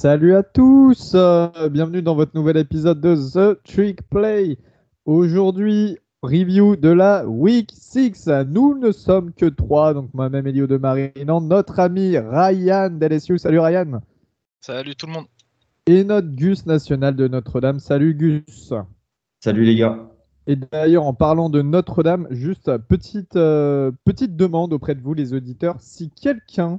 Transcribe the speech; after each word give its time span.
Salut 0.00 0.36
à 0.36 0.44
tous, 0.44 1.16
euh, 1.16 1.48
bienvenue 1.70 2.02
dans 2.02 2.14
votre 2.14 2.30
nouvel 2.36 2.56
épisode 2.56 3.00
de 3.00 3.16
The 3.16 3.60
Trick 3.64 4.08
Play. 4.08 4.56
Aujourd'hui, 5.04 5.98
review 6.22 6.76
de 6.76 6.88
la 6.88 7.26
Week 7.26 7.72
6. 7.74 8.28
Nous 8.46 8.78
ne 8.78 8.92
sommes 8.92 9.32
que 9.32 9.46
trois, 9.46 9.94
donc 9.94 10.14
moi-même 10.14 10.46
Elio 10.46 10.68
de 10.68 10.76
Marinan, 10.76 11.40
notre 11.40 11.80
ami 11.80 12.16
Ryan 12.16 12.90
d'LSU. 12.90 13.38
Salut 13.38 13.58
Ryan. 13.58 14.00
Salut 14.60 14.94
tout 14.94 15.06
le 15.06 15.14
monde. 15.14 15.26
Et 15.88 16.04
notre 16.04 16.28
Gus 16.28 16.64
national 16.64 17.16
de 17.16 17.26
Notre-Dame. 17.26 17.80
Salut 17.80 18.14
Gus. 18.14 18.72
Salut 19.40 19.64
les 19.64 19.74
gars. 19.74 19.98
Et 20.46 20.54
d'ailleurs, 20.54 21.06
en 21.06 21.12
parlant 21.12 21.50
de 21.50 21.60
Notre-Dame, 21.60 22.28
juste 22.30 22.70
petite, 22.86 23.34
euh, 23.34 23.90
petite 24.04 24.36
demande 24.36 24.72
auprès 24.72 24.94
de 24.94 25.00
vous, 25.00 25.14
les 25.14 25.34
auditeurs. 25.34 25.74
Si 25.80 26.08
quelqu'un 26.08 26.78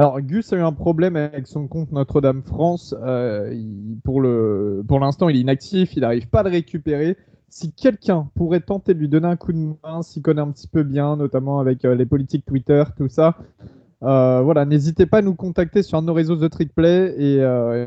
alors, 0.00 0.18
Gus 0.22 0.50
a 0.54 0.56
eu 0.56 0.62
un 0.62 0.72
problème 0.72 1.14
avec 1.14 1.46
son 1.46 1.68
compte 1.68 1.92
Notre-Dame 1.92 2.42
France. 2.42 2.94
Euh, 3.02 3.54
pour 4.02 4.22
l'instant, 4.98 5.28
il 5.28 5.36
est 5.36 5.40
inactif, 5.40 5.94
il 5.94 6.00
n'arrive 6.00 6.26
pas 6.26 6.40
à 6.40 6.44
le 6.44 6.48
récupérer. 6.48 7.18
Si 7.50 7.70
quelqu'un 7.74 8.30
pourrait 8.34 8.60
tenter 8.60 8.94
de 8.94 8.98
lui 8.98 9.10
donner 9.10 9.26
un 9.26 9.36
coup 9.36 9.52
de 9.52 9.58
main, 9.58 10.00
s'y 10.00 10.22
connaît 10.22 10.40
un 10.40 10.52
petit 10.52 10.68
peu 10.68 10.84
bien, 10.84 11.16
notamment 11.16 11.58
avec 11.60 11.84
euh, 11.84 11.94
les 11.94 12.06
politiques 12.06 12.46
Twitter, 12.46 12.82
tout 12.96 13.10
ça, 13.10 13.36
euh, 14.02 14.40
voilà, 14.40 14.64
n'hésitez 14.64 15.04
pas 15.04 15.18
à 15.18 15.22
nous 15.22 15.34
contacter 15.34 15.82
sur 15.82 16.00
nos 16.00 16.14
réseaux 16.14 16.36
de 16.36 16.48
TrickPlay 16.48 17.14
et, 17.18 17.34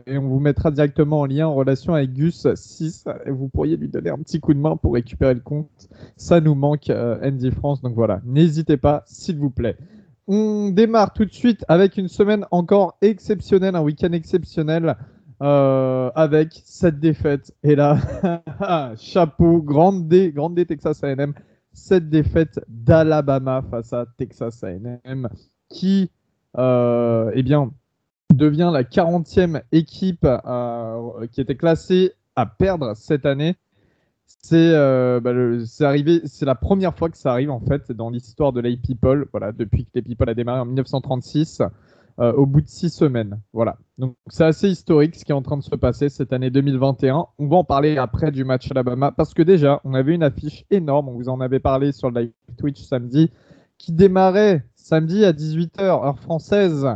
et, 0.05 0.17
on 0.20 0.27
vous 0.27 0.39
mettra 0.39 0.70
directement 0.70 1.22
en 1.22 1.25
lien 1.25 1.48
en 1.48 1.55
relation 1.55 1.95
avec 1.95 2.14
Gus 2.14 2.45
6. 2.53 3.05
Et 3.25 3.31
vous 3.31 3.50
pourriez 3.50 3.75
lui 3.75 3.89
donner 3.89 4.11
un 4.11 4.20
petit 4.20 4.39
coup 4.39 4.53
de 4.53 4.59
main 4.59 4.77
pour 4.77 4.94
récupérer 4.94 5.33
le 5.33 5.39
compte. 5.39 5.89
Ça 6.16 6.42
nous 6.42 6.53
manque, 6.53 6.92
Andy 6.92 7.50
France. 7.50 7.81
Donc 7.81 7.95
voilà, 7.95 8.22
n'hésitez 8.23 8.77
pas, 8.77 9.02
s'il 9.08 9.39
vous 9.39 9.50
plaît. 9.50 9.77
On 10.28 10.70
démarre 10.70 11.12
tout 11.14 11.26
de 11.26 11.34
suite 11.34 11.66
avec 11.68 11.98
une 11.98 12.08
semaine 12.08 12.46
encore 12.52 12.98
exceptionnelle, 13.02 13.76
un 13.76 13.82
week-end 13.82 14.14
exceptionnel 14.14 14.96
euh, 15.42 16.10
avec 16.16 16.62
cette 16.64 17.00
défaite. 17.00 17.54
Et 17.64 17.76
là, 17.76 17.98
chapeau, 18.98 19.62
grande 19.62 20.08
D, 20.08 20.32
grande 20.32 20.56
D 20.56 20.66
Texas 20.66 21.04
AM, 21.04 21.34
cette 21.74 22.10
défaite 22.10 22.62
d'Alabama 22.70 23.64
face 23.70 23.92
à 23.92 24.06
Texas 24.18 24.64
AM 24.64 25.28
qui, 25.68 26.10
euh, 26.58 27.32
eh 27.34 27.44
bien, 27.44 27.72
devient 28.34 28.70
la 28.72 28.84
40e 28.84 29.62
équipe 29.74 30.26
euh, 30.26 31.28
qui 31.32 31.42
était 31.42 31.58
classée 31.58 32.14
à 32.36 32.46
perdre 32.46 32.96
cette 32.96 33.26
année. 33.26 33.56
Euh, 34.52 35.20
bah, 35.20 35.31
c'est 35.66 35.86
arrivé, 35.86 36.22
c'est 36.26 36.45
la 36.45 36.56
première 36.56 36.95
fois 36.95 37.09
que 37.09 37.17
ça 37.17 37.31
arrive 37.31 37.50
en 37.50 37.59
fait 37.59 37.92
dans 37.92 38.09
l'histoire 38.09 38.53
de 38.53 38.62
l'A 38.62 38.70
People. 38.78 39.28
Voilà, 39.31 39.52
depuis 39.52 39.86
que 39.86 39.92
les 39.95 40.02
People 40.02 40.30
a 40.30 40.34
démarré 40.34 40.59
en 40.59 40.66
1936, 40.66 41.62
euh, 42.20 42.34
au 42.34 42.45
bout 42.45 42.61
de 42.61 42.67
six 42.67 42.89
semaines. 42.89 43.39
Voilà. 43.54 43.78
Donc 43.98 44.16
c'est 44.28 44.44
assez 44.44 44.70
historique 44.70 45.16
ce 45.16 45.26
qui 45.26 45.31
est 45.31 45.36
en 45.36 45.42
train 45.42 45.58
de 45.58 45.64
se 45.64 45.76
passer 45.76 46.09
cette 46.09 46.34
année 46.34 46.50
2021. 46.50 47.26
On 47.39 47.48
va 47.48 47.58
en 47.58 47.64
parler 47.64 47.98
après 47.98 48.31
du 48.31 48.44
match 48.44 48.70
Alabama 48.70 49.11
parce 49.11 49.34
que 49.34 49.42
déjà 49.42 49.81
on 49.84 49.94
avait 49.94 50.14
une 50.14 50.23
affiche 50.23 50.66
énorme. 50.70 51.09
On 51.09 51.14
vous 51.14 51.30
en 51.30 51.39
avait 51.39 51.59
parlé 51.59 51.92
sur 51.92 52.11
le 52.11 52.22
live 52.22 52.31
Twitch 52.58 52.81
samedi, 52.84 53.31
qui 53.78 53.94
démarrait 53.94 54.66
samedi 54.76 55.26
à 55.26 55.31
18h 55.31 55.81
heure 55.81 56.20
française. 56.20 56.88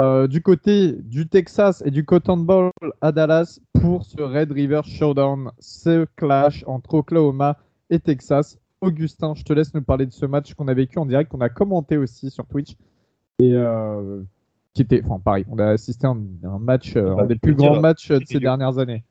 Euh, 0.00 0.28
du 0.28 0.42
côté 0.42 0.92
du 0.92 1.28
Texas 1.28 1.82
et 1.84 1.90
du 1.90 2.04
Cotton 2.04 2.36
Bowl 2.36 2.70
à 3.00 3.10
Dallas 3.10 3.58
pour 3.80 4.04
ce 4.04 4.20
Red 4.20 4.52
River 4.52 4.80
Showdown, 4.84 5.50
ce 5.58 6.06
clash 6.16 6.64
entre 6.66 6.94
Oklahoma 6.94 7.58
et 7.90 7.98
Texas. 7.98 8.58
Augustin, 8.80 9.34
je 9.34 9.42
te 9.42 9.52
laisse 9.52 9.74
nous 9.74 9.82
parler 9.82 10.06
de 10.06 10.12
ce 10.12 10.26
match 10.26 10.54
qu'on 10.54 10.68
a 10.68 10.74
vécu 10.74 10.98
en 10.98 11.06
direct, 11.06 11.30
qu'on 11.30 11.40
a 11.40 11.48
commenté 11.48 11.96
aussi 11.96 12.30
sur 12.30 12.46
Twitch. 12.46 12.76
Et 13.40 13.52
euh, 13.52 14.22
qui 14.74 14.82
était, 14.82 15.02
enfin 15.04 15.20
pareil, 15.20 15.44
on 15.50 15.58
a 15.58 15.66
assisté 15.66 16.06
à 16.06 16.10
un, 16.10 16.58
match, 16.58 16.96
euh, 16.96 17.16
un 17.16 17.26
des 17.26 17.36
plus 17.36 17.54
grands 17.54 17.80
matchs 17.80 18.10
de 18.10 18.24
ces 18.24 18.40
dernières 18.40 18.78
années. 18.78 19.04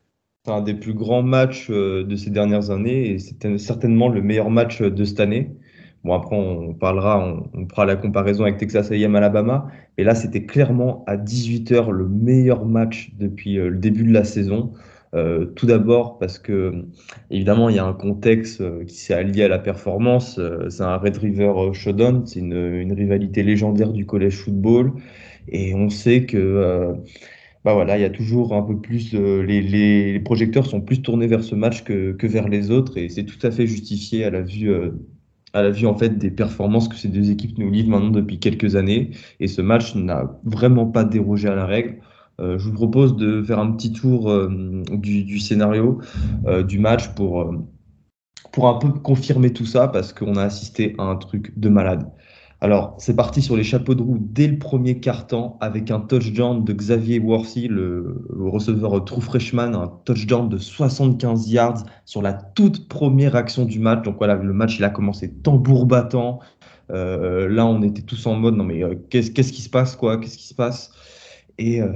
C'est 0.45 0.51
un 0.51 0.61
des 0.61 0.73
plus 0.73 0.93
grands 0.93 1.23
matchs 1.23 1.69
de 1.69 2.15
ces 2.15 2.29
dernières 2.29 2.69
années 2.69 3.11
et 3.11 3.19
c'était 3.19 3.57
certainement 3.57 4.09
le 4.09 4.21
meilleur 4.21 4.49
match 4.49 4.81
de 4.81 5.03
cette 5.03 5.19
année. 5.19 5.55
Bon, 6.03 6.13
après, 6.13 6.35
on 6.35 6.73
parlera, 6.73 7.19
on, 7.53 7.67
fera 7.67 7.85
la 7.85 7.95
comparaison 7.95 8.43
avec 8.43 8.57
Texas 8.57 8.91
A&M 8.91 9.15
Alabama. 9.15 9.67
Mais 9.97 10.03
là, 10.03 10.15
c'était 10.15 10.45
clairement 10.45 11.03
à 11.07 11.17
18h 11.17 11.89
le 11.91 12.07
meilleur 12.07 12.65
match 12.65 13.11
depuis 13.17 13.57
euh, 13.57 13.69
le 13.69 13.77
début 13.77 14.03
de 14.03 14.13
la 14.13 14.23
saison. 14.23 14.73
Euh, 15.15 15.45
tout 15.45 15.65
d'abord 15.65 16.19
parce 16.19 16.37
que, 16.37 16.85
évidemment, 17.31 17.69
il 17.69 17.75
y 17.77 17.79
a 17.79 17.85
un 17.85 17.93
contexte 17.93 18.61
euh, 18.61 18.83
qui 18.85 18.95
s'est 18.95 19.13
allié 19.13 19.43
à 19.43 19.47
la 19.47 19.59
performance. 19.59 20.39
c'est 20.69 20.83
un 20.83 20.97
Red 20.97 21.17
River 21.17 21.51
Showdown, 21.73 22.25
c'est 22.25 22.39
une, 22.39 22.93
rivalité 22.93 23.43
légendaire 23.43 23.91
du 23.91 24.05
collège 24.05 24.37
football. 24.37 24.93
Et 25.49 25.73
on 25.75 25.89
sait 25.89 26.25
que 26.25 26.93
bah 27.65 27.73
voilà, 27.73 27.97
il 27.97 28.01
y 28.01 28.05
a 28.05 28.09
toujours 28.09 28.53
un 28.53 28.61
peu 28.61 28.79
plus, 28.79 29.13
les, 29.13 30.19
projecteurs 30.23 30.65
sont 30.65 30.81
plus 30.81 31.01
tournés 31.01 31.27
vers 31.27 31.43
ce 31.43 31.55
match 31.55 31.83
que, 31.83 32.11
que 32.13 32.27
vers 32.27 32.47
les 32.49 32.71
autres, 32.71 32.97
et 32.97 33.09
c'est 33.09 33.25
tout 33.25 33.39
à 33.45 33.51
fait 33.51 33.67
justifié 33.67 34.25
à 34.25 34.29
la 34.29 34.41
vue 34.41 34.69
à 35.53 35.61
la 35.61 35.71
vue 35.71 35.87
en 35.87 35.95
fait 35.95 36.17
des 36.17 36.31
performances 36.31 36.87
que 36.87 36.95
ces 36.95 37.07
deux 37.07 37.31
équipes 37.31 37.57
nous 37.57 37.71
livrent 37.71 37.89
maintenant 37.89 38.11
depuis 38.11 38.39
quelques 38.39 38.75
années. 38.75 39.11
Et 39.39 39.47
ce 39.47 39.61
match 39.61 39.95
n'a 39.95 40.39
vraiment 40.43 40.85
pas 40.85 41.03
dérogé 41.03 41.47
à 41.47 41.55
la 41.55 41.65
règle. 41.65 41.99
Euh, 42.39 42.57
je 42.57 42.65
vous 42.65 42.73
propose 42.73 43.15
de 43.15 43.41
faire 43.41 43.59
un 43.59 43.71
petit 43.71 43.91
tour 43.91 44.29
euh, 44.29 44.83
du, 44.91 45.39
scénario 45.39 45.99
euh, 46.45 46.63
du 46.63 46.77
match 46.77 47.09
pour, 47.15 47.51
pour 48.51 48.67
un 48.67 48.75
peu 48.75 48.91
confirmer 48.91 49.51
tout 49.53 49.65
ça 49.65 49.87
parce 49.87 50.13
qu'on 50.13 50.35
a 50.35 50.43
assisté 50.43 50.95
à 50.99 51.03
un 51.03 51.15
truc 51.15 51.57
de 51.57 51.69
malade. 51.69 52.11
Alors, 52.59 52.95
c'est 52.97 53.15
parti 53.15 53.43
sur 53.43 53.55
les 53.55 53.63
chapeaux 53.63 53.93
de 53.93 54.01
roue 54.01 54.17
dès 54.19 54.47
le 54.47 54.57
premier 54.57 54.99
quart-temps 54.99 55.57
avec 55.61 55.91
un 55.91 55.99
touchdown 55.99 56.63
de 56.63 56.73
Xavier 56.73 57.19
Worthy, 57.19 57.67
le, 57.67 58.25
receveur 58.35 59.05
true 59.05 59.21
freshman, 59.21 59.75
un 59.75 59.91
touchdown 60.05 60.49
de 60.49 60.57
75 60.57 61.51
yards 61.51 61.83
sur 62.05 62.23
la 62.23 62.33
toute 62.33 62.87
première 62.87 63.35
action 63.35 63.63
du 63.63 63.77
match. 63.77 64.03
Donc 64.03 64.17
voilà, 64.17 64.35
le 64.35 64.53
match 64.53 64.79
il 64.79 64.83
a 64.83 64.89
commencé 64.89 65.31
tambour 65.31 65.85
battant. 65.85 66.39
Euh, 66.89 67.47
là, 67.47 67.65
on 67.67 67.83
était 67.83 68.01
tous 68.01 68.25
en 68.25 68.33
mode 68.35 68.55
non 68.55 68.63
mais 68.63 68.83
euh, 68.83 68.95
qu'est-ce 69.09 69.31
qui 69.31 69.61
se 69.61 69.69
passe 69.69 69.95
quoi? 69.95 70.17
Qu'est-ce 70.17 70.37
qui 70.37 70.47
se 70.47 70.55
passe? 70.55 70.91
Et 71.59 71.81
euh, 71.81 71.87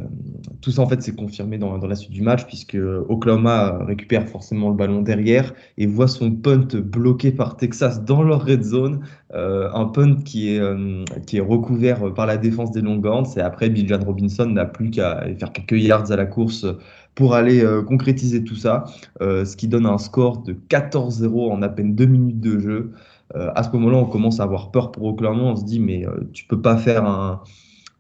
tout 0.62 0.72
ça, 0.72 0.82
en 0.82 0.88
fait, 0.88 1.02
c'est 1.04 1.16
confirmé 1.16 1.60
dans, 1.60 1.78
dans, 1.78 1.88
la 1.88 1.96
suite 1.96 2.12
du 2.12 2.24
match, 2.24 2.46
puisque 2.46 2.76
Oklahoma 3.10 3.84
récupère 3.86 4.28
forcément 4.28 4.70
le 4.70 4.76
ballon 4.76 5.02
derrière 5.02 5.54
et 5.78 5.86
voit 5.86 6.08
son 6.08 6.32
punt 6.32 6.68
bloqué 6.76 7.32
par 7.32 7.58
Texas 7.58 8.04
dans 8.04 8.24
leur 8.24 8.44
red 8.44 8.64
zone. 8.64 9.02
Euh, 9.36 9.70
un 9.74 9.86
punt 9.86 10.16
qui 10.24 10.56
est, 10.56 10.60
euh, 10.60 11.06
qui 11.28 11.38
est 11.38 11.42
recouvert 11.42 12.12
par 12.14 12.26
la 12.26 12.38
défense 12.38 12.72
des 12.72 12.82
Longhorns. 12.82 13.38
Et 13.38 13.42
après, 13.42 13.70
Bill 13.70 13.88
John 13.88 14.04
Robinson 14.04 14.48
n'a 14.48 14.66
plus 14.66 14.90
qu'à 14.90 15.24
faire 15.38 15.52
quelques 15.52 15.80
yards 15.80 16.12
à 16.12 16.16
la 16.16 16.26
course 16.26 16.66
pour 17.14 17.36
aller 17.36 17.62
concrétiser 17.88 18.42
tout 18.46 18.56
ça, 18.56 18.86
ce 19.20 19.56
qui 19.58 19.68
donne 19.68 19.86
un 19.86 19.98
score 19.98 20.44
de 20.44 20.56
14-0 20.70 21.52
en 21.52 21.62
à 21.62 21.68
peine 21.68 21.94
deux 21.94 22.06
minutes 22.06 22.40
de 22.40 22.58
jeu. 22.58 22.92
à 23.36 23.64
ce 23.64 23.70
moment-là, 23.72 23.98
on 23.98 24.06
commence 24.06 24.40
à 24.40 24.44
avoir 24.44 24.72
peur 24.72 24.94
pour 24.94 25.04
Oklahoma. 25.04 25.44
On 25.44 25.56
se 25.58 25.66
dit, 25.66 25.82
mais 25.82 26.06
tu 26.32 26.46
peux 26.46 26.62
pas 26.62 26.78
faire 26.78 27.06
un 27.06 27.42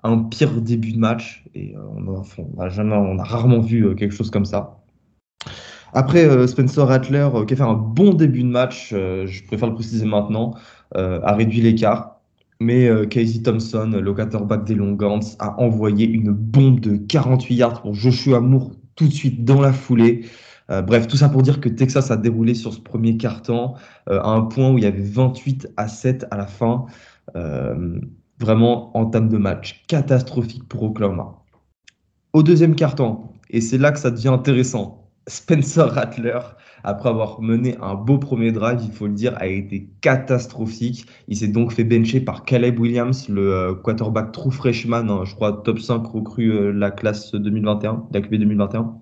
un 0.04 0.18
pire 0.20 0.62
début 0.62 0.92
de 0.92 1.00
match. 1.00 1.44
Et 1.56 1.76
euh, 1.76 1.80
on, 1.98 3.20
a, 3.20 3.24
rarement 3.24 3.60
vu 3.60 3.86
euh, 3.86 3.96
quelque 3.96 4.14
chose 4.14 4.32
comme 4.32 4.46
ça. 4.46 4.78
Après, 5.94 6.26
euh, 6.26 6.48
Spencer 6.48 6.88
Rattler, 6.88 7.28
qui 7.48 7.54
a 7.54 7.58
fait 7.58 7.64
un 7.64 7.74
bon 7.74 8.14
début 8.14 8.44
de 8.44 8.50
match, 8.50 8.92
je 8.92 9.44
préfère 9.46 9.68
le 9.68 9.76
préciser 9.76 10.06
maintenant, 10.06 10.56
a 10.96 11.34
réduit 11.34 11.62
l'écart. 11.62 12.18
Mais 12.62 12.88
Casey 13.09 13.42
Thompson, 13.42 14.00
le 14.02 14.14
quarterback 14.14 14.66
des 14.66 14.76
Longhorns, 14.76 15.36
a 15.40 15.59
envoyé 15.59 16.08
une 16.08 16.32
bombe 16.32 16.80
de 16.80 16.96
48 16.96 17.56
yards 17.56 17.82
pour 17.82 17.96
Joshua 17.96 18.40
Moore 18.40 18.72
tout 18.96 19.08
de 19.08 19.14
suite 19.14 19.44
dans 19.44 19.59
la 19.59 19.74
foulée. 19.74 20.26
bref, 20.70 21.08
tout 21.08 21.18
ça 21.18 21.28
pour 21.28 21.42
dire 21.42 21.59
que 21.59 21.70
Texas 21.70 22.12
a 22.12 22.18
déroulé 22.18 22.54
sur 22.54 22.72
ce 22.72 22.80
premier 22.80 23.18
quart-temps 23.18 23.74
à 24.06 24.30
un 24.30 24.44
point 24.44 24.70
où 24.70 24.78
il 24.78 24.84
y 24.84 24.88
avait 24.88 25.02
28 25.02 25.70
à 25.76 25.88
7 25.88 26.28
à 26.30 26.38
la 26.38 26.46
fin 26.46 26.86
vraiment 28.41 28.96
en 28.97 29.05
termes 29.05 29.29
de 29.29 29.38
match 29.38 29.84
catastrophique 29.88 30.67
pour 30.67 30.84
Oklahoma. 30.84 31.43
Au 32.34 32.43
deuxième 32.43 32.76
carton, 32.76 33.20
et 33.49 33.61
c'est 33.61 33.78
là 33.78 33.91
que 33.91 33.99
ça 33.99 34.11
devient 34.11 34.29
intéressant, 34.29 35.02
Spencer 35.28 35.88
Rattler, 35.88 36.40
après 36.84 37.09
avoir 37.09 37.41
mené 37.41 37.78
un 37.79 37.93
beau 37.93 38.17
premier 38.17 38.52
drive, 38.52 38.79
il 38.84 38.91
faut 38.91 39.08
le 39.08 39.14
dire, 39.14 39.35
a 39.38 39.47
été 39.47 39.90
catastrophique. 40.02 41.05
Il 41.28 41.38
s'est 41.38 41.47
donc 41.47 41.72
fait 41.72 41.84
bencher 41.84 42.22
par 42.22 42.43
Caleb 42.43 42.79
Williams, 42.79 43.29
le 43.29 43.53
euh, 43.53 43.73
quarterback 43.76 44.32
true 44.32 44.52
freshman, 44.52 45.09
hein, 45.09 45.23
je 45.26 45.35
crois 45.35 45.61
top 45.64 45.79
5 45.79 46.05
recrue 46.08 46.52
euh, 46.52 46.72
la 46.72 46.90
classe 46.90 47.34
2021, 47.34 48.08
la 48.11 48.20
2021. 48.20 48.96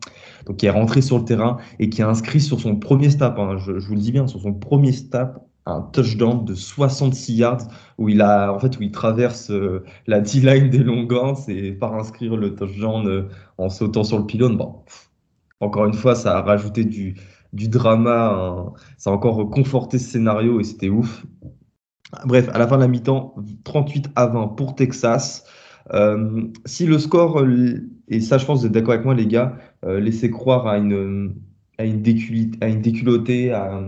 Donc 0.46 0.58
qui 0.58 0.66
est 0.66 0.72
rentré 0.72 1.02
sur 1.02 1.20
le 1.20 1.26
terrain 1.26 1.58
et 1.80 1.90
qui 1.90 2.02
a 2.02 2.10
inscrit 2.10 2.42
sur 2.42 2.60
son 2.60 2.76
premier 2.76 3.10
stop, 3.10 3.36
hein, 3.38 3.58
je, 3.58 3.80
je, 3.80 3.88
vous 3.88 3.96
le 3.96 4.02
dis 4.02 4.12
bien, 4.12 4.28
sur 4.28 4.42
son 4.42 4.54
premier 4.54 4.92
stop, 4.92 5.40
un 5.66 5.82
touchdown 5.82 6.46
de 6.46 6.56
66 6.56 7.34
yards 7.36 7.68
où 7.98 8.10
il 8.10 8.22
a 8.22 8.54
en 8.54 8.60
fait 8.60 8.78
où 8.80 8.82
il 8.82 8.92
traverse 8.92 9.52
euh, 9.52 9.84
la 10.08 10.20
D-line 10.22 10.70
des 10.70 10.80
Longhorns 10.80 11.38
et 11.48 11.72
par 11.72 11.96
inscrire 11.96 12.36
le 12.36 12.56
touchdown 12.56 13.08
euh, 13.08 13.30
en 13.58 13.70
sautant 13.70 14.04
sur 14.04 14.18
le 14.18 14.26
pylône. 14.26 14.58
Bon, 14.58 14.84
encore 15.60 15.86
une 15.86 15.94
fois, 15.94 16.16
ça 16.16 16.38
a 16.38 16.42
rajouté 16.42 16.86
du, 16.86 17.16
du 17.54 17.68
drama, 17.68 18.34
hein. 18.34 18.74
ça 18.98 19.10
a 19.10 19.14
encore 19.14 19.50
conforté 19.50 20.00
ce 20.00 20.12
scénario 20.12 20.60
et 20.60 20.64
c'était 20.64 20.90
ouf. 20.90 21.26
Bref, 22.26 22.50
à 22.54 22.58
la 22.58 22.68
fin 22.68 22.78
de 22.78 22.82
la 22.82 22.88
mi-temps, 22.88 23.36
38 23.66 24.10
à 24.16 24.28
20 24.28 24.48
pour 24.50 24.76
Texas. 24.76 25.46
si 26.66 26.86
le 26.88 26.98
score, 26.98 27.46
et 28.08 28.20
ça 28.22 28.40
je 28.40 28.46
pense 28.46 28.58
que 28.58 28.62
vous 28.62 28.66
êtes 28.66 28.72
d'accord 28.72 28.94
avec 28.94 29.06
moi 29.06 29.14
les 29.14 29.28
gars, 29.28 29.58
laissait 29.84 30.32
croire 30.32 30.66
à 30.66 30.80
une, 30.80 31.36
à 31.80 31.86
une, 31.86 32.04
à 32.62 32.68
une 32.68 32.82
déculottée, 32.82 33.52
à, 33.52 33.82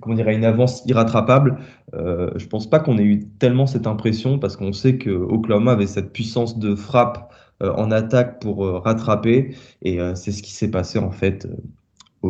comment 0.00 0.14
dire, 0.14 0.28
à 0.28 0.32
une 0.32 0.44
avance 0.44 0.82
irrattrapable, 0.86 1.58
je 1.92 2.46
pense 2.46 2.68
pas 2.68 2.78
qu'on 2.78 2.98
ait 2.98 3.04
eu 3.04 3.24
tellement 3.38 3.66
cette 3.66 3.86
impression 3.86 4.38
parce 4.38 4.56
qu'on 4.56 4.72
sait 4.72 4.96
que 4.98 5.10
Oklahoma 5.10 5.72
avait 5.72 5.86
cette 5.86 6.12
puissance 6.12 6.58
de 6.58 6.74
frappe 6.74 7.32
en 7.60 7.90
attaque 7.90 8.40
pour 8.40 8.66
rattraper 8.84 9.54
et 9.82 9.98
c'est 10.14 10.32
ce 10.32 10.42
qui 10.42 10.52
s'est 10.52 10.70
passé 10.70 10.98
en 10.98 11.10
fait 11.10 11.48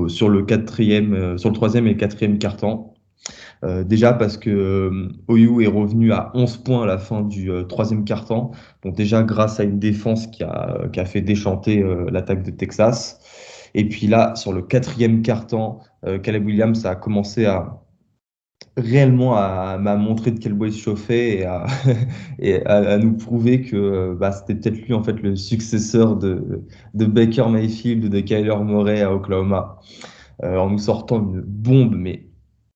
sur 0.08 0.28
le 0.28 0.42
quatrième, 0.42 1.36
sur 1.36 1.50
le 1.50 1.54
troisième 1.54 1.86
et 1.86 1.96
quatrième 1.96 2.38
quart-temps. 2.38 2.92
Euh, 3.64 3.84
déjà 3.84 4.12
parce 4.12 4.36
que 4.36 4.50
euh, 4.50 5.08
OU 5.28 5.60
est 5.60 5.68
revenu 5.68 6.12
à 6.12 6.32
11 6.34 6.56
points 6.58 6.82
à 6.82 6.86
la 6.86 6.98
fin 6.98 7.22
du 7.22 7.50
euh, 7.50 7.62
troisième 7.62 8.04
quart-temps. 8.04 8.50
Donc 8.82 8.96
déjà 8.96 9.22
grâce 9.22 9.60
à 9.60 9.64
une 9.64 9.78
défense 9.78 10.26
qui 10.26 10.42
a, 10.42 10.88
qui 10.92 10.98
a 10.98 11.04
fait 11.04 11.20
déchanter 11.20 11.84
l'attaque 12.10 12.42
de 12.42 12.50
Texas. 12.50 13.20
Et 13.74 13.88
puis 13.88 14.06
là, 14.06 14.34
sur 14.36 14.52
le 14.52 14.62
quatrième 14.62 15.22
quart-temps, 15.22 15.80
Caleb 16.22 16.44
Williams 16.44 16.84
a 16.84 16.94
commencé 16.94 17.46
à 17.46 17.78
réellement 18.76 19.36
à, 19.36 19.78
m'a 19.78 19.96
montré 19.96 20.30
de 20.30 20.38
quel 20.38 20.54
bois 20.54 20.68
il 20.68 20.72
se 20.72 20.80
chauffait 20.80 21.46
et 22.38 22.66
à, 22.66 22.98
nous 22.98 23.16
prouver 23.16 23.62
que 23.62 24.14
bah, 24.14 24.32
c'était 24.32 24.54
peut-être 24.54 24.86
lui 24.86 24.94
en 24.94 25.02
fait 25.02 25.20
le 25.22 25.36
successeur 25.36 26.16
de, 26.16 26.64
Baker 26.94 27.48
Mayfield, 27.48 28.08
de 28.08 28.20
Kyler 28.20 28.56
Murray 28.64 29.02
à 29.02 29.12
Oklahoma, 29.14 29.78
en 30.42 30.70
nous 30.70 30.78
sortant 30.78 31.20
une 31.20 31.40
bombe 31.40 31.94
mais 31.94 32.26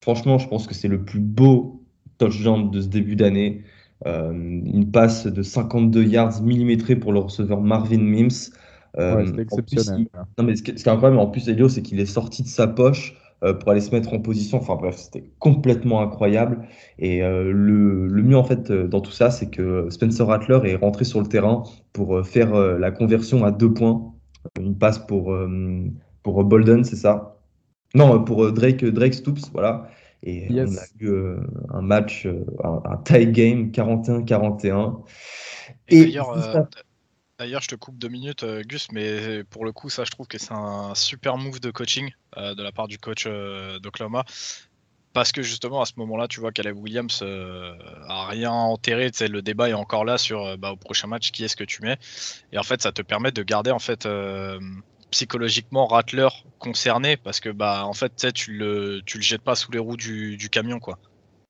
Franchement, 0.06 0.38
je 0.38 0.46
pense 0.46 0.68
que 0.68 0.74
c'est 0.74 0.86
le 0.86 1.04
plus 1.04 1.18
beau 1.18 1.82
touchdown 2.18 2.70
de 2.70 2.80
ce 2.80 2.86
début 2.86 3.16
d'année. 3.16 3.64
Euh, 4.06 4.30
une 4.30 4.92
passe 4.92 5.26
de 5.26 5.42
52 5.42 6.04
yards 6.04 6.42
millimétrée 6.42 6.94
pour 6.94 7.12
le 7.12 7.18
receveur 7.18 7.60
Marvin 7.60 7.98
Mims. 7.98 8.52
Euh, 8.98 9.26
c'est 9.26 9.42
exceptionnel. 9.42 10.06
non, 10.38 10.44
mais 10.44 10.56
ce 10.56 10.62
qui, 10.62 10.70
est 10.70 10.88
incroyable, 10.88 11.18
en 11.18 11.26
plus, 11.26 11.48
Elio, 11.48 11.68
c'est 11.68 11.82
qu'il 11.82 12.00
est 12.00 12.06
sorti 12.06 12.42
de 12.42 12.48
sa 12.48 12.66
poche 12.66 13.16
euh, 13.42 13.52
pour 13.52 13.70
aller 13.70 13.80
se 13.80 13.94
mettre 13.94 14.12
en 14.14 14.18
position. 14.18 14.58
Enfin 14.58 14.76
bref, 14.76 14.96
c'était 14.96 15.24
complètement 15.38 16.00
incroyable. 16.00 16.66
Et 16.98 17.20
le, 17.20 18.06
le, 18.06 18.22
mieux, 18.22 18.36
en 18.36 18.44
fait, 18.44 18.72
dans 18.72 19.00
tout 19.00 19.12
ça, 19.12 19.30
c'est 19.30 19.50
que 19.50 19.88
Spencer 19.90 20.26
Rattler 20.26 20.60
est 20.64 20.76
rentré 20.76 21.04
sur 21.04 21.20
le 21.20 21.26
terrain 21.26 21.64
pour 21.92 22.26
faire 22.26 22.54
la 22.54 22.90
conversion 22.90 23.44
à 23.44 23.50
deux 23.50 23.72
points. 23.72 24.12
Une 24.58 24.76
passe 24.76 24.98
pour, 24.98 25.36
pour 26.22 26.44
Bolden, 26.44 26.84
c'est 26.84 26.96
ça? 26.96 27.36
Non, 27.94 28.22
pour 28.22 28.52
Drake, 28.52 28.84
Drake 28.84 29.14
Stoops, 29.14 29.50
voilà. 29.52 29.88
Et 30.22 30.48
on 30.50 30.76
a 30.76 30.84
eu 31.00 31.08
euh, 31.08 31.36
un 31.72 31.82
match, 31.82 32.26
euh, 32.26 32.44
un, 32.64 32.96
tie 33.04 33.26
game 33.26 33.70
41-41. 33.70 35.02
Et, 35.88 36.00
euh, 36.00 36.04
d'ailleurs, 36.04 36.68
je 37.40 37.68
te 37.68 37.74
coupe 37.74 37.98
deux 37.98 38.08
minutes, 38.08 38.44
Gus, 38.44 38.90
mais 38.92 39.44
pour 39.44 39.64
le 39.64 39.72
coup, 39.72 39.90
ça, 39.90 40.04
je 40.04 40.10
trouve 40.10 40.26
que 40.26 40.38
c'est 40.38 40.52
un 40.52 40.94
super 40.94 41.36
move 41.36 41.60
de 41.60 41.70
coaching 41.70 42.10
de 42.36 42.62
la 42.62 42.72
part 42.72 42.88
du 42.88 42.98
coach 42.98 43.26
d'Oklahoma. 43.26 44.24
Parce 45.12 45.32
que 45.32 45.42
justement, 45.42 45.80
à 45.80 45.86
ce 45.86 45.94
moment-là, 45.96 46.28
tu 46.28 46.40
vois 46.40 46.52
Caleb 46.52 46.76
Williams 46.76 47.22
a 47.22 48.26
rien 48.28 48.52
enterré. 48.52 49.10
Le 49.20 49.40
débat 49.40 49.68
est 49.68 49.74
encore 49.74 50.04
là 50.04 50.18
sur 50.18 50.58
bah, 50.58 50.72
au 50.72 50.76
prochain 50.76 51.08
match, 51.08 51.30
qui 51.30 51.44
est-ce 51.44 51.56
que 51.56 51.64
tu 51.64 51.82
mets? 51.82 51.98
Et 52.52 52.58
en 52.58 52.62
fait, 52.62 52.82
ça 52.82 52.92
te 52.92 53.02
permet 53.02 53.32
de 53.32 53.42
garder 53.42 53.70
en 53.70 53.78
fait 53.78 54.06
psychologiquement 55.10 55.86
Rattler 55.86 56.28
concerné 56.58 57.16
parce 57.16 57.40
que 57.40 57.48
bah 57.48 57.86
en 57.86 57.92
fait 57.92 58.32
tu 58.32 58.52
le 58.52 59.02
tu 59.06 59.18
le 59.18 59.22
jettes 59.22 59.42
pas 59.42 59.54
sous 59.54 59.70
les 59.70 59.78
roues 59.78 59.96
du, 59.96 60.48
camion 60.50 60.78
quoi. 60.78 60.98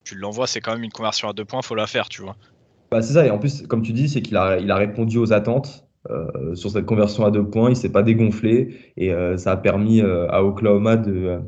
Tu 0.05 0.15
l'envoies, 0.15 0.47
c'est 0.47 0.61
quand 0.61 0.73
même 0.73 0.85
une 0.85 0.93
conversion 0.93 1.29
à 1.29 1.33
deux 1.33 1.45
points, 1.45 1.63
faut 1.63 1.75
la 1.75 1.89
faire, 1.89 2.09
tu 2.09 2.23
vois. 2.23 2.37
Bah 2.91 3.03
c'est 3.03 3.15
ça 3.15 3.27
et 3.27 3.31
en 3.31 3.39
plus 3.39 3.67
comme 3.67 3.83
tu 3.83 3.93
dis, 3.93 4.09
c'est 4.09 4.23
qu'il 4.23 4.37
a 4.37 4.59
il 4.59 4.71
a 4.71 4.77
répondu 4.77 5.19
aux 5.19 5.33
attentes. 5.33 5.87
Euh, 6.11 6.55
sur 6.55 6.71
cette 6.71 6.87
conversion 6.87 7.25
à 7.25 7.31
deux 7.31 7.45
points, 7.45 7.71
il 7.71 7.77
s'est 7.77 7.91
pas 7.91 8.03
dégonflé 8.03 8.77
et 8.97 9.13
euh, 9.13 9.37
ça 9.37 9.53
a 9.53 9.57
permis 9.57 10.01
euh, 10.01 10.29
à 10.31 10.45
Oklahoma 10.45 10.97
de 10.97 11.41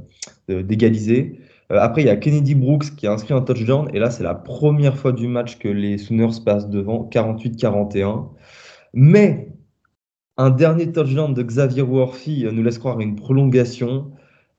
d'égaliser. 0.49 1.41
après, 1.69 2.03
il 2.03 2.07
y 2.07 2.11
a 2.11 2.17
Kennedy 2.17 2.55
Brooks 2.55 2.97
qui 2.97 3.07
a 3.07 3.13
inscrit 3.13 3.35
un 3.35 3.43
touchdown 3.43 3.89
et 3.93 3.99
là, 3.99 4.11
c'est 4.11 4.25
la 4.25 4.35
première 4.35 4.97
fois 4.97 5.13
du 5.13 5.29
match 5.29 5.59
que 5.59 5.69
les 5.69 5.99
Sooners 5.99 6.41
passent 6.45 6.71
devant 6.71 7.09
48-41. 7.13 8.31
Mais 8.95 9.53
un 10.39 10.49
dernier 10.51 10.91
touchdown 10.91 11.35
de 11.35 11.43
Xavier 11.43 11.83
Worthy 11.83 12.47
nous 12.51 12.63
laisse 12.63 12.79
croire 12.79 12.99
une 13.01 13.15
prolongation. 13.15 14.11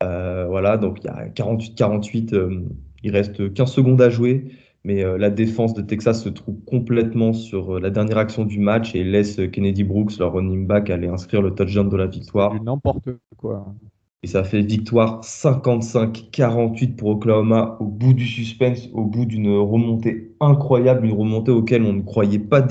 Voilà, 0.02 0.78
donc 0.78 1.00
il 1.04 1.08
y 1.08 1.10
a 1.10 1.28
48-48, 1.30 2.36
euh, 2.36 2.62
il 3.04 3.12
reste 3.12 3.54
15 3.54 3.72
secondes 3.72 4.02
à 4.02 4.10
jouer, 4.10 4.52
mais 4.84 5.04
la 5.18 5.30
défense 5.30 5.74
de 5.74 5.82
Texas 5.82 6.24
se 6.24 6.30
trouve 6.30 6.56
complètement 6.66 7.34
sur 7.34 7.80
la 7.80 7.90
dernière 7.90 8.18
action 8.18 8.46
du 8.46 8.60
match 8.60 8.96
et 8.96 9.04
laisse 9.04 9.40
Kennedy 9.52 9.84
Brooks, 9.84 10.18
leur 10.20 10.34
running 10.34 10.66
back, 10.68 10.90
aller 10.90 11.08
inscrire 11.08 11.42
le 11.42 11.54
touchdown 11.54 11.90
de 11.90 11.98
la 11.98 12.08
victoire. 12.08 12.62
N'importe 12.64 13.10
quoi. 13.38 13.74
Et 14.22 14.28
ça 14.28 14.44
fait 14.44 14.62
victoire 14.62 15.22
55-48 15.22 16.98
pour 16.98 17.12
Oklahoma 17.12 17.78
au 17.80 17.86
bout 17.86 18.14
du 18.14 18.26
suspense, 18.26 18.90
au 18.92 19.06
bout 19.06 19.26
d'une 19.26 19.50
remontée 19.50 20.36
incroyable, 20.42 21.06
une 21.06 21.14
remontée 21.14 21.52
auquel 21.52 21.84
on 21.84 21.94
ne 21.94 22.02
croyait 22.02 22.38
pas, 22.38 22.62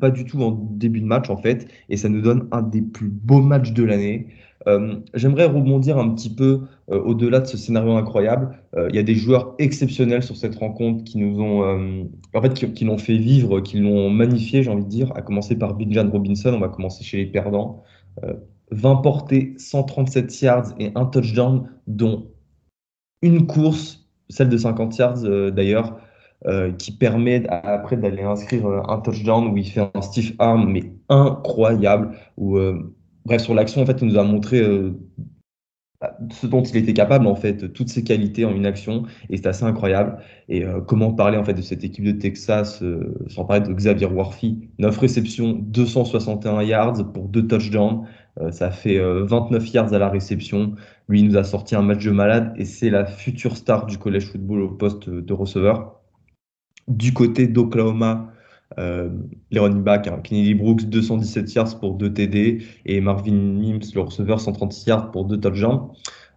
pas, 0.00 0.10
du 0.10 0.24
tout 0.24 0.42
en 0.42 0.50
début 0.50 1.00
de 1.00 1.06
match 1.06 1.30
en 1.30 1.36
fait. 1.36 1.68
Et 1.88 1.96
ça 1.96 2.08
nous 2.08 2.22
donne 2.22 2.48
un 2.50 2.62
des 2.62 2.82
plus 2.82 3.08
beaux 3.08 3.40
matchs 3.40 3.72
de 3.72 3.84
l'année. 3.84 4.26
Euh, 4.66 4.96
j'aimerais 5.14 5.44
rebondir 5.44 5.98
un 5.98 6.10
petit 6.10 6.30
peu 6.30 6.62
euh, 6.90 7.00
au-delà 7.00 7.40
de 7.40 7.46
ce 7.46 7.56
scénario 7.56 7.92
incroyable. 7.92 8.58
Euh, 8.76 8.88
il 8.90 8.96
y 8.96 8.98
a 8.98 9.02
des 9.02 9.14
joueurs 9.14 9.54
exceptionnels 9.58 10.22
sur 10.22 10.36
cette 10.36 10.56
rencontre 10.56 11.04
qui 11.04 11.18
nous 11.18 11.40
ont, 11.40 12.08
en 12.34 12.42
fait, 12.42 12.54
qui, 12.54 12.84
l'ont 12.84 12.98
fait 12.98 13.16
vivre, 13.16 13.60
qui 13.60 13.78
l'ont 13.78 14.10
magnifié, 14.10 14.62
j'ai 14.62 14.70
envie 14.70 14.84
de 14.84 14.88
dire. 14.88 15.12
À 15.14 15.22
commencer 15.22 15.56
par 15.56 15.74
Bijan 15.74 16.10
Robinson, 16.10 16.52
on 16.54 16.60
va 16.60 16.68
commencer 16.68 17.04
chez 17.04 17.18
les 17.18 17.26
perdants. 17.26 17.82
20 18.72 18.96
portées, 18.96 19.54
137 19.58 20.40
yards 20.40 20.74
et 20.78 20.90
un 20.94 21.04
touchdown, 21.04 21.68
dont 21.86 22.26
une 23.22 23.46
course, 23.46 24.08
celle 24.28 24.48
de 24.48 24.56
50 24.56 24.98
yards 24.98 25.22
d'ailleurs, 25.52 25.98
qui 26.78 26.92
permet 26.92 27.46
après 27.48 27.96
d'aller 27.96 28.22
inscrire 28.22 28.66
un 28.66 28.98
touchdown 29.00 29.48
où 29.48 29.56
il 29.56 29.66
fait 29.66 29.88
un 29.94 30.00
stiff 30.00 30.34
arm, 30.38 30.70
mais 30.70 30.92
incroyable. 31.08 32.16
Où, 32.36 32.58
bref, 33.26 33.42
sur 33.42 33.54
l'action, 33.54 33.82
en 33.82 33.86
fait, 33.86 33.98
il 34.00 34.08
nous 34.08 34.18
a 34.18 34.24
montré 34.24 34.64
ce 36.30 36.46
dont 36.46 36.62
il 36.62 36.76
était 36.76 36.92
capable, 36.94 37.26
en 37.26 37.34
fait, 37.34 37.72
toutes 37.72 37.88
ses 37.88 38.04
qualités 38.04 38.44
en 38.44 38.54
une 38.54 38.66
action, 38.66 39.04
et 39.28 39.36
c'est 39.36 39.46
assez 39.46 39.64
incroyable. 39.64 40.18
Et 40.48 40.64
comment 40.86 41.12
parler, 41.12 41.36
en 41.36 41.44
fait, 41.44 41.54
de 41.54 41.62
cette 41.62 41.84
équipe 41.84 42.04
de 42.04 42.12
Texas, 42.12 42.82
sans 43.28 43.44
parler 43.44 43.66
de 43.66 43.72
Xavier 43.72 44.06
Worthy, 44.06 44.68
9 44.78 44.96
réceptions, 44.98 45.52
261 45.52 46.62
yards 46.62 47.12
pour 47.12 47.28
deux 47.28 47.46
touchdowns. 47.46 48.06
Euh, 48.40 48.50
ça 48.50 48.70
fait 48.70 48.98
29 48.98 49.62
euh, 49.62 49.66
yards 49.72 49.92
à 49.94 49.98
la 49.98 50.08
réception. 50.08 50.74
Lui, 51.08 51.20
il 51.20 51.28
nous 51.28 51.36
a 51.36 51.44
sorti 51.44 51.74
un 51.74 51.82
match 51.82 52.04
de 52.04 52.10
malade 52.10 52.52
et 52.56 52.64
c'est 52.64 52.90
la 52.90 53.06
future 53.06 53.56
star 53.56 53.86
du 53.86 53.98
college 53.98 54.26
football 54.26 54.62
au 54.62 54.70
poste 54.70 55.08
de 55.08 55.32
receveur. 55.32 56.00
Du 56.88 57.12
côté 57.12 57.46
d'Oklahoma, 57.46 58.32
euh, 58.78 59.10
les 59.50 59.60
running 59.60 59.82
backs, 59.82 60.08
hein, 60.08 60.20
Kennedy 60.22 60.54
Brooks, 60.54 60.84
217 60.84 61.54
yards 61.54 61.80
pour 61.80 61.94
2 61.94 62.12
TD 62.12 62.62
et 62.84 63.00
Marvin 63.00 63.32
Mims, 63.32 63.80
le 63.94 64.00
receveur, 64.00 64.40
136 64.40 64.86
yards 64.88 65.10
pour 65.10 65.24
2 65.24 65.38
touchdowns. 65.38 65.90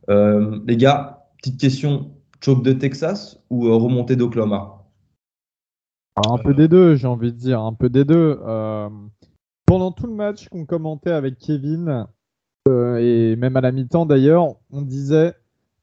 Euh, 0.09 0.59
les 0.67 0.77
gars, 0.77 1.27
petite 1.37 1.59
question 1.59 2.11
choke 2.43 2.63
de 2.63 2.73
Texas 2.73 3.39
ou 3.49 3.63
remontée 3.77 4.15
d'Oklahoma? 4.15 4.85
Un 6.15 6.37
peu 6.37 6.53
des 6.53 6.67
deux, 6.67 6.95
j'ai 6.95 7.07
envie 7.07 7.31
de 7.31 7.37
dire, 7.37 7.61
un 7.61 7.73
peu 7.73 7.89
des 7.89 8.05
deux. 8.05 8.39
Pendant 9.65 9.91
tout 9.91 10.07
le 10.07 10.13
match 10.13 10.49
qu'on 10.49 10.65
commentait 10.65 11.11
avec 11.11 11.37
Kevin, 11.37 12.07
euh, 12.67 12.97
et 12.97 13.35
même 13.35 13.55
à 13.55 13.61
la 13.61 13.71
mi-temps 13.71 14.05
d'ailleurs, 14.05 14.55
on 14.71 14.81
disait 14.81 15.33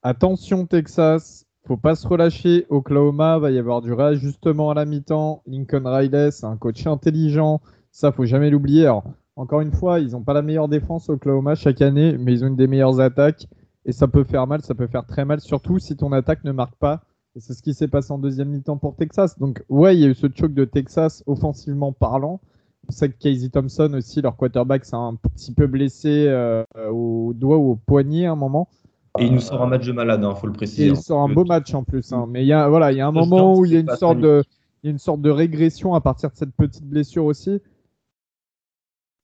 attention 0.03 0.67
Texas, 0.67 1.46
faut 1.67 1.77
pas 1.77 1.97
se 1.97 2.07
relâcher. 2.07 2.67
Oklahoma 2.71 3.39
va 3.39 3.51
y 3.51 3.59
avoir 3.59 3.83
du 3.83 3.93
réajustement 3.93 4.71
à 4.71 4.75
la 4.75 4.85
mi-temps. 4.85 5.43
Lincoln 5.47 5.83
Riley, 5.85 6.31
c'est 6.31 6.47
un 6.47 6.57
coach 6.57 6.87
intelligent, 6.87 7.61
ça 7.91 8.13
faut 8.13 8.25
jamais 8.25 8.51
l'oublier. 8.51 8.89
encore 9.35 9.61
une 9.61 9.73
fois, 9.73 9.99
ils 9.99 10.13
n'ont 10.13 10.23
pas 10.23 10.33
la 10.33 10.43
meilleure 10.43 10.69
défense 10.69 11.09
Oklahoma 11.09 11.55
chaque 11.57 11.83
année, 11.83 12.17
mais 12.19 12.33
ils 12.33 12.45
ont 12.45 12.49
une 12.49 12.57
des 12.57 12.69
meilleures 12.69 13.01
attaques. 13.01 13.49
Et 13.85 13.93
ça 13.93 14.09
peut 14.09 14.25
faire 14.25 14.47
mal, 14.47 14.63
ça 14.63 14.75
peut 14.75 14.87
faire 14.87 15.07
très 15.07 15.25
mal, 15.25 15.41
surtout 15.41 15.79
si 15.79 15.97
ton 15.97 16.13
attaque 16.13 16.45
ne 16.45 16.53
marque 16.53 16.77
pas. 16.77 17.03
Et 17.35 17.41
c'est 17.41 17.53
ce 17.53 17.63
qui 17.63 17.75
s'est 17.75 17.89
passé 17.89 18.13
en 18.13 18.19
deuxième 18.19 18.49
mi-temps 18.49 18.79
pour 18.79 18.97
Texas. 18.97 19.39
Donc, 19.39 19.63
ouais, 19.69 19.97
il 19.97 20.01
y 20.01 20.05
a 20.05 20.09
eu 20.09 20.15
ce 20.15 20.27
choc 20.35 20.55
de 20.55 20.65
Texas 20.65 21.23
offensivement 21.27 21.93
parlant. 21.93 22.41
On 22.89 22.93
sait 22.93 23.11
que 23.11 23.19
Casey 23.19 23.49
Thompson 23.49 23.93
aussi, 23.95 24.23
leur 24.23 24.37
quarterback, 24.37 24.85
c'est 24.85 24.97
un 24.97 25.17
petit 25.17 25.53
peu 25.53 25.67
blessé 25.67 26.27
euh, 26.29 26.65
au 26.91 27.33
doigt 27.35 27.59
ou 27.59 27.73
au 27.73 27.77
poignet 27.77 28.27
à 28.27 28.33
un 28.33 28.37
moment. 28.37 28.69
Et 29.19 29.27
il 29.27 29.33
nous 29.33 29.41
sort 29.41 29.63
un 29.63 29.67
match 29.67 29.87
de 29.87 29.93
malade, 29.93 30.21
il 30.23 30.27
hein, 30.27 30.35
faut 30.35 30.47
le 30.47 30.53
préciser. 30.53 30.89
il 30.89 30.97
sort 30.97 31.21
un 31.21 31.29
beau 31.29 31.45
match 31.45 31.73
en 31.75 31.85
plus. 31.85 32.13
Hein. 32.13 32.27
Mais 32.29 32.43
il 32.43 32.47
y 32.47 32.53
a, 32.53 32.69
voilà, 32.69 32.93
il 32.93 32.99
y 32.99 33.01
a 33.01 33.07
un 33.07 33.13
moment 33.13 33.57
où 33.57 33.65
il 33.65 33.73
y 33.73 33.77
a 33.77 33.81
une 33.81 33.97
sorte 33.97 34.19
de, 34.19 34.43
il 34.83 34.87
y 34.87 34.89
a 34.89 34.93
une 34.93 34.99
sorte 34.99 35.21
de 35.21 35.31
régression 35.31 35.95
à 35.95 36.01
partir 36.01 36.31
de 36.31 36.37
cette 36.37 36.55
petite 36.55 36.85
blessure 36.85 37.25
aussi. 37.25 37.61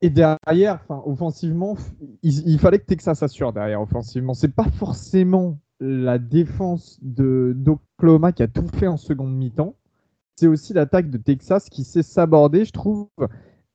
Et 0.01 0.11
derrière, 0.11 0.81
enfin, 0.83 1.01
offensivement, 1.07 1.77
il, 2.23 2.59
fallait 2.59 2.81
que 2.81 2.87
Texas 2.87 3.21
s'assure 3.21 3.53
derrière 3.53 3.81
offensivement. 3.81 4.35
C'est 4.35 4.53
pas 4.53 4.69
forcément 4.69 5.61
la 5.79 6.19
défense 6.19 6.99
de 7.03 7.53
d'Oklahoma 7.57 8.33
qui 8.33 8.43
a 8.43 8.49
tout 8.49 8.67
fait 8.67 8.89
en 8.89 8.97
seconde 8.97 9.33
mi-temps. 9.33 9.77
C'est 10.35 10.49
aussi 10.49 10.73
l'attaque 10.73 11.09
de 11.09 11.19
Texas 11.19 11.69
qui 11.69 11.85
s'est 11.85 12.03
sabordée, 12.03 12.65
je 12.65 12.73
trouve. 12.73 13.09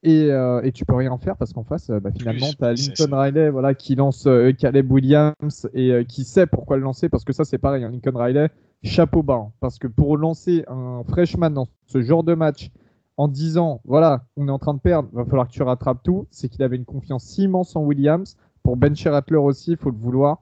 Et, 0.07 0.31
euh, 0.31 0.61
et, 0.63 0.71
tu 0.71 0.85
peux 0.85 0.95
rien 0.95 1.17
faire 1.17 1.35
parce 1.35 1.51
qu'en 1.51 1.65
face, 1.65 1.89
bah, 1.89 2.11
finalement, 2.17 2.47
tu 2.57 2.63
as 2.63 2.73
Lincoln 2.73 3.17
Riley 3.17 3.49
voilà, 3.49 3.73
qui 3.73 3.95
lance 3.95 4.27
Caleb 4.57 4.89
Williams 4.89 5.69
et 5.73 6.05
qui 6.07 6.23
sait 6.23 6.47
pourquoi 6.47 6.77
le 6.77 6.83
lancer 6.83 7.09
parce 7.09 7.25
que 7.25 7.33
ça, 7.33 7.43
c'est 7.43 7.57
pareil. 7.57 7.83
Hein, 7.83 7.91
Lincoln 7.91 8.17
Riley, 8.17 8.49
chapeau 8.83 9.21
bas. 9.21 9.47
Hein, 9.47 9.51
parce 9.59 9.79
que 9.79 9.87
pour 9.87 10.15
lancer 10.17 10.63
un 10.67 11.03
freshman 11.09 11.49
dans 11.49 11.67
ce 11.87 12.01
genre 12.01 12.23
de 12.23 12.35
match 12.35 12.71
en 13.17 13.27
disant 13.27 13.81
voilà, 13.83 14.23
on 14.37 14.47
est 14.47 14.51
en 14.51 14.59
train 14.59 14.73
de 14.73 14.79
perdre, 14.79 15.09
il 15.11 15.17
va 15.17 15.25
falloir 15.25 15.47
que 15.47 15.53
tu 15.53 15.63
rattrapes 15.63 16.03
tout, 16.03 16.27
c'est 16.31 16.47
qu'il 16.47 16.63
avait 16.63 16.77
une 16.77 16.85
confiance 16.85 17.37
immense 17.37 17.75
en 17.75 17.81
Williams. 17.83 18.37
Pour 18.63 18.77
bencher 18.77 19.09
Rattler 19.09 19.37
aussi, 19.37 19.71
il 19.71 19.77
faut 19.77 19.91
le 19.91 19.97
vouloir. 19.97 20.37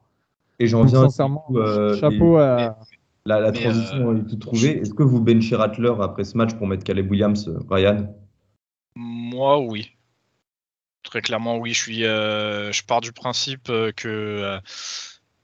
Et 0.60 0.68
j'en 0.68 0.84
viens 0.84 1.02
sincèrement, 1.02 1.46
chapeau 2.00 2.38
à. 2.38 2.78
La, 3.28 3.52
transition 3.52 4.16
est 4.16 4.30
tout 4.30 4.36
trouvée. 4.36 4.82
Est-ce 4.82 4.94
que 4.94 5.02
vous 5.02 5.20
benchez 5.20 5.56
Rattler 5.56 5.92
après 6.00 6.24
ce 6.24 6.38
match 6.38 6.54
pour 6.54 6.68
mettre 6.68 6.84
Caleb 6.84 7.10
Williams, 7.10 7.52
Ryan 7.72 8.08
Moi, 8.96 9.60
oui. 9.60 9.92
Très 11.04 11.22
clairement, 11.22 11.58
oui. 11.58 11.74
Je, 11.74 11.80
suis, 11.80 12.06
euh, 12.06 12.72
je 12.72 12.84
pars 12.84 13.02
du 13.02 13.12
principe 13.12 13.70
euh, 13.70 13.92
que 13.92 14.08
euh, 14.08 14.60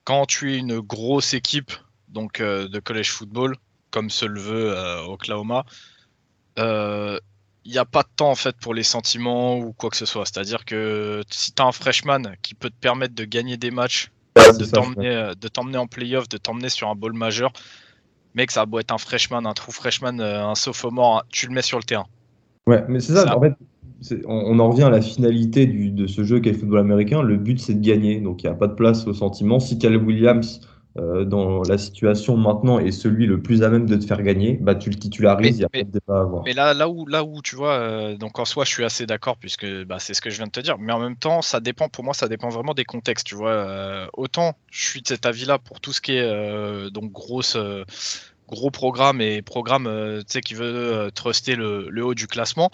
quand 0.04 0.26
tu 0.26 0.54
es 0.54 0.58
une 0.58 0.80
grosse 0.80 1.34
équipe 1.34 1.72
donc, 2.08 2.42
de 2.42 2.80
college 2.80 3.12
football, 3.12 3.56
comme 3.90 4.10
se 4.10 4.26
le 4.26 4.40
veut 4.40 4.76
Oklahoma, 5.08 5.64
il 6.58 7.72
n'y 7.72 7.78
a 7.78 7.86
pas 7.86 8.04
de 8.04 8.10
temps 8.16 8.32
en 8.32 8.36
fait 8.36 8.58
pour 8.58 8.74
les 8.74 8.84
sentiments 8.84 9.58
ou 9.58 9.72
quoi 9.72 9.90
que 9.90 9.96
ce 9.96 10.06
soit. 10.06 10.26
C'est-à-dire 10.26 10.66
que 10.66 11.24
si 11.30 11.54
tu 11.54 11.62
as 11.62 11.66
un 11.66 11.72
freshman 11.72 12.36
qui 12.42 12.54
peut 12.54 12.70
te 12.70 12.76
permettre 12.76 13.16
de 13.16 13.24
gagner 13.24 13.56
des 13.56 13.72
matchs 13.72 14.12
de 14.36 15.48
t'emmener 15.48 15.78
en 15.78 15.88
playoff, 15.88 16.28
de 16.28 16.38
t'emmener 16.38 16.70
sur 16.70 16.90
un 16.90 16.96
ball 16.96 17.14
majeur. 17.14 17.52
Mec, 18.34 18.52
ça 18.52 18.66
va 18.66 18.80
être 18.80 18.92
un 18.92 18.98
freshman, 18.98 19.46
un 19.46 19.54
true 19.54 19.72
freshman, 19.72 20.20
un 20.20 20.56
sophomore, 20.56 21.24
tu 21.30 21.48
le 21.48 21.54
mets 21.54 21.62
sur 21.62 21.78
le 21.78 21.84
terrain. 21.84 22.08
Ouais, 22.68 22.84
mais 22.88 23.00
c'est 23.00 23.14
ça, 23.14 23.36
en 23.36 23.42
fait, 23.42 23.54
on, 24.26 24.60
en 24.60 24.70
revient 24.70 24.84
à 24.84 24.90
la 24.90 25.02
finalité 25.02 25.66
de 25.66 26.08
ce 26.08 26.24
jeu 26.24 26.40
qu'est 26.40 26.52
le 26.52 26.58
football 26.58 26.80
américain. 26.80 27.22
Le 27.22 27.38
but, 27.38 27.60
c'est 27.60 27.74
de 27.74 27.86
gagner. 27.86 28.20
Donc, 28.20 28.44
il 28.44 28.48
n'y 28.48 28.52
a 28.52 28.56
pas 28.56 28.68
de 28.68 28.74
place 28.74 29.08
au 29.08 29.14
sentiment. 29.14 29.60
Si 29.60 29.78
Caleb 29.78 30.06
Williams 30.06 30.62
euh, 30.98 31.24
dans 31.24 31.62
la 31.64 31.78
situation 31.78 32.36
maintenant 32.36 32.78
est 32.78 32.92
celui 32.92 33.26
le 33.26 33.42
plus 33.42 33.64
à 33.64 33.70
même 33.70 33.86
de 33.86 33.96
te 33.96 34.04
faire 34.04 34.22
gagner, 34.22 34.58
bah 34.60 34.76
tu 34.76 34.90
le 34.90 34.98
titularises, 34.98 35.56
il 35.56 35.60
n'y 35.60 35.64
a 35.64 35.70
pas 35.70 35.84
de 35.84 35.90
débat 35.90 36.18
à 36.18 36.22
avoir. 36.22 36.44
Mais 36.44 36.52
là, 36.52 36.74
là, 36.74 36.90
où, 36.90 37.06
là 37.06 37.24
où 37.24 37.42
tu 37.42 37.56
vois, 37.56 37.76
euh, 37.76 38.18
donc 38.18 38.38
en 38.40 38.44
soi, 38.46 38.66
je 38.66 38.72
suis 38.72 38.84
assez 38.84 39.06
d'accord 39.06 39.38
puisque 39.38 39.66
bah, 39.86 40.00
c'est 40.00 40.14
ce 40.14 40.20
que 40.20 40.30
je 40.30 40.36
viens 40.36 40.48
de 40.48 40.52
te 40.52 40.60
dire, 40.60 40.78
mais 40.80 40.92
en 40.92 41.00
même 41.00 41.16
temps, 41.16 41.42
ça 41.42 41.62
dépend, 41.62 41.88
pour 41.88 42.04
moi, 42.04 42.14
ça 42.14 42.28
dépend 42.28 42.50
vraiment 42.50 42.74
des 42.74 42.84
contextes, 42.84 43.26
tu 43.26 43.36
vois. 43.36 43.52
Euh, 43.52 44.08
autant 44.14 44.54
je 44.70 44.86
suis 44.86 45.02
de 45.02 45.08
cet 45.08 45.26
avis-là 45.26 45.60
pour 45.60 45.80
tout 45.80 45.94
ce 45.94 46.02
qui 46.02 46.18
est 46.18 46.92
donc 46.92 47.14
grosse, 47.14 47.58
gros 48.52 48.70
programme 48.70 49.22
et 49.22 49.42
programme 49.42 50.22
sais, 50.28 50.42
qui 50.42 50.54
veut 50.54 51.10
truster 51.16 51.56
le, 51.56 52.06
haut 52.06 52.14
du 52.14 52.28
classement 52.28 52.70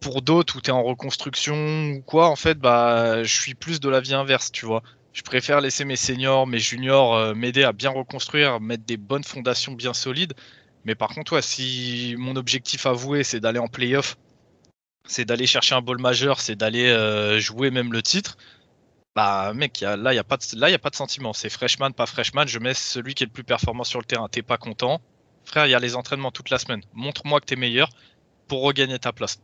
pour 0.00 0.22
d'autres 0.22 0.56
où 0.56 0.60
tu 0.60 0.70
es 0.70 0.72
en 0.72 0.82
reconstruction 0.82 1.92
ou 1.92 2.02
quoi, 2.02 2.28
en 2.28 2.36
fait, 2.36 2.58
bah, 2.58 3.22
je 3.22 3.32
suis 3.32 3.54
plus 3.54 3.80
de 3.80 3.88
l'avis 3.88 4.14
inverse, 4.14 4.50
tu 4.50 4.66
vois 4.66 4.82
je 5.14 5.22
préfère 5.22 5.60
laisser 5.60 5.84
mes 5.84 5.96
seniors, 5.96 6.46
mes 6.46 6.58
juniors 6.58 7.14
euh, 7.14 7.34
m'aider 7.34 7.62
à 7.62 7.72
bien 7.72 7.90
reconstruire, 7.90 8.60
mettre 8.60 8.84
des 8.84 8.96
bonnes 8.96 9.24
fondations 9.24 9.72
bien 9.72 9.94
solides. 9.94 10.34
Mais 10.84 10.96
par 10.96 11.08
contre, 11.10 11.40
si 11.40 12.16
mon 12.18 12.36
objectif 12.36 12.84
avoué, 12.84 13.22
c'est 13.22 13.40
d'aller 13.40 13.60
en 13.60 13.68
playoff, 13.68 14.18
c'est 15.06 15.24
d'aller 15.24 15.46
chercher 15.46 15.76
un 15.76 15.82
ball 15.82 15.98
majeur, 15.98 16.40
c'est 16.40 16.56
d'aller 16.56 16.88
euh, 16.88 17.38
jouer 17.38 17.70
même 17.70 17.92
le 17.92 18.02
titre, 18.02 18.36
bah 19.14 19.52
mec, 19.54 19.80
là, 19.80 19.96
il 19.96 20.14
n'y 20.14 20.18
a, 20.18 20.24
pas 20.24 20.36
de, 20.36 20.74
a 20.74 20.78
pas 20.78 20.90
de 20.90 20.96
sentiment. 20.96 21.32
C'est 21.32 21.50
freshman, 21.50 21.92
pas 21.92 22.06
freshman, 22.06 22.46
je 22.46 22.58
mets 22.58 22.74
celui 22.74 23.14
qui 23.14 23.22
est 23.24 23.26
le 23.26 23.32
plus 23.32 23.44
performant 23.44 23.84
sur 23.84 24.00
le 24.00 24.04
terrain. 24.04 24.28
T'es 24.28 24.42
pas 24.42 24.56
content 24.56 25.00
Frère, 25.44 25.66
il 25.66 25.70
y 25.70 25.74
a 25.74 25.78
les 25.78 25.94
entraînements 25.94 26.30
toute 26.30 26.50
la 26.50 26.58
semaine. 26.58 26.80
Montre-moi 26.94 27.40
que 27.40 27.46
tu 27.46 27.54
es 27.54 27.56
meilleur 27.56 27.90
pour 28.48 28.62
regagner 28.62 28.98
ta 28.98 29.12
place. 29.12 29.40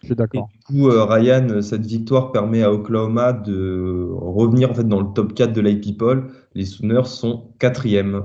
Je 0.00 0.06
suis 0.06 0.16
d'accord. 0.16 0.48
Du 0.48 0.58
coup, 0.64 0.88
euh, 0.88 1.04
Ryan, 1.04 1.60
cette 1.60 1.84
victoire 1.84 2.30
permet 2.30 2.62
à 2.62 2.72
Oklahoma 2.72 3.32
de 3.32 4.08
revenir 4.12 4.70
en 4.70 4.74
fait 4.74 4.86
dans 4.86 5.00
le 5.00 5.12
top 5.12 5.34
4 5.34 5.52
de 5.52 5.60
l'IP 5.60 5.82
People. 5.82 6.30
Les 6.54 6.64
Sooners 6.64 7.06
sont 7.06 7.52
quatrième. 7.58 8.24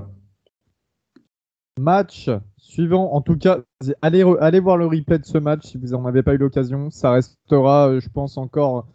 Match 1.78 2.30
suivant, 2.58 3.12
en 3.12 3.20
tout 3.20 3.36
cas, 3.36 3.58
allez, 4.02 4.24
allez 4.40 4.60
voir 4.60 4.76
le 4.76 4.86
replay 4.86 5.18
de 5.18 5.24
ce 5.24 5.38
match 5.38 5.66
si 5.66 5.78
vous 5.78 5.88
n'en 5.88 6.06
avez 6.06 6.22
pas 6.22 6.34
eu 6.34 6.38
l'occasion. 6.38 6.90
Ça 6.90 7.12
restera, 7.12 7.88
euh, 7.88 8.00
je 8.00 8.08
pense, 8.08 8.36
encore 8.36 8.86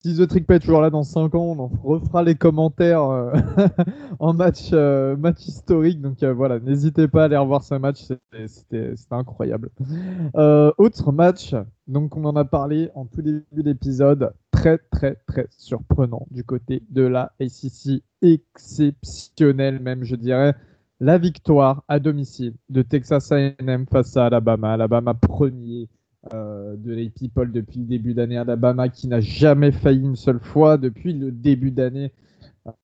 si 0.00 0.14
The 0.14 0.28
Trick 0.28 0.48
est 0.50 0.60
toujours 0.60 0.80
là 0.80 0.90
dans 0.90 1.02
5 1.02 1.34
ans, 1.34 1.56
on 1.56 1.58
en 1.58 1.70
refera 1.82 2.22
les 2.22 2.36
commentaires 2.36 3.02
euh, 3.02 3.32
en 4.20 4.32
match, 4.32 4.70
euh, 4.72 5.16
match 5.16 5.46
historique. 5.46 6.00
Donc 6.00 6.22
euh, 6.22 6.32
voilà, 6.32 6.60
n'hésitez 6.60 7.08
pas 7.08 7.22
à 7.22 7.24
aller 7.24 7.36
revoir 7.36 7.64
ce 7.64 7.74
match, 7.74 8.04
c'était 8.46 8.94
incroyable. 9.10 9.70
autre 10.34 11.12
match, 11.12 11.54
donc 11.88 12.16
on 12.16 12.24
en 12.24 12.36
a 12.36 12.44
parlé 12.44 12.90
en 12.94 13.06
tout 13.06 13.22
début 13.22 13.62
d'épisode, 13.62 14.32
très 14.52 14.78
très 14.78 15.16
très 15.26 15.48
surprenant 15.50 16.26
du 16.30 16.44
côté 16.44 16.82
de 16.90 17.02
la 17.02 17.32
ACC, 17.40 18.02
exceptionnel 18.22 19.80
même 19.80 20.04
je 20.04 20.14
dirais. 20.14 20.54
La 21.00 21.16
victoire 21.16 21.84
à 21.86 22.00
domicile 22.00 22.54
de 22.70 22.82
Texas 22.82 23.30
A&M 23.30 23.86
face 23.88 24.16
à 24.16 24.26
Alabama. 24.26 24.72
Alabama 24.72 25.14
premier 25.14 25.88
euh, 26.34 26.74
de 26.76 26.92
les 26.92 27.10
People 27.10 27.52
depuis 27.52 27.78
le 27.78 27.86
début 27.86 28.12
d'année 28.12 28.36
Alabama 28.36 28.88
qui 28.88 29.06
n'a 29.06 29.20
jamais 29.20 29.70
failli 29.70 30.00
une 30.00 30.16
seule 30.16 30.40
fois 30.40 30.76
depuis 30.76 31.12
le 31.12 31.30
début 31.30 31.70
d'année, 31.70 32.12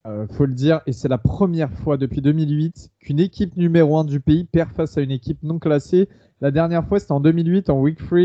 euh, 0.07 0.29
faut 0.29 0.47
le 0.47 0.55
dire. 0.55 0.83
Et 0.87 0.93
c'est 0.93 1.09
la 1.09 1.19
première 1.19 1.73
fois 1.73 1.97
depuis 1.97 2.23
2008 2.23 2.91
qu'une 3.01 3.19
équipe 3.19 3.57
numéro 3.57 3.99
1 3.99 4.05
du 4.05 4.21
pays 4.21 4.45
perd 4.45 4.71
face 4.71 4.97
à 4.99 5.01
une 5.01 5.11
équipe 5.11 5.43
non 5.43 5.59
classée. 5.59 6.09
La 6.41 6.53
dernière 6.53 6.87
fois, 6.87 7.01
c'était 7.01 7.13
en 7.13 7.19
2008 7.19 7.71
en 7.71 7.81
Week 7.81 7.99
3. 7.99 8.19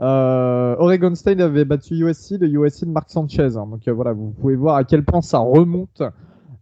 Euh, 0.00 0.76
Oregon 0.78 1.14
State 1.14 1.40
avait 1.40 1.64
battu 1.64 1.94
USC, 1.94 2.32
le 2.38 2.48
USC 2.48 2.84
de 2.84 2.90
Mark 2.90 3.08
Sanchez. 3.08 3.56
Hein. 3.56 3.66
Donc 3.70 3.88
voilà, 3.88 4.12
vous 4.12 4.32
pouvez 4.32 4.56
voir 4.56 4.76
à 4.76 4.84
quel 4.84 5.02
point 5.02 5.22
ça 5.22 5.38
remonte. 5.38 6.02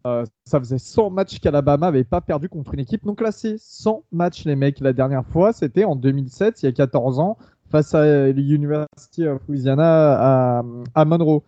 ça 0.04 0.60
faisait 0.60 0.78
100 0.78 1.10
matchs 1.10 1.40
qu'Alabama 1.40 1.86
n'avait 1.86 2.04
pas 2.04 2.20
perdu 2.20 2.48
contre 2.48 2.74
une 2.74 2.80
équipe 2.80 3.04
non 3.04 3.16
classée. 3.16 3.56
100 3.58 4.04
matchs, 4.12 4.44
les 4.44 4.54
mecs. 4.54 4.78
La 4.78 4.92
dernière 4.92 5.26
fois, 5.26 5.52
c'était 5.52 5.84
en 5.84 5.96
2007, 5.96 6.62
il 6.62 6.66
y 6.66 6.68
a 6.68 6.72
14 6.72 7.18
ans 7.18 7.36
face 7.70 7.94
à 7.94 8.28
l'University 8.28 9.26
of 9.26 9.40
Louisiana 9.48 10.62
à, 10.94 11.04
Monroe. 11.04 11.42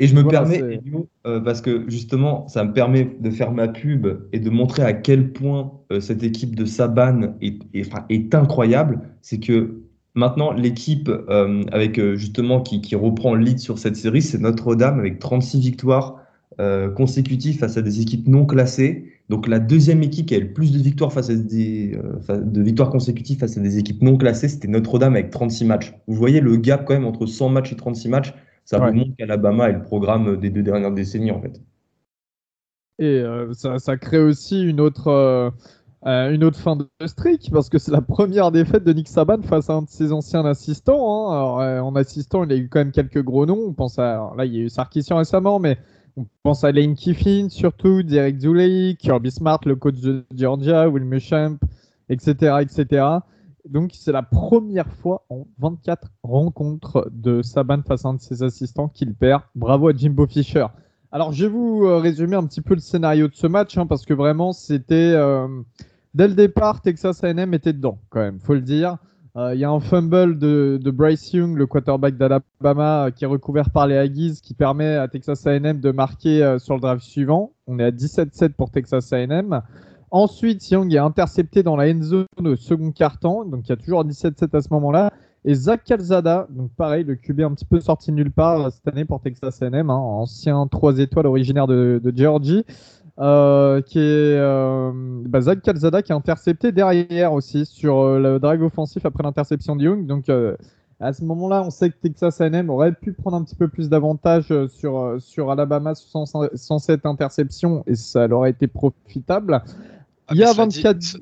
Et 0.00 0.06
je 0.06 0.14
me 0.14 0.26
permets, 0.26 0.80
euh, 1.26 1.40
parce 1.40 1.60
que 1.60 1.88
justement, 1.88 2.48
ça 2.48 2.64
me 2.64 2.72
permet 2.72 3.16
de 3.20 3.30
faire 3.30 3.52
ma 3.52 3.68
pub 3.68 4.06
et 4.32 4.40
de 4.40 4.50
montrer 4.50 4.82
à 4.82 4.92
quel 4.92 5.32
point 5.32 5.72
euh, 5.92 6.00
cette 6.00 6.24
équipe 6.24 6.56
de 6.56 6.64
Saban 6.64 7.34
est, 7.40 7.58
est, 7.72 8.34
incroyable. 8.34 9.00
C'est 9.20 9.38
que 9.38 9.82
maintenant, 10.14 10.52
l'équipe 10.52 11.08
euh, 11.08 11.62
avec 11.70 12.00
justement 12.14 12.62
qui, 12.62 12.80
qui, 12.80 12.96
reprend 12.96 13.34
le 13.34 13.44
lead 13.44 13.58
sur 13.58 13.78
cette 13.78 13.96
série, 13.96 14.22
c'est 14.22 14.40
Notre-Dame 14.40 14.98
avec 14.98 15.18
36 15.20 15.60
victoires 15.60 16.21
consécutives 16.94 17.58
face 17.58 17.76
à 17.76 17.82
des 17.82 18.00
équipes 18.00 18.28
non 18.28 18.46
classées. 18.46 19.12
Donc 19.32 19.48
la 19.48 19.58
deuxième 19.58 20.02
équipe 20.02 20.26
qui 20.26 20.34
a 20.34 20.38
le 20.38 20.52
plus 20.52 20.72
de 20.72 20.78
victoires 20.78 21.10
face 21.10 21.30
à 21.30 21.34
des 21.34 21.96
euh, 21.96 22.40
de 22.42 22.60
victoires 22.60 22.90
consécutives 22.90 23.38
face 23.38 23.56
à 23.56 23.60
des 23.60 23.78
équipes 23.78 24.02
non 24.02 24.18
classées, 24.18 24.46
c'était 24.46 24.68
Notre-Dame 24.68 25.14
avec 25.14 25.30
36 25.30 25.64
matchs. 25.64 25.94
Vous 26.06 26.14
voyez 26.14 26.42
le 26.42 26.56
gap 26.56 26.84
quand 26.84 26.92
même 26.92 27.06
entre 27.06 27.24
100 27.24 27.48
matchs 27.48 27.72
et 27.72 27.76
36 27.76 28.08
matchs, 28.10 28.34
ça 28.66 28.78
vous 28.78 28.92
montre 28.92 29.16
qu'Alabama 29.16 29.70
est 29.70 29.72
le 29.72 29.82
programme 29.82 30.38
des 30.38 30.50
deux 30.50 30.62
dernières 30.62 30.92
décennies 30.92 31.30
en 31.30 31.40
fait. 31.40 31.62
Et 32.98 33.20
euh, 33.20 33.52
ça, 33.54 33.96
crée 33.96 34.20
aussi 34.20 34.62
une 34.62 34.80
autre 34.80 35.08
euh, 35.08 35.50
une 36.04 36.44
autre 36.44 36.58
fin 36.58 36.76
de 36.76 36.86
streak 37.06 37.48
parce 37.52 37.70
que 37.70 37.78
c'est 37.78 37.90
la 37.90 38.02
première 38.02 38.52
défaite 38.52 38.84
de 38.84 38.92
Nick 38.92 39.08
Saban 39.08 39.40
face 39.40 39.70
à 39.70 39.74
un 39.74 39.82
de 39.82 39.88
ses 39.88 40.12
anciens 40.12 40.44
assistants. 40.44 41.30
Hein. 41.30 41.32
Alors, 41.32 41.86
en 41.86 41.96
assistant, 41.96 42.44
il 42.44 42.52
a 42.52 42.56
eu 42.56 42.68
quand 42.68 42.80
même 42.80 42.92
quelques 42.92 43.22
gros 43.22 43.46
noms. 43.46 43.68
On 43.68 43.72
pense 43.72 43.98
à 43.98 44.32
là, 44.36 44.44
il 44.44 44.54
y 44.54 44.58
a 44.58 44.64
eu 44.64 44.68
Sarkisian 44.68 45.16
récemment, 45.16 45.58
mais 45.58 45.78
on 46.16 46.26
pense 46.42 46.64
à 46.64 46.72
Lane 46.72 46.94
Kiffin 46.94 47.48
surtout, 47.48 48.02
Derek 48.02 48.38
Dooley, 48.38 48.96
Kirby 48.98 49.30
Smart, 49.30 49.60
le 49.64 49.76
coach 49.76 50.00
de 50.00 50.24
Georgia, 50.34 50.88
Will 50.88 51.04
Muschamp, 51.04 51.58
etc., 52.08 52.56
etc. 52.60 53.04
Donc 53.68 53.92
c'est 53.94 54.12
la 54.12 54.22
première 54.22 54.92
fois 54.92 55.24
en 55.30 55.46
24 55.58 56.08
rencontres 56.22 57.08
de 57.12 57.42
Saban 57.42 57.82
face 57.86 58.04
à 58.04 58.08
un 58.08 58.14
de 58.14 58.20
ses 58.20 58.42
assistants 58.42 58.88
qu'il 58.88 59.14
perd. 59.14 59.42
Bravo 59.54 59.88
à 59.88 59.92
Jimbo 59.94 60.26
Fisher. 60.26 60.66
Alors 61.12 61.32
je 61.32 61.44
vais 61.44 61.52
vous 61.52 61.84
euh, 61.84 61.98
résumer 61.98 62.36
un 62.36 62.46
petit 62.46 62.60
peu 62.60 62.74
le 62.74 62.80
scénario 62.80 63.28
de 63.28 63.34
ce 63.34 63.46
match 63.46 63.78
hein, 63.78 63.86
parce 63.86 64.04
que 64.04 64.14
vraiment 64.14 64.52
c'était 64.52 65.12
euh, 65.14 65.46
dès 66.14 66.26
le 66.26 66.34
départ 66.34 66.80
Texas 66.80 67.22
A&M 67.22 67.54
était 67.54 67.72
dedans 67.72 67.98
quand 68.10 68.20
même, 68.20 68.40
faut 68.40 68.54
le 68.54 68.62
dire. 68.62 68.96
Euh, 69.34 69.54
il 69.54 69.60
y 69.60 69.64
a 69.64 69.70
un 69.70 69.80
fumble 69.80 70.38
de, 70.38 70.78
Bryce 70.90 71.32
Young, 71.32 71.56
le 71.56 71.66
quarterback 71.66 72.18
d'Alabama, 72.18 73.06
euh, 73.06 73.10
qui 73.10 73.24
est 73.24 73.26
recouvert 73.26 73.70
par 73.70 73.86
les 73.86 73.96
Aggies, 73.96 74.40
qui 74.42 74.52
permet 74.52 74.96
à 74.96 75.08
Texas 75.08 75.46
A&M 75.46 75.80
de 75.80 75.90
marquer 75.90 76.42
euh, 76.42 76.58
sur 76.58 76.74
le 76.74 76.80
drive 76.80 77.00
suivant. 77.00 77.52
On 77.66 77.78
est 77.78 77.84
à 77.84 77.90
17-7 77.90 78.50
pour 78.50 78.70
Texas 78.70 79.10
A&M. 79.10 79.62
Ensuite, 80.10 80.70
Young 80.70 80.94
est 80.94 80.98
intercepté 80.98 81.62
dans 81.62 81.76
la 81.76 81.90
end 81.90 82.02
zone 82.02 82.26
au 82.44 82.56
second 82.56 82.92
quart-temps, 82.92 83.46
donc 83.46 83.66
il 83.66 83.70
y 83.70 83.72
a 83.72 83.76
toujours 83.76 84.04
17-7 84.04 84.54
à 84.54 84.60
ce 84.60 84.68
moment-là. 84.70 85.10
Et 85.46 85.54
Zach 85.54 85.82
Calzada, 85.84 86.46
donc 86.50 86.70
pareil, 86.76 87.02
le 87.02 87.16
QB 87.16 87.40
un 87.40 87.54
petit 87.54 87.64
peu 87.64 87.80
sorti 87.80 88.12
nulle 88.12 88.30
part 88.30 88.70
cette 88.70 88.86
année 88.86 89.06
pour 89.06 89.22
Texas 89.22 89.62
A&M, 89.62 89.88
hein, 89.88 89.94
ancien 89.94 90.66
3 90.66 90.98
étoiles 90.98 91.26
originaire 91.26 91.66
de, 91.66 92.00
de 92.04 92.12
Georgie. 92.14 92.64
Euh, 93.18 93.82
qui 93.82 93.98
est 93.98 94.02
euh, 94.38 94.90
bah, 94.94 95.42
Zach 95.42 95.60
Calzada 95.60 96.00
qui 96.00 96.12
a 96.12 96.16
intercepté 96.16 96.72
derrière 96.72 97.34
aussi 97.34 97.66
sur 97.66 97.98
euh, 97.98 98.18
le 98.18 98.38
drive 98.38 98.62
offensif 98.62 99.04
après 99.04 99.22
l'interception 99.22 99.76
de 99.76 99.84
Young. 99.84 100.06
Donc 100.06 100.30
À 100.98 101.12
ce 101.12 101.22
moment-là, 101.24 101.62
on 101.62 101.70
sait 101.70 101.90
que 101.90 101.96
Texas 101.96 102.40
A&M 102.40 102.70
aurait 102.70 102.92
pu 102.92 103.12
prendre 103.12 103.36
un 103.36 103.44
petit 103.44 103.56
peu 103.56 103.68
plus 103.68 103.90
d'avantages 103.90 104.52
sur, 104.68 105.16
sur 105.20 105.50
Alabama 105.50 105.94
sans, 105.94 106.24
sans, 106.26 106.78
cette 106.78 107.04
interception 107.04 107.84
et 107.86 107.96
ça 107.96 108.26
leur 108.26 108.38
aurait 108.38 108.50
été 108.50 108.66
profitable. 108.66 109.62
Ah, 109.64 110.32
Il 110.32 110.38
y 110.38 110.44
a 110.44 110.52
24. 110.52 111.18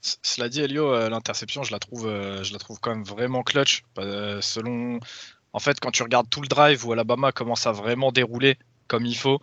cela 0.00 0.48
dit, 0.48 0.60
Elio, 0.60 0.92
l'interception, 1.10 1.62
je 1.62 1.72
la 1.72 1.78
trouve, 1.78 2.08
je 2.42 2.52
la 2.52 2.58
trouve 2.58 2.78
quand 2.80 2.94
même 2.94 3.04
vraiment 3.04 3.42
clutch. 3.42 3.84
selon, 4.40 4.98
en 5.52 5.58
fait, 5.58 5.78
quand 5.78 5.90
tu 5.90 6.04
regardes 6.04 6.30
tout 6.30 6.40
le 6.40 6.48
drive 6.48 6.86
où 6.86 6.92
Alabama 6.92 7.32
commence 7.32 7.66
à 7.66 7.72
vraiment 7.72 8.12
dérouler 8.12 8.56
comme 8.86 9.04
il 9.04 9.16
faut, 9.16 9.40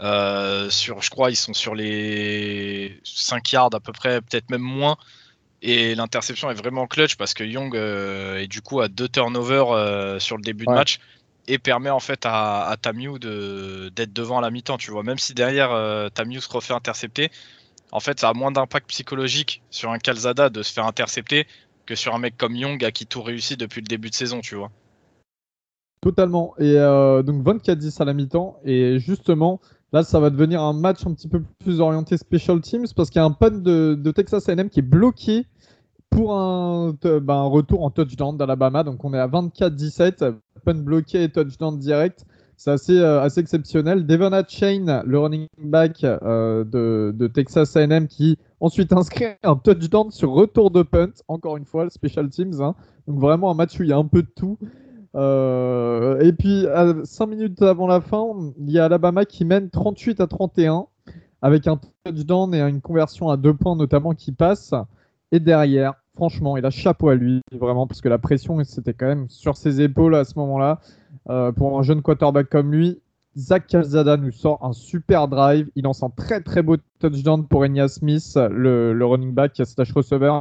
euh, 0.00 0.70
sur, 0.70 1.02
je 1.02 1.10
crois, 1.10 1.30
ils 1.30 1.36
sont 1.36 1.52
sur 1.52 1.74
les 1.74 3.00
5 3.04 3.52
yards 3.52 3.74
à 3.74 3.80
peu 3.80 3.92
près, 3.92 4.20
peut-être 4.20 4.50
même 4.50 4.62
moins. 4.62 4.96
Et 5.62 5.94
l'interception 5.94 6.50
est 6.50 6.54
vraiment 6.54 6.86
clutch 6.86 7.16
parce 7.16 7.34
que 7.34 7.44
Young 7.44 7.76
euh, 7.76 8.38
est 8.38 8.46
du 8.46 8.62
coup 8.62 8.80
à 8.80 8.88
deux 8.88 9.08
turnovers 9.08 9.72
euh, 9.72 10.18
sur 10.18 10.38
le 10.38 10.42
début 10.42 10.64
de 10.64 10.72
match 10.72 11.00
et 11.48 11.58
permet 11.58 11.90
en 11.90 12.00
fait 12.00 12.24
à, 12.24 12.62
à 12.66 12.76
Tamiu 12.78 13.18
d'être 13.18 14.12
devant 14.14 14.38
à 14.38 14.40
la 14.40 14.50
mi-temps. 14.50 14.78
Tu 14.78 14.90
vois, 14.90 15.02
même 15.02 15.18
si 15.18 15.34
derrière 15.34 15.70
Tamiu 16.14 16.40
se 16.40 16.48
refait 16.48 16.72
intercepter, 16.72 17.30
en 17.92 18.00
fait, 18.00 18.20
ça 18.20 18.30
a 18.30 18.32
moins 18.32 18.52
d'impact 18.52 18.88
psychologique 18.88 19.62
sur 19.70 19.90
un 19.90 19.98
Calzada 19.98 20.48
de 20.48 20.62
se 20.62 20.72
faire 20.72 20.86
intercepter 20.86 21.46
que 21.84 21.94
sur 21.94 22.14
un 22.14 22.18
mec 22.18 22.38
comme 22.38 22.56
Young 22.56 22.82
à 22.84 22.90
qui 22.90 23.04
tout 23.04 23.20
réussit 23.20 23.58
depuis 23.58 23.80
le 23.80 23.86
début 23.86 24.08
de 24.08 24.14
saison, 24.14 24.40
tu 24.40 24.54
vois. 24.54 24.70
Totalement. 26.00 26.54
Et 26.58 26.74
donc 26.74 27.44
24-10 27.44 28.00
à 28.00 28.04
la 28.06 28.14
mi-temps. 28.14 28.58
Et 28.64 28.98
justement, 29.00 29.60
Là, 29.92 30.04
ça 30.04 30.20
va 30.20 30.30
devenir 30.30 30.62
un 30.62 30.72
match 30.72 31.04
un 31.06 31.14
petit 31.14 31.28
peu 31.28 31.42
plus 31.58 31.80
orienté 31.80 32.16
special 32.16 32.60
teams 32.60 32.86
parce 32.94 33.10
qu'il 33.10 33.20
y 33.20 33.22
a 33.22 33.24
un 33.24 33.32
punt 33.32 33.50
de, 33.50 34.10
Texas 34.12 34.48
A&M 34.48 34.68
qui 34.70 34.80
est 34.80 34.82
bloqué 34.82 35.46
pour 36.10 36.34
un, 36.34 36.94
bah, 37.22 37.34
un 37.34 37.46
retour 37.46 37.82
en 37.82 37.90
touchdown 37.90 38.36
d'Alabama. 38.36 38.84
Donc 38.84 39.04
on 39.04 39.14
est 39.14 39.18
à 39.18 39.26
24-17, 39.26 40.34
punt 40.64 40.74
bloqué 40.74 41.24
et 41.24 41.28
touchdown 41.28 41.76
direct. 41.78 42.24
C'est 42.56 42.70
assez, 42.70 42.98
euh, 42.98 43.22
assez 43.22 43.40
exceptionnel. 43.40 44.06
Devon 44.06 44.30
Chain, 44.46 45.02
le 45.06 45.18
running 45.18 45.46
back 45.58 46.04
euh, 46.04 46.62
de, 46.62 47.26
Texas 47.28 47.74
A&M, 47.74 48.06
qui 48.06 48.36
ensuite 48.60 48.92
inscrit 48.92 49.24
un 49.42 49.56
touchdown 49.56 50.10
sur 50.10 50.30
retour 50.32 50.70
de 50.70 50.82
punt. 50.82 51.10
Encore 51.26 51.56
une 51.56 51.64
fois, 51.64 51.84
le 51.84 51.90
special 51.90 52.28
teams. 52.28 52.60
Hein. 52.60 52.74
Donc 53.08 53.18
vraiment 53.18 53.50
un 53.50 53.54
match 53.54 53.80
où 53.80 53.82
il 53.82 53.88
y 53.88 53.92
a 53.92 53.96
un 53.96 54.04
peu 54.04 54.22
de 54.22 54.28
tout. 54.36 54.58
Euh, 55.14 56.20
et 56.20 56.32
puis, 56.32 56.66
à 56.68 56.94
5 57.04 57.26
minutes 57.26 57.62
avant 57.62 57.86
la 57.86 58.00
fin, 58.00 58.24
il 58.58 58.70
y 58.70 58.78
a 58.78 58.84
Alabama 58.84 59.24
qui 59.24 59.44
mène 59.44 59.70
38 59.70 60.20
à 60.20 60.26
31 60.26 60.86
avec 61.42 61.66
un 61.66 61.80
touchdown 62.04 62.54
et 62.54 62.60
une 62.60 62.80
conversion 62.80 63.28
à 63.30 63.36
deux 63.36 63.54
points 63.54 63.76
notamment 63.76 64.14
qui 64.14 64.32
passe. 64.32 64.74
Et 65.32 65.40
derrière, 65.40 65.94
franchement, 66.14 66.56
il 66.56 66.66
a 66.66 66.70
chapeau 66.70 67.08
à 67.08 67.14
lui, 67.14 67.40
vraiment, 67.52 67.86
parce 67.86 68.00
que 68.00 68.08
la 68.08 68.18
pression, 68.18 68.62
c'était 68.64 68.94
quand 68.94 69.06
même 69.06 69.28
sur 69.28 69.56
ses 69.56 69.80
épaules 69.80 70.14
à 70.14 70.24
ce 70.24 70.38
moment-là. 70.38 70.80
Euh, 71.28 71.52
pour 71.52 71.78
un 71.78 71.82
jeune 71.82 72.02
quarterback 72.02 72.48
comme 72.48 72.72
lui, 72.72 73.00
Zach 73.36 73.66
Calzada 73.68 74.16
nous 74.16 74.32
sort 74.32 74.64
un 74.64 74.72
super 74.72 75.28
drive. 75.28 75.70
Il 75.76 75.84
lance 75.84 76.02
un 76.02 76.10
très 76.10 76.40
très 76.40 76.62
beau 76.62 76.76
touchdown 76.98 77.46
pour 77.46 77.64
Enya 77.64 77.88
Smith, 77.88 78.36
le, 78.36 79.04
running 79.04 79.32
back 79.32 79.60
slash 79.64 79.92
receiver. 79.92 80.40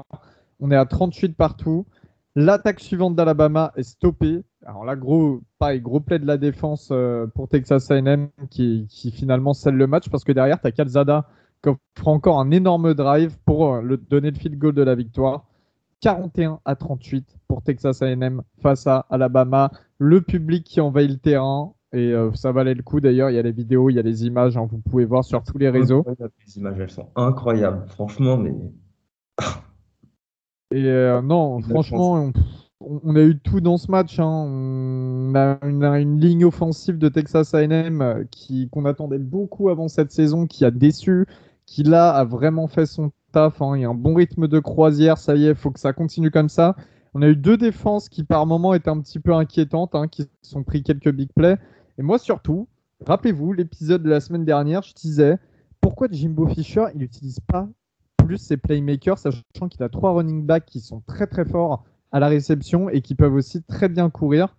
On 0.59 0.71
est 0.71 0.75
à 0.75 0.85
38 0.85 1.35
partout. 1.35 1.85
L'attaque 2.35 2.79
suivante 2.79 3.15
d'Alabama 3.15 3.71
est 3.75 3.83
stoppée. 3.83 4.43
Alors 4.69 4.85
là, 4.85 4.95
gros, 4.95 5.41
pareil, 5.57 5.81
gros 5.81 6.00
play 6.00 6.20
de 6.20 6.27
la 6.27 6.37
défense 6.37 6.89
euh, 6.91 7.25
pour 7.25 7.50
Texas 7.50 7.89
A&M 7.89 8.29
qui, 8.51 8.87
finalement 9.11 9.55
scelle 9.55 9.74
le 9.74 9.87
match 9.87 10.09
parce 10.09 10.24
que 10.24 10.31
derrière, 10.31 10.61
tu 10.61 10.67
as 10.67 10.72
Calzada 10.72 11.27
qui 11.63 11.70
offre 11.70 12.07
encore 12.07 12.39
un 12.39 12.51
énorme 12.51 12.94
drive 12.94 13.35
pour 13.46 13.74
euh, 13.74 13.81
le, 13.81 13.98
donner 13.98 14.29
le 14.29 14.37
field 14.37 14.59
goal 14.59 14.75
de 14.75 14.83
la 14.83 14.94
victoire. 14.94 15.48
41 16.01 16.59
à 16.65 16.75
38 16.75 17.39
pour 17.48 17.63
Texas 17.63 18.03
A&M 18.03 18.44
face 18.61 18.85
à 18.85 19.07
Alabama. 19.09 19.72
Le 19.98 20.22
public 20.22 20.65
qui 20.65 20.79
envahit 20.81 21.09
le 21.09 21.17
terrain 21.17 21.74
et 21.91 22.13
euh, 22.13 22.31
ça 22.35 22.51
valait 22.51 22.75
le 22.75 22.83
coup 22.83 23.00
d'ailleurs. 23.00 23.31
Il 23.31 23.37
y 23.37 23.39
a 23.39 23.41
les 23.41 23.51
vidéos, 23.51 23.89
il 23.89 23.96
y 23.96 24.00
a 24.00 24.03
les 24.03 24.27
images, 24.27 24.55
hein, 24.55 24.67
vous 24.70 24.81
pouvez 24.87 25.05
voir 25.05 25.24
sur 25.24 25.44
tous 25.44 25.57
les 25.57 25.72
réseaux. 25.72 26.05
Les 26.46 26.57
images, 26.59 26.79
elles 26.79 26.91
sont 26.91 27.09
incroyables, 27.15 27.87
franchement, 27.87 28.37
mais. 28.37 28.53
et 30.70 31.20
non, 31.24 31.59
franchement, 31.61 32.31
on 32.81 33.15
a 33.15 33.22
eu 33.22 33.37
tout 33.37 33.61
dans 33.61 33.77
ce 33.77 33.92
match. 33.92 34.20
Hein. 34.20 34.25
On 34.25 35.35
a 35.35 35.57
une, 35.65 36.20
ligne 36.20 36.46
offensive 36.46 36.98
de 36.98 37.09
Texas 37.09 37.53
A&M 37.53 38.01
euh, 38.01 38.24
qui 38.31 38.70
qu'on 38.70 38.85
attendait 38.85 39.20
beaucoup 39.20 39.70
avant 39.70 39.87
cette 39.87 40.11
saison, 40.11 40.48
qui 40.48 40.65
a 40.65 40.72
déçu, 40.72 41.25
qui 41.65 41.83
là 41.83 42.11
a 42.11 42.24
vraiment 42.24 42.68
fait 42.68 42.85
son 42.85 43.11
taf. 43.31 43.61
Hein. 43.61 43.74
Il 43.75 43.81
y 43.81 43.85
a 43.85 43.89
un 43.89 43.96
bon 43.96 44.15
rythme 44.15 44.48
de 44.48 44.59
croisière, 44.59 45.18
ça 45.18 45.35
y 45.35 45.48
est, 45.48 45.55
faut 45.55 45.72
que 45.72 45.79
ça 45.79 45.94
continue 45.94 46.31
comme 46.31 46.50
ça. 46.50 46.75
On 47.13 47.22
a 47.22 47.27
eu 47.27 47.35
deux 47.35 47.57
défenses 47.57 48.07
qui 48.07 48.24
par 48.24 48.46
moments 48.46 48.74
étaient 48.74 48.89
un 48.89 49.01
petit 49.01 49.20
peu 49.20 49.33
inquiétantes, 49.33 49.96
hein, 49.96 50.07
qui 50.07 50.27
sont 50.42 50.63
pris 50.63 50.83
quelques 50.83 51.11
big 51.11 51.29
plays. 51.35 51.57
Et 51.98 52.03
moi 52.03 52.18
surtout, 52.18 52.68
rappelez-vous 53.05 53.53
l'épisode 53.53 54.03
de 54.03 54.09
la 54.09 54.22
semaine 54.22 54.46
dernière, 54.46 54.83
je 54.83 54.94
disais 54.94 55.37
pourquoi 55.81 56.07
Jimbo 56.11 56.48
Fisher 56.48 56.85
il 56.94 57.00
n'utilise 57.00 57.39
pas 57.39 57.68
plus 58.18 58.37
ses 58.37 58.57
playmakers, 58.57 59.18
sachant 59.18 59.68
qu'il 59.70 59.81
a 59.83 59.89
trois 59.89 60.11
running 60.11 60.46
backs 60.46 60.65
qui 60.65 60.79
sont 60.81 61.01
très 61.07 61.25
très 61.25 61.46
forts 61.46 61.83
à 62.11 62.19
la 62.19 62.27
réception 62.27 62.89
et 62.89 63.01
qui 63.01 63.15
peuvent 63.15 63.33
aussi 63.33 63.61
très 63.63 63.89
bien 63.89 64.09
courir. 64.09 64.55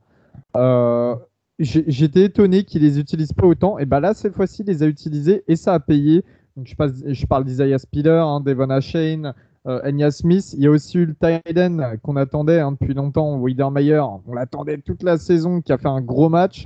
Euh, 0.57 1.15
j'étais 1.59 2.25
étonné 2.25 2.65
qu'ils 2.65 2.83
les 2.83 2.99
utilisent 2.99 3.33
pas 3.33 3.47
autant. 3.47 3.79
Et 3.79 3.87
bah 3.87 4.01
là, 4.01 4.15
cette 4.15 4.35
fois-ci, 4.35 4.63
il 4.63 4.67
les 4.67 4.83
a 4.83 4.87
utilisés 4.87 5.45
et 5.49 5.57
ça 5.57 5.75
a 5.75 5.81
payé. 5.81 6.25
Je, 6.65 7.27
parle 7.27 7.45
d'Isaiah 7.45 7.79
Spiller, 7.79 8.11
hein, 8.11 8.41
Devon 8.41 8.71
Ashane, 8.71 9.35
euh, 9.67 9.81
Enya 9.85 10.11
Smith. 10.11 10.53
Il 10.55 10.63
y 10.63 10.67
a 10.67 10.71
aussi 10.71 10.99
eu 10.99 11.07
le 11.07 11.15
Tyden 11.15 11.99
qu'on 12.03 12.17
attendait 12.17 12.61
hein, 12.61 12.73
depuis 12.73 12.95
longtemps, 12.95 13.39
Widermeyer. 13.39 14.03
On 14.27 14.35
l'attendait 14.35 14.79
toute 14.79 15.03
la 15.03 15.17
saison, 15.17 15.61
qui 15.61 15.73
a 15.73 15.79
fait 15.79 15.89
un 15.89 16.01
gros 16.01 16.29
match. 16.29 16.65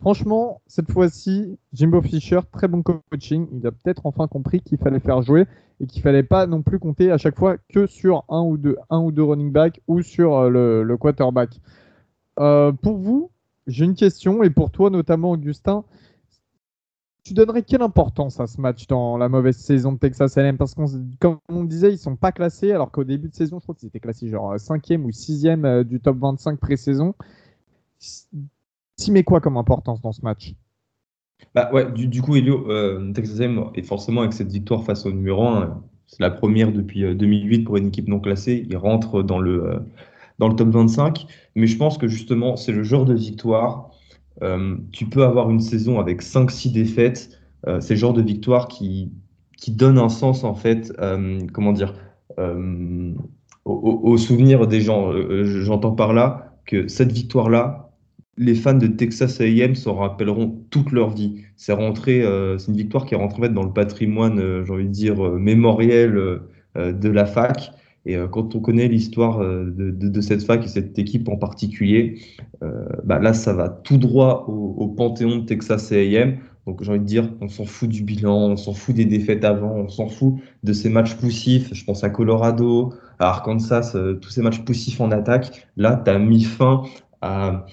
Franchement, 0.00 0.60
cette 0.66 0.90
fois-ci, 0.92 1.58
Jimbo 1.72 2.02
Fisher, 2.02 2.40
très 2.52 2.68
bon 2.68 2.82
coaching. 2.82 3.48
Il 3.52 3.66
a 3.66 3.72
peut-être 3.72 4.02
enfin 4.04 4.28
compris 4.28 4.60
qu'il 4.60 4.78
fallait 4.78 5.00
faire 5.00 5.22
jouer 5.22 5.46
et 5.80 5.86
qu'il 5.86 6.02
fallait 6.02 6.22
pas 6.22 6.46
non 6.46 6.62
plus 6.62 6.78
compter 6.78 7.10
à 7.10 7.18
chaque 7.18 7.36
fois 7.36 7.56
que 7.68 7.86
sur 7.86 8.24
un 8.28 8.42
ou 8.42 8.56
deux, 8.58 8.76
un 8.90 9.00
ou 9.00 9.10
deux 9.10 9.22
running 9.22 9.50
back 9.50 9.80
ou 9.88 10.02
sur 10.02 10.36
euh, 10.36 10.82
le, 10.82 10.96
quarterback. 10.96 11.60
Euh, 12.38 12.72
pour 12.72 12.98
vous, 12.98 13.30
j'ai 13.66 13.84
une 13.84 13.94
question 13.94 14.42
et 14.42 14.50
pour 14.50 14.70
toi 14.70 14.90
notamment, 14.90 15.32
Augustin. 15.32 15.84
Tu 17.24 17.34
donnerais 17.34 17.62
quelle 17.62 17.82
importance 17.82 18.38
à 18.38 18.46
ce 18.46 18.60
match 18.60 18.86
dans 18.86 19.16
la 19.16 19.28
mauvaise 19.28 19.56
saison 19.56 19.92
de 19.92 19.98
Texas 19.98 20.38
A&M 20.38 20.56
Parce 20.56 20.74
qu'on, 20.74 20.86
comme 21.18 21.38
on 21.48 21.64
disait, 21.64 21.92
ils 21.92 21.98
sont 21.98 22.14
pas 22.14 22.30
classés, 22.30 22.70
alors 22.70 22.92
qu'au 22.92 23.02
début 23.02 23.28
de 23.28 23.34
saison, 23.34 23.58
je 23.58 23.64
crois 23.64 23.74
qu'ils 23.74 23.88
étaient 23.88 23.98
classés 23.98 24.28
genre 24.28 24.54
5e 24.54 25.02
ou 25.02 25.10
6e 25.10 25.64
euh, 25.64 25.82
du 25.82 25.98
top 26.00 26.18
25 26.18 26.60
pré-saison. 26.60 27.14
Tu 29.02 29.12
mets 29.12 29.24
quoi 29.24 29.40
comme 29.40 29.56
importance 29.56 30.00
dans 30.00 30.12
ce 30.12 30.22
match? 30.22 30.54
Bah 31.54 31.70
ouais, 31.72 31.90
du, 31.92 32.22
coup, 32.22 32.36
Elio, 32.36 32.70
euh, 32.70 33.12
Texas 33.12 33.40
A&M 33.40 33.64
est 33.74 33.82
forcément 33.82 34.22
avec 34.22 34.32
cette 34.32 34.50
victoire 34.50 34.84
face 34.84 35.04
au 35.06 35.12
numéro 35.12 35.46
1, 35.46 35.82
c'est 36.06 36.20
la 36.20 36.30
première 36.30 36.72
depuis 36.72 37.14
2008 37.14 37.60
euh, 37.60 37.64
pour 37.64 37.76
une 37.76 37.88
équipe 37.88 38.08
non 38.08 38.20
classée. 38.20 38.66
Il 38.68 38.76
rentre 38.76 39.22
dans 39.22 39.38
le, 39.38 39.64
euh, 39.64 39.78
dans 40.38 40.48
le 40.48 40.54
top 40.54 40.68
25. 40.68 41.26
Mais 41.54 41.66
je 41.66 41.76
pense 41.76 41.98
que 41.98 42.08
justement, 42.08 42.56
c'est 42.56 42.72
le 42.72 42.82
genre 42.82 43.04
de 43.04 43.14
victoire. 43.14 43.90
tu 44.92 45.06
peux 45.06 45.24
avoir 45.24 45.50
une 45.50 45.60
saison 45.60 45.98
avec 45.98 46.22
5-6 46.22 46.72
défaites. 46.72 47.30
c'est 47.80 47.94
le 47.94 48.00
genre 48.00 48.12
de 48.12 48.22
victoire 48.22 48.68
qui, 48.68 49.12
qui 49.56 49.72
donne 49.72 49.98
un 49.98 50.10
sens, 50.10 50.44
en 50.44 50.54
fait, 50.54 50.92
comment 51.52 51.72
dire, 51.72 51.94
au, 52.38 53.10
au, 53.64 54.16
souvenir 54.18 54.66
des 54.66 54.80
gens. 54.80 55.10
J'entends 55.44 55.92
par 55.92 56.12
là 56.12 56.58
que 56.66 56.86
cette 56.88 57.12
victoire-là, 57.12 57.85
les 58.38 58.54
fans 58.54 58.74
de 58.74 58.86
Texas 58.86 59.40
A&M 59.40 59.74
s'en 59.74 59.94
rappelleront 59.94 60.58
toute 60.70 60.92
leur 60.92 61.10
vie. 61.10 61.42
C'est 61.56 61.72
rentré, 61.72 62.22
euh, 62.22 62.58
c'est 62.58 62.70
une 62.70 62.76
victoire 62.76 63.06
qui 63.06 63.14
est 63.14 63.18
rentrée 63.18 63.48
dans 63.48 63.62
le 63.62 63.72
patrimoine, 63.72 64.38
euh, 64.38 64.64
j'ai 64.64 64.72
envie 64.72 64.84
de 64.84 64.90
dire, 64.90 65.24
euh, 65.24 65.38
mémoriel 65.38 66.40
de 66.76 67.08
la 67.08 67.24
fac. 67.24 67.72
Et 68.04 68.16
quand 68.30 68.54
on 68.54 68.60
connaît 68.60 68.86
l'histoire 68.86 69.40
de, 69.40 70.20
cette 70.20 70.42
fac 70.42 70.62
et 70.62 70.68
cette 70.68 70.96
équipe 70.98 71.26
en 71.28 71.36
particulier, 71.36 72.20
bah 73.02 73.18
là, 73.18 73.32
ça 73.32 73.54
va 73.54 73.70
tout 73.70 73.96
droit 73.96 74.44
au, 74.46 74.86
panthéon 74.86 75.38
de 75.38 75.46
Texas 75.46 75.90
A&M. 75.90 76.36
Donc 76.66 76.82
j'ai 76.82 76.90
envie 76.90 77.00
de 77.00 77.04
dire, 77.06 77.32
on 77.40 77.48
s'en 77.48 77.64
fout 77.64 77.88
du 77.88 78.02
bilan, 78.02 78.50
on 78.50 78.56
s'en 78.56 78.74
fout 78.74 78.94
des 78.94 79.06
défaites 79.06 79.42
avant, 79.42 79.72
on 79.72 79.88
s'en 79.88 80.08
fout 80.08 80.34
de 80.62 80.72
ces 80.74 80.90
matchs 80.90 81.14
poussifs. 81.14 81.72
Je 81.72 81.84
pense 81.84 82.04
à 82.04 82.10
Colorado, 82.10 82.92
à 83.18 83.28
Arkansas, 83.30 83.96
tous 84.20 84.30
ces 84.30 84.42
matchs 84.42 84.60
poussifs 84.60 85.00
en 85.00 85.10
attaque. 85.10 85.66
Là, 85.78 86.00
tu 86.04 86.10
as 86.10 86.18
mis 86.18 86.44
fin 86.44 86.82
à 87.22 87.64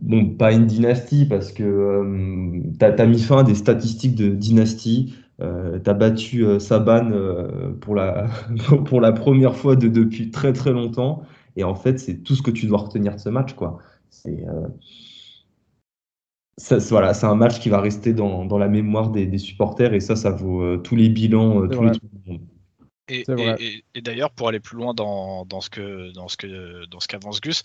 bon, 0.00 0.30
pas 0.36 0.52
une 0.52 0.66
dynastie 0.66 1.26
parce 1.26 1.52
que 1.52 1.62
euh, 1.62 2.60
tu 2.78 2.84
as, 2.84 3.06
mis 3.06 3.20
fin 3.20 3.38
à 3.38 3.42
des 3.42 3.54
statistiques 3.54 4.14
de 4.14 4.28
dynastie. 4.28 5.14
Euh, 5.40 5.78
tu 5.78 5.88
as 5.88 5.94
battu 5.94 6.44
euh, 6.44 6.58
Saban 6.58 7.10
euh, 7.12 7.72
pour, 7.80 7.94
la, 7.94 8.26
pour 8.86 9.00
la 9.00 9.12
première 9.12 9.54
fois 9.54 9.76
de, 9.76 9.88
depuis 9.88 10.30
très 10.30 10.52
très 10.52 10.72
longtemps. 10.72 11.22
Et 11.56 11.64
en 11.64 11.74
fait, 11.74 11.98
c'est 11.98 12.22
tout 12.22 12.34
ce 12.34 12.42
que 12.42 12.50
tu 12.50 12.66
dois 12.66 12.78
retenir 12.78 13.14
de 13.14 13.20
ce 13.20 13.28
match. 13.28 13.54
quoi. 13.54 13.78
C'est 14.10 14.44
voilà, 16.90 17.14
c'est 17.14 17.26
un 17.26 17.36
match 17.36 17.60
qui 17.60 17.68
va 17.68 17.80
rester 17.80 18.12
dans, 18.12 18.44
dans 18.44 18.58
la 18.58 18.68
mémoire 18.68 19.10
des, 19.10 19.26
des, 19.26 19.38
supporters 19.38 19.94
et 19.94 20.00
ça, 20.00 20.16
ça 20.16 20.30
vaut 20.30 20.76
tous 20.78 20.96
les 20.96 21.08
bilans, 21.08 21.68
tous 21.68 21.82
les 21.82 21.92
trucs. 21.92 22.02
Et, 23.08 23.24
et, 23.28 23.84
et, 23.94 24.00
d'ailleurs, 24.02 24.30
pour 24.32 24.48
aller 24.48 24.58
plus 24.58 24.76
loin 24.76 24.92
dans, 24.92 25.46
dans 25.46 25.60
ce 25.60 25.70
que 25.70 26.12
dans 26.12 26.26
ce 26.26 26.36
que 26.36 26.84
dans 26.86 26.98
ce 26.98 27.06
qu'avance 27.06 27.40
Gus, 27.40 27.62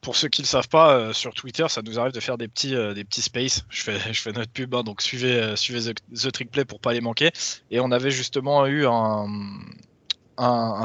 pour 0.00 0.16
ceux 0.16 0.28
qui 0.28 0.42
ne 0.42 0.46
le 0.46 0.48
savent 0.48 0.68
pas, 0.68 1.12
sur 1.12 1.34
Twitter, 1.34 1.66
ça 1.68 1.82
nous 1.82 1.98
arrive 1.98 2.12
de 2.12 2.20
faire 2.20 2.38
des 2.38 2.48
petits, 2.48 2.74
petits 2.74 3.22
spaces. 3.22 3.64
Je 3.68 3.82
fais, 3.82 3.98
je 4.12 4.30
notre 4.30 4.52
pub, 4.52 4.74
hein, 4.74 4.82
donc 4.82 5.02
suivez, 5.02 5.54
suivez 5.56 5.92
The, 5.92 6.32
Trick 6.32 6.50
Play 6.50 6.64
pour 6.64 6.80
pas 6.80 6.92
les 6.92 7.00
manquer. 7.00 7.30
Et 7.70 7.80
on 7.80 7.90
avait 7.90 8.10
justement 8.10 8.66
eu 8.66 8.86
un, 8.86 9.26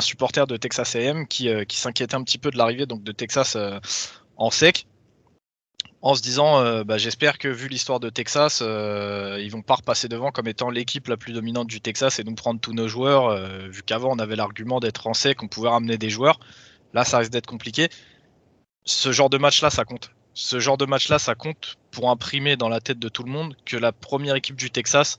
supporter 0.02 0.48
de 0.48 0.58
Texas 0.58 0.96
AM 0.96 1.28
qui, 1.28 1.50
qui 1.68 1.78
s'inquiétait 1.78 2.16
un 2.16 2.24
petit 2.24 2.40
peu 2.40 2.50
de 2.50 2.58
l'arrivée 2.58 2.86
donc 2.86 3.04
de 3.04 3.12
Texas 3.12 3.56
en 4.38 4.50
sec 4.50 4.88
en 6.04 6.16
se 6.16 6.22
disant 6.22 6.60
euh, 6.60 6.84
bah, 6.84 6.98
j'espère 6.98 7.38
que 7.38 7.48
vu 7.48 7.70
l'histoire 7.70 8.02
de 8.02 8.10
Texas, 8.10 8.60
euh, 8.62 9.40
ils 9.42 9.50
vont 9.50 9.62
pas 9.62 9.76
repasser 9.76 10.10
devant 10.10 10.32
comme 10.32 10.50
étant 10.50 10.70
l'équipe 10.70 11.08
la 11.08 11.16
plus 11.16 11.32
dominante 11.32 11.68
du 11.68 11.80
Texas 11.80 12.20
et 12.20 12.26
nous 12.26 12.36
prendre 12.36 12.60
tous 12.60 12.74
nos 12.74 12.90
joueurs, 12.90 13.28
euh, 13.28 13.70
vu 13.70 13.84
qu'avant 13.84 14.12
on 14.12 14.20
avait 14.20 14.36
l'argument 14.36 14.82
d'être 14.82 15.08
en 15.08 15.14
sec, 15.14 15.38
qu'on 15.38 15.48
pouvait 15.48 15.70
ramener 15.70 15.98
des 15.98 16.10
joueurs. 16.10 16.42
Là, 16.94 17.06
ça 17.06 17.20
risque 17.20 17.32
d'être 17.32 17.48
compliqué. 17.48 17.88
Ce 18.86 19.12
genre 19.12 19.30
de 19.30 19.38
match-là, 19.38 19.70
ça 19.70 19.86
compte. 19.86 20.12
Ce 20.34 20.60
genre 20.60 20.78
de 20.78 20.86
match-là, 20.86 21.20
ça 21.20 21.36
compte 21.36 21.78
pour 21.92 22.10
imprimer 22.10 22.56
dans 22.56 22.70
la 22.70 22.82
tête 22.82 23.00
de 23.00 23.10
tout 23.10 23.24
le 23.24 23.32
monde 23.32 23.56
que 23.66 23.78
la 23.78 23.92
première 23.92 24.36
équipe 24.36 24.56
du 24.56 24.72
Texas, 24.72 25.18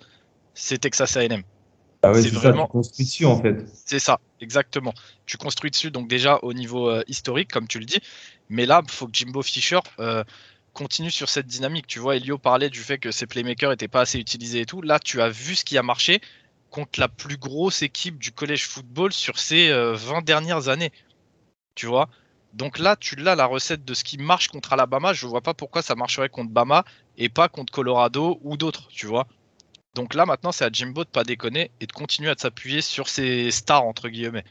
c'est 0.54 0.78
Texas 0.78 1.16
A&M. 1.16 1.42
Ah 2.02 2.12
c'est 2.14 2.28
vraiment... 2.28 2.66
construit 2.66 3.06
dessus 3.06 3.24
en 3.24 3.40
fait. 3.40 3.64
C'est 3.72 3.98
ça, 3.98 4.20
exactement. 4.40 4.92
Tu 5.24 5.38
construis 5.38 5.70
dessus, 5.70 5.90
donc 5.90 6.06
déjà 6.06 6.38
au 6.42 6.52
niveau 6.52 6.92
historique, 7.06 7.50
comme 7.50 7.66
tu 7.66 7.78
le 7.78 7.86
dis. 7.86 8.00
Mais 8.50 8.66
là, 8.66 8.82
il 8.84 8.90
faut 8.90 9.06
que 9.06 9.14
Jimbo 9.14 9.40
Fisher 9.40 9.80
continue 10.74 11.10
sur 11.10 11.30
cette 11.30 11.46
dynamique. 11.46 11.86
Tu 11.86 12.00
vois, 12.00 12.16
Elio 12.16 12.36
parlait 12.36 12.68
du 12.68 12.80
fait 12.80 12.98
que 12.98 13.10
ses 13.10 13.26
playmakers 13.26 13.70
n'étaient 13.70 13.88
pas 13.88 14.02
assez 14.02 14.18
utilisés 14.18 14.60
et 14.60 14.66
tout. 14.66 14.82
Là, 14.82 14.98
tu 14.98 15.22
as 15.22 15.30
vu 15.30 15.54
ce 15.54 15.64
qui 15.64 15.78
a 15.78 15.82
marché 15.82 16.20
contre 16.68 17.00
la 17.00 17.08
plus 17.08 17.38
grosse 17.38 17.82
équipe 17.82 18.18
du 18.18 18.32
collège 18.32 18.66
football 18.66 19.12
sur 19.12 19.38
ces 19.38 19.70
20 19.70 19.74
euh, 19.74 20.20
dernières 20.20 20.68
années. 20.68 20.92
Tu 21.74 21.86
vois? 21.86 22.10
Donc 22.54 22.78
là, 22.78 22.96
tu 22.96 23.16
l'as 23.16 23.34
la 23.34 23.46
recette 23.46 23.84
de 23.84 23.94
ce 23.94 24.04
qui 24.04 24.16
marche 24.16 24.48
contre 24.48 24.72
Alabama. 24.72 25.12
Je 25.12 25.26
ne 25.26 25.30
vois 25.30 25.40
pas 25.40 25.54
pourquoi 25.54 25.82
ça 25.82 25.94
marcherait 25.94 26.28
contre 26.28 26.50
Bama 26.50 26.84
et 27.18 27.28
pas 27.28 27.48
contre 27.48 27.72
Colorado 27.72 28.38
ou 28.42 28.56
d'autres, 28.56 28.88
tu 28.88 29.06
vois. 29.06 29.26
Donc 29.94 30.14
là, 30.14 30.24
maintenant, 30.26 30.52
c'est 30.52 30.64
à 30.64 30.70
Jimbo 30.72 31.04
de 31.04 31.08
pas 31.08 31.24
déconner 31.24 31.70
et 31.80 31.86
de 31.86 31.92
continuer 31.92 32.30
à 32.30 32.34
s'appuyer 32.36 32.80
sur 32.80 33.08
ses 33.08 33.50
stars, 33.50 33.84
entre 33.84 34.08
guillemets 34.08 34.44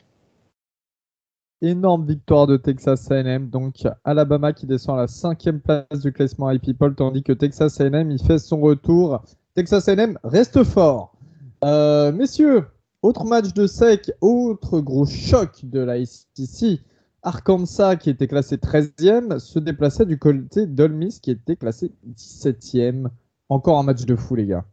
énorme 1.64 2.06
victoire 2.06 2.46
de 2.46 2.58
Texas 2.58 3.10
A&M. 3.10 3.50
Donc 3.50 3.88
Alabama 4.04 4.54
qui 4.54 4.66
descend 4.66 4.98
à 4.98 5.02
la 5.02 5.08
cinquième 5.08 5.60
place 5.60 6.02
du 6.02 6.12
classement 6.12 6.52
iPeople, 6.52 6.96
tandis 6.96 7.24
que 7.24 7.34
Texas 7.34 7.80
A&M 7.80 8.12
il 8.12 8.22
fait 8.22 8.40
son 8.40 8.60
retour. 8.60 9.24
Texas 9.56 9.88
A&M 9.88 10.18
reste 10.24 10.64
fort. 10.64 11.16
Euh, 11.64 12.12
messieurs, 12.12 12.66
autre 13.02 13.24
match 13.26 13.54
de 13.54 13.68
sec, 13.68 14.12
autre 14.22 14.80
gros 14.82 15.06
choc 15.06 15.62
de 15.64 15.80
la 15.80 16.06
SEC. 16.06 16.82
Arkansas 17.24 17.96
qui 17.96 18.10
était 18.10 18.28
classé 18.28 18.58
13e 18.58 19.40
se 19.40 19.60
déplaçait 19.60 20.06
du 20.06 20.20
côté 20.20 20.68
d'Olmis 20.68 21.20
qui 21.22 21.32
était 21.32 21.56
classé 21.56 21.92
17e. 22.08 23.08
Encore 23.50 23.80
un 23.80 23.84
match 23.84 24.06
de 24.06 24.16
fou 24.16 24.36
les 24.36 24.46
gars. 24.46 24.66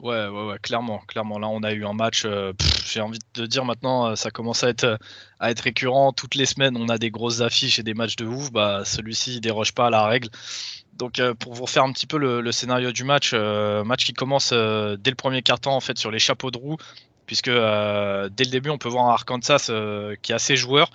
Ouais, 0.00 0.28
ouais, 0.28 0.46
ouais, 0.46 0.58
clairement, 0.62 0.98
clairement. 1.08 1.40
Là, 1.40 1.48
on 1.48 1.64
a 1.64 1.72
eu 1.72 1.84
un 1.84 1.92
match. 1.92 2.22
Euh, 2.24 2.52
j'ai 2.84 3.00
envie 3.00 3.18
de 3.34 3.46
dire 3.46 3.64
maintenant, 3.64 4.06
euh, 4.06 4.14
ça 4.14 4.30
commence 4.30 4.62
à 4.62 4.68
être 4.68 4.84
euh, 4.84 4.96
à 5.40 5.50
être 5.50 5.60
récurrent. 5.60 6.12
Toutes 6.12 6.36
les 6.36 6.46
semaines, 6.46 6.76
on 6.76 6.88
a 6.88 6.98
des 6.98 7.10
grosses 7.10 7.40
affiches 7.40 7.80
et 7.80 7.82
des 7.82 7.94
matchs 7.94 8.14
de 8.14 8.24
ouf. 8.24 8.52
Bah, 8.52 8.84
celui-ci, 8.84 9.34
il 9.34 9.40
déroge 9.40 9.74
pas 9.74 9.88
à 9.88 9.90
la 9.90 10.06
règle. 10.06 10.28
Donc, 10.92 11.20
pour 11.40 11.54
vous 11.54 11.62
refaire 11.64 11.84
un 11.84 11.92
petit 11.92 12.06
peu 12.06 12.18
le, 12.18 12.52
scénario 12.52 12.90
du 12.90 13.04
match, 13.04 13.32
match 13.32 14.04
qui 14.04 14.14
commence 14.14 14.52
dès 14.52 15.10
le 15.10 15.14
premier 15.14 15.42
quart-temps 15.42 15.76
en 15.76 15.80
fait 15.80 15.96
sur 15.96 16.10
les 16.10 16.18
chapeaux 16.18 16.50
de 16.50 16.58
roue, 16.58 16.76
puisque 17.24 17.50
dès 17.50 17.52
le 17.52 18.50
début, 18.50 18.70
on 18.70 18.78
peut 18.78 18.88
voir 18.88 19.08
Arkansas 19.08 19.70
qui 20.22 20.32
est 20.32 20.34
assez 20.34 20.56
joueur, 20.56 20.90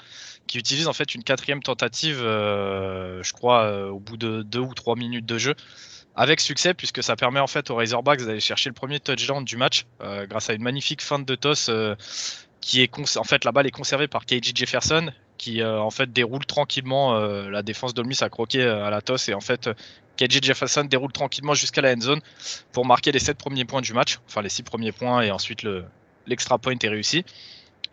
qui 0.48 0.58
utilise 0.58 0.88
en 0.88 0.94
fait 0.94 1.16
une 1.16 1.24
quatrième 1.24 1.64
tentative, 1.64 2.18
je 2.20 3.34
crois, 3.34 3.90
au 3.90 4.00
bout 4.00 4.18
de 4.18 4.44
deux 4.44 4.60
ou 4.60 4.74
trois 4.74 4.96
minutes 4.96 5.26
de 5.26 5.38
jeu 5.38 5.56
avec 6.16 6.40
succès 6.40 6.74
puisque 6.74 7.04
ça 7.04 7.16
permet 7.16 7.40
en 7.40 7.48
fait 7.48 7.70
aux 7.70 7.76
Razorbacks 7.76 8.24
d'aller 8.24 8.40
chercher 8.40 8.70
le 8.70 8.74
premier 8.74 9.00
touchdown 9.00 9.44
du 9.44 9.58
match 9.58 9.86
euh, 10.02 10.26
grâce 10.28 10.50
à 10.50 10.54
une 10.54 10.62
magnifique 10.62 11.02
feinte 11.02 11.26
de 11.26 11.36
toss 11.36 11.70
euh, 11.70 11.96
qui 12.62 12.82
est 12.82 13.18
en 13.18 13.24
fait 13.24 13.46
la 13.46 13.52
balle 13.52 13.68
est 13.68 13.72
conservée 13.72 14.08
par 14.08 14.26
KJ 14.26 14.52
Jefferson 14.56 15.12
qui 15.38 15.62
euh, 15.62 15.80
en 15.80 15.90
fait 15.90 16.12
déroule 16.12 16.46
tranquillement 16.46 17.14
la 17.14 17.64
défense 17.64 17.94
d'Olmis 17.94 18.20
a 18.22 18.30
croqué 18.30 18.64
à 18.64 18.90
la 18.90 19.02
toss 19.02 19.28
et 19.30 19.34
en 19.34 19.42
fait 19.42 19.70
KJ 20.18 20.42
Jefferson 20.44 20.84
déroule 20.84 21.12
tranquillement 21.12 21.56
jusqu'à 21.56 21.82
la 21.82 21.94
end 21.94 22.02
zone 22.02 22.22
pour 22.72 22.86
marquer 22.86 23.12
les 23.12 23.20
7 23.20 23.38
premiers 23.38 23.66
points 23.66 23.82
du 23.82 23.94
match 23.94 24.20
enfin 24.28 24.42
les 24.42 24.50
6 24.50 24.64
premiers 24.64 24.92
points 24.92 25.22
et 25.22 25.32
ensuite 25.32 25.64
le 25.64 25.86
l'extra 26.28 26.58
point 26.58 26.76
est 26.82 26.88
réussi 26.88 27.26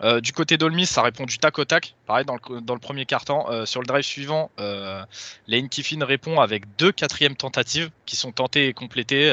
euh, 0.02 0.20
du 0.20 0.32
côté 0.32 0.56
d'Olmis, 0.56 0.86
ça 0.86 1.02
répond 1.02 1.24
du 1.24 1.38
tac 1.38 1.58
au 1.58 1.64
tac. 1.64 1.94
Pareil, 2.06 2.24
dans 2.24 2.34
le, 2.34 2.78
premier 2.78 3.04
quart-temps. 3.04 3.50
Euh, 3.50 3.66
sur 3.66 3.80
le 3.80 3.86
drive 3.86 4.04
suivant, 4.04 4.50
euh, 4.58 5.04
Lane 5.46 5.68
Kiffin 5.68 6.04
répond 6.04 6.40
avec 6.40 6.64
deux 6.76 6.92
quatrièmes 6.92 7.36
tentatives 7.36 7.90
qui 8.06 8.16
sont 8.16 8.32
tentées 8.32 8.68
et 8.68 8.72
complétées 8.72 9.32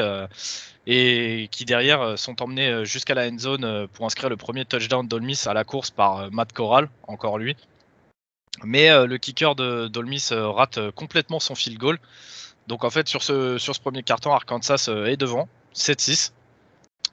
et 0.86 1.48
qui 1.50 1.64
derrière 1.64 2.18
sont 2.18 2.40
emmenées 2.42 2.84
jusqu'à 2.84 3.14
la 3.14 3.28
end 3.28 3.38
zone 3.38 3.88
pour 3.88 4.06
inscrire 4.06 4.28
le 4.28 4.36
premier 4.36 4.64
touchdown 4.64 5.06
d'Olmis 5.06 5.42
à 5.46 5.54
la 5.54 5.64
course 5.64 5.90
par 5.90 6.30
Matt 6.30 6.52
Corral, 6.52 6.88
encore 7.06 7.38
lui. 7.38 7.56
Mais 8.64 8.88
le 9.06 9.18
kicker 9.18 9.54
d'Olmis 9.54 10.28
rate 10.30 10.90
complètement 10.92 11.40
son 11.40 11.54
field 11.54 11.78
goal. 11.78 11.98
Donc 12.66 12.84
en 12.84 12.90
fait, 12.90 13.08
sur 13.08 13.22
ce, 13.22 13.58
sur 13.58 13.74
ce 13.74 13.80
premier 13.80 14.02
carton, 14.02 14.32
Arkansas 14.32 14.88
est 15.06 15.16
devant, 15.16 15.48
7-6. 15.74 16.32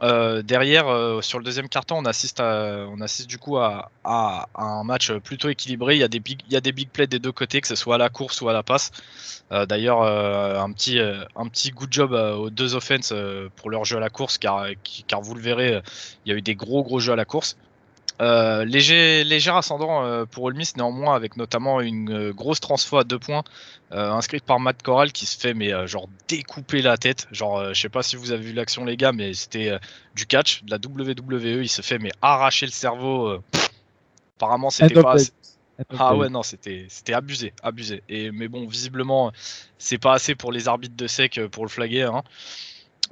Euh, 0.03 0.41
derrière, 0.41 0.87
euh, 0.87 1.21
sur 1.21 1.39
le 1.39 1.45
deuxième 1.45 1.69
carton, 1.69 1.95
on 1.97 2.05
assiste, 2.05 2.41
on 2.41 2.99
assiste 3.01 3.29
du 3.29 3.37
coup 3.37 3.57
à, 3.57 3.91
un 4.03 4.83
match 4.83 5.11
plutôt 5.13 5.49
équilibré. 5.49 5.95
Il 5.95 5.99
y, 5.99 6.03
a 6.03 6.07
des 6.07 6.19
big, 6.19 6.89
plays 6.89 7.07
des 7.07 7.19
deux 7.19 7.31
côtés, 7.31 7.61
que 7.61 7.67
ce 7.67 7.75
soit 7.75 7.95
à 7.95 7.97
la 7.97 8.09
course 8.09 8.41
ou 8.41 8.49
à 8.49 8.53
la 8.53 8.63
passe. 8.63 8.91
Euh, 9.51 9.65
d'ailleurs, 9.65 10.01
un, 10.03 10.71
petit, 10.71 11.71
good 11.71 11.91
job 11.91 12.11
aux 12.11 12.49
deux 12.49 12.75
offenses 12.75 13.13
pour 13.55 13.69
leur 13.69 13.85
jeu 13.85 13.97
à 13.97 14.01
la 14.01 14.09
course, 14.09 14.37
car 14.37 14.65
vous 15.21 15.35
le 15.35 15.41
verrez, 15.41 15.81
il 16.25 16.31
y 16.31 16.35
a 16.35 16.37
eu 16.37 16.41
des 16.41 16.55
gros 16.55 16.83
gros 16.83 16.99
jeux 16.99 17.13
à 17.13 17.17
la 17.17 17.25
course. 17.25 17.57
Euh, 18.21 18.63
léger, 18.63 19.25
léger 19.25 19.51
ascendant 19.51 20.05
euh, 20.05 20.25
pour 20.25 20.45
Olmis 20.45 20.71
néanmoins 20.77 21.15
avec 21.15 21.35
notamment 21.35 21.81
une 21.81 22.29
euh, 22.29 22.33
grosse 22.33 22.61
transfo 22.61 22.97
à 22.97 23.03
deux 23.03 23.19
points 23.19 23.43
inscrite 23.91 24.43
par 24.45 24.59
Matt 24.59 24.81
Corral 24.83 25.11
qui 25.11 25.25
se 25.25 25.37
fait 25.39 25.53
mais 25.53 25.71
genre 25.87 26.09
découper 26.27 26.81
la 26.81 26.97
tête. 26.97 27.27
Genre 27.31 27.73
je 27.73 27.79
sais 27.79 27.87
pas 27.87 28.03
si 28.03 28.17
vous 28.17 28.31
avez 28.31 28.43
vu 28.43 28.53
l'action 28.53 28.83
les 28.83 28.97
gars 28.97 29.13
mais 29.13 29.33
c'était 29.33 29.77
du 30.15 30.25
catch 30.25 30.63
de 30.63 30.71
la 30.71 30.77
WWE 30.77 31.61
il 31.61 31.69
se 31.69 31.81
fait 31.81 31.97
mais 31.97 32.11
arracher 32.21 32.65
le 32.65 32.73
cerveau 32.73 33.37
apparemment 34.35 34.69
c'était 34.69 35.01
pas 35.01 35.13
assez... 35.13 35.31
ah 35.97 36.13
ouais 36.13 36.27
non 36.27 36.43
c'était 36.43 36.87
c'était 36.89 37.13
abusé 37.13 37.53
abusé. 37.63 38.03
Et 38.09 38.31
mais 38.31 38.49
bon 38.49 38.67
visiblement 38.67 39.31
c'est 39.77 39.97
pas 39.97 40.13
assez 40.13 40.35
pour 40.35 40.51
les 40.51 40.67
arbitres 40.67 40.97
de 40.97 41.07
sec 41.07 41.39
pour 41.51 41.63
le 41.63 41.69
flaguer 41.69 42.01
hein. 42.01 42.23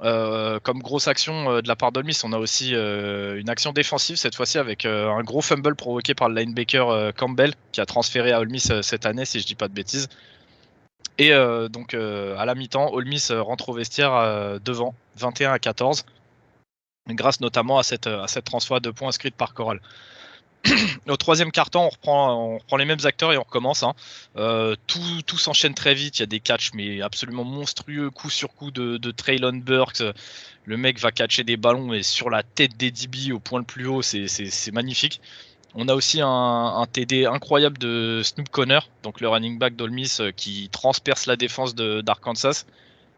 Euh, 0.02 0.58
comme 0.60 0.80
grosse 0.80 1.06
action 1.06 1.50
euh, 1.50 1.62
de 1.62 1.68
la 1.68 1.76
part 1.76 1.92
d'Olmis, 1.92 2.18
on 2.24 2.32
a 2.32 2.38
aussi 2.38 2.74
euh, 2.74 3.38
une 3.38 3.48
action 3.48 3.72
défensive 3.72 4.16
cette 4.16 4.34
fois-ci 4.34 4.58
avec 4.58 4.86
un 4.86 5.22
gros 5.22 5.40
fumble 5.40 5.76
provoqué 5.76 6.14
par 6.14 6.28
le 6.28 6.40
linebacker 6.40 7.12
Campbell 7.16 7.54
qui 7.72 7.80
a 7.80 7.86
transféré 7.86 8.32
à 8.32 8.40
Olmis 8.40 8.68
cette 8.82 9.06
année, 9.06 9.24
si 9.24 9.40
je 9.40 9.46
dis 9.46 9.54
pas 9.54 9.68
de 9.68 9.74
bêtises. 9.74 10.08
Et 11.18 11.30
donc 11.70 11.94
à 11.94 12.44
la 12.44 12.54
mi-temps, 12.54 12.92
Olmis 12.92 13.28
rentre 13.30 13.68
au 13.68 13.72
vestiaire 13.72 14.60
devant 14.64 14.94
21 15.16 15.52
à 15.52 15.58
14, 15.58 16.04
grâce 17.10 17.40
notamment 17.40 17.78
à 17.78 17.82
cette, 17.82 18.08
à 18.08 18.26
cette 18.26 18.44
transfert 18.44 18.80
de 18.80 18.90
points 18.90 19.08
inscrite 19.08 19.36
par 19.36 19.54
Coral. 19.54 19.80
Au 21.08 21.16
troisième 21.16 21.50
quart-temps, 21.50 21.84
on 21.86 21.88
reprend, 22.58 22.76
les 22.76 22.84
mêmes 22.84 23.04
acteurs 23.04 23.32
et 23.32 23.36
on 23.36 23.42
recommence. 23.42 23.82
Hein. 23.82 23.94
Euh, 24.36 24.74
tout, 24.86 25.38
s'enchaîne 25.38 25.74
très 25.74 25.94
vite. 25.94 26.18
Il 26.18 26.22
y 26.22 26.22
a 26.22 26.26
des 26.26 26.40
catchs, 26.40 26.70
mais 26.74 27.02
absolument 27.02 27.44
monstrueux, 27.44 28.10
coup 28.10 28.30
sur 28.30 28.54
coup 28.54 28.70
de, 28.70 29.10
Traylon 29.10 29.54
Burks. 29.54 30.02
Le 30.64 30.76
mec 30.76 30.98
va 30.98 31.12
catcher 31.12 31.44
des 31.44 31.58
ballons 31.58 31.92
et 31.92 32.02
sur 32.02 32.30
la 32.30 32.42
tête 32.42 32.76
des 32.76 32.90
DB 32.90 33.32
au 33.32 33.38
point 33.38 33.58
le 33.58 33.66
plus 33.66 33.86
haut, 33.86 34.02
c'est 34.02 34.72
magnifique. 34.72 35.20
On 35.76 35.88
a 35.88 35.94
aussi 35.94 36.20
un, 36.20 36.28
un, 36.28 36.86
TD 36.86 37.26
incroyable 37.26 37.78
de 37.78 38.22
Snoop 38.22 38.48
Conner, 38.48 38.78
donc 39.02 39.20
le 39.20 39.28
running 39.28 39.58
back 39.58 39.74
d'Olmis, 39.74 40.18
euh, 40.20 40.30
qui 40.30 40.68
transperce 40.70 41.26
la 41.26 41.34
défense 41.34 41.74
d'Arkansas. 41.74 42.64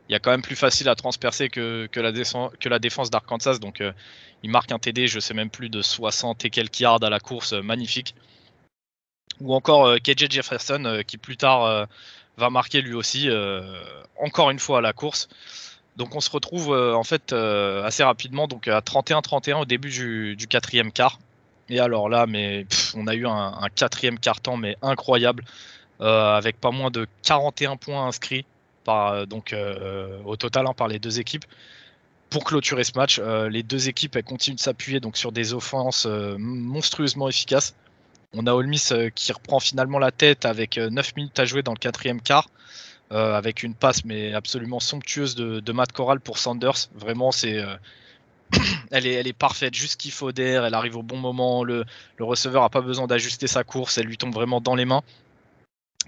Il 0.09 0.13
y 0.13 0.15
a 0.15 0.21
quand 0.21 0.31
même 0.31 0.43
plus 0.43 0.57
facile 0.57 0.89
à 0.89 0.95
transpercer 0.95 1.49
que, 1.49 1.89
la, 1.97 2.79
défense 2.79 3.11
d'Arkansas, 3.11 3.59
donc 3.59 3.81
euh, 3.81 3.93
il 4.43 4.51
marque 4.51 4.71
un 4.71 4.79
TD, 4.79 5.09
je 5.09 5.19
sais 5.19 5.35
même 5.35 5.51
plus, 5.51 5.69
de 5.69 5.83
60 5.83 6.45
et 6.45 6.51
quelques 6.51 6.79
yards 6.79 7.03
à 7.03 7.11
la 7.11 7.19
course, 7.19 7.55
euh, 7.55 7.63
magnifique. 7.63 8.15
Ou 9.41 9.55
encore 9.55 9.87
euh, 9.87 9.99
KJ 9.99 10.31
Jefferson, 10.31 11.03
qui 11.07 11.19
plus 11.19 11.37
tard 11.37 11.89
va 12.37 12.51
marquer 12.51 12.81
lui 12.81 12.95
aussi, 12.95 13.29
encore 14.19 14.51
une 14.51 14.59
fois 14.59 14.79
à 14.79 14.81
la 14.81 14.93
course. 14.93 15.29
Donc 15.97 16.15
on 16.15 16.21
se 16.21 16.31
retrouve 16.31 16.71
en 16.71 17.05
fait 17.05 17.33
assez 17.33 18.05
rapidement 18.05 18.47
donc 18.47 18.69
à 18.69 18.81
31-31 18.81 19.63
au 19.63 19.65
début 19.65 19.91
du, 19.91 20.47
quatrième 20.49 20.93
quart. 20.93 21.19
Et 21.69 21.81
alors 21.81 22.09
là, 22.09 22.27
mais 22.27 22.67
on 22.95 23.07
a 23.07 23.15
eu 23.15 23.27
un, 23.27 23.69
quatrième 23.75 24.19
quart 24.19 24.41
temps 24.41 24.57
mais 24.57 24.77
incroyable, 24.81 25.45
avec 26.01 26.59
pas 26.61 26.71
moins 26.71 26.91
de 26.91 27.07
41 27.23 27.77
points 27.77 28.07
inscrits 28.07 28.47
par 28.87 29.27
donc 29.27 29.55
au 30.25 30.37
total 30.37 30.67
hein, 30.67 30.73
par 30.75 30.89
les 30.89 30.99
deux 30.99 31.21
équipes 31.21 31.45
pour 32.31 32.45
clôturer 32.45 32.85
ce 32.85 32.93
match, 32.97 33.21
euh, 33.23 33.49
les 33.49 33.63
deux 33.63 33.89
équipes 33.89 34.17
elles 34.17 34.25
continuent 34.25 34.57
de 34.57 34.61
s'appuyer 34.61 35.01
donc 35.01 35.17
sur 35.17 35.33
des 35.33 35.55
offenses 35.55 36.07
euh, 36.07 36.37
monstrueusement 36.39 37.29
efficaces. 37.29 37.75
On 38.35 38.47
a 38.47 38.53
Ole 38.53 38.67
Miss 38.67 38.93
qui 39.15 39.33
reprend 39.33 39.61
finalement 39.61 39.99
la 39.99 40.11
tête 40.11 40.45
avec 40.45 40.77
9 40.77 41.17
minutes 41.17 41.39
à 41.39 41.45
jouer 41.45 41.63
dans 41.63 41.73
le 41.73 41.79
quatrième 41.79 42.21
quart. 42.21 42.51
avec 43.11 43.63
une 43.63 43.75
passe 43.75 44.05
mais 44.05 44.35
absolument 44.35 44.81
somptueuse 44.81 45.37
de, 45.37 45.73
Matt 45.73 45.93
Corral 45.93 46.21
pour 46.21 46.37
Sanders. 46.37 46.91
Vraiment, 46.95 47.31
c'est 47.31 47.65
elle, 48.91 49.07
est, 49.07 49.13
elle 49.15 49.27
est 49.27 49.33
parfaite, 49.33 49.75
juste 49.75 49.93
ce 49.93 49.97
qu'il 49.97 50.11
faut 50.11 50.33
d'air, 50.33 50.67
elle 50.67 50.75
arrive 50.75 50.97
au 50.97 51.03
bon 51.03 51.17
moment, 51.17 51.65
le, 51.65 51.85
le 52.19 52.25
receveur 52.25 52.63
n'a 52.63 52.69
pas 52.69 52.83
besoin 52.83 53.07
d'ajuster 53.07 53.47
sa 53.47 53.65
course, 53.65 53.97
elle 53.97 54.07
lui 54.07 54.19
tombe 54.19 54.35
vraiment 54.35 54.61
dans 54.61 54.75
les 54.75 54.85
mains. 54.85 55.03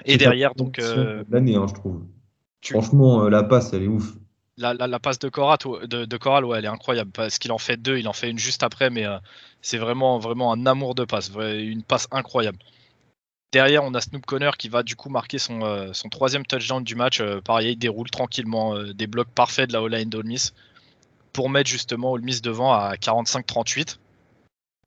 Et 0.04 0.18
derrière, 0.18 0.54
donc. 0.54 0.78
L'année, 1.30 1.56
hein, 1.56 1.66
je 1.66 1.74
trouve. 1.74 2.02
Franchement, 2.62 3.28
la 3.28 3.42
passe, 3.42 3.72
elle 3.72 3.84
est 3.84 3.88
ouf 3.88 4.14
la, 4.58 4.98
passe 4.98 5.18
de 5.18 5.28
Corral, 5.28 5.58
de, 5.86 6.04
de 6.04 6.44
ouais, 6.44 6.58
elle 6.58 6.64
est 6.64 6.68
incroyable 6.68 7.10
parce 7.12 7.38
qu'il 7.38 7.52
en 7.52 7.58
fait 7.58 7.76
deux, 7.76 7.98
il 7.98 8.08
en 8.08 8.12
fait 8.12 8.30
une 8.30 8.38
juste 8.38 8.62
après, 8.62 8.90
mais 8.90 9.06
euh, 9.06 9.18
c'est 9.62 9.78
vraiment, 9.78 10.18
vraiment 10.18 10.52
un 10.52 10.66
amour 10.66 10.94
de 10.94 11.04
passe, 11.04 11.30
une 11.36 11.82
passe 11.82 12.08
incroyable. 12.10 12.58
Derrière, 13.52 13.84
on 13.84 13.94
a 13.94 14.00
Snoop 14.00 14.26
Conner 14.26 14.50
qui 14.58 14.68
va 14.68 14.82
du 14.82 14.94
coup 14.94 15.08
marquer 15.08 15.38
son, 15.38 15.62
euh, 15.62 15.92
son 15.92 16.08
troisième 16.08 16.44
touchdown 16.44 16.84
du 16.84 16.96
match. 16.96 17.20
Euh, 17.20 17.40
pareil, 17.40 17.72
il 17.72 17.76
déroule 17.76 18.10
tranquillement 18.10 18.82
des 18.92 19.06
blocs 19.06 19.30
parfaits 19.34 19.68
de 19.68 19.72
la 19.72 19.82
O-line 19.82 20.10
d'Olmis 20.10 20.52
pour 21.32 21.48
mettre 21.48 21.70
justement 21.70 22.12
Olmis 22.12 22.40
devant 22.42 22.72
à 22.72 22.94
45-38. 22.96 23.98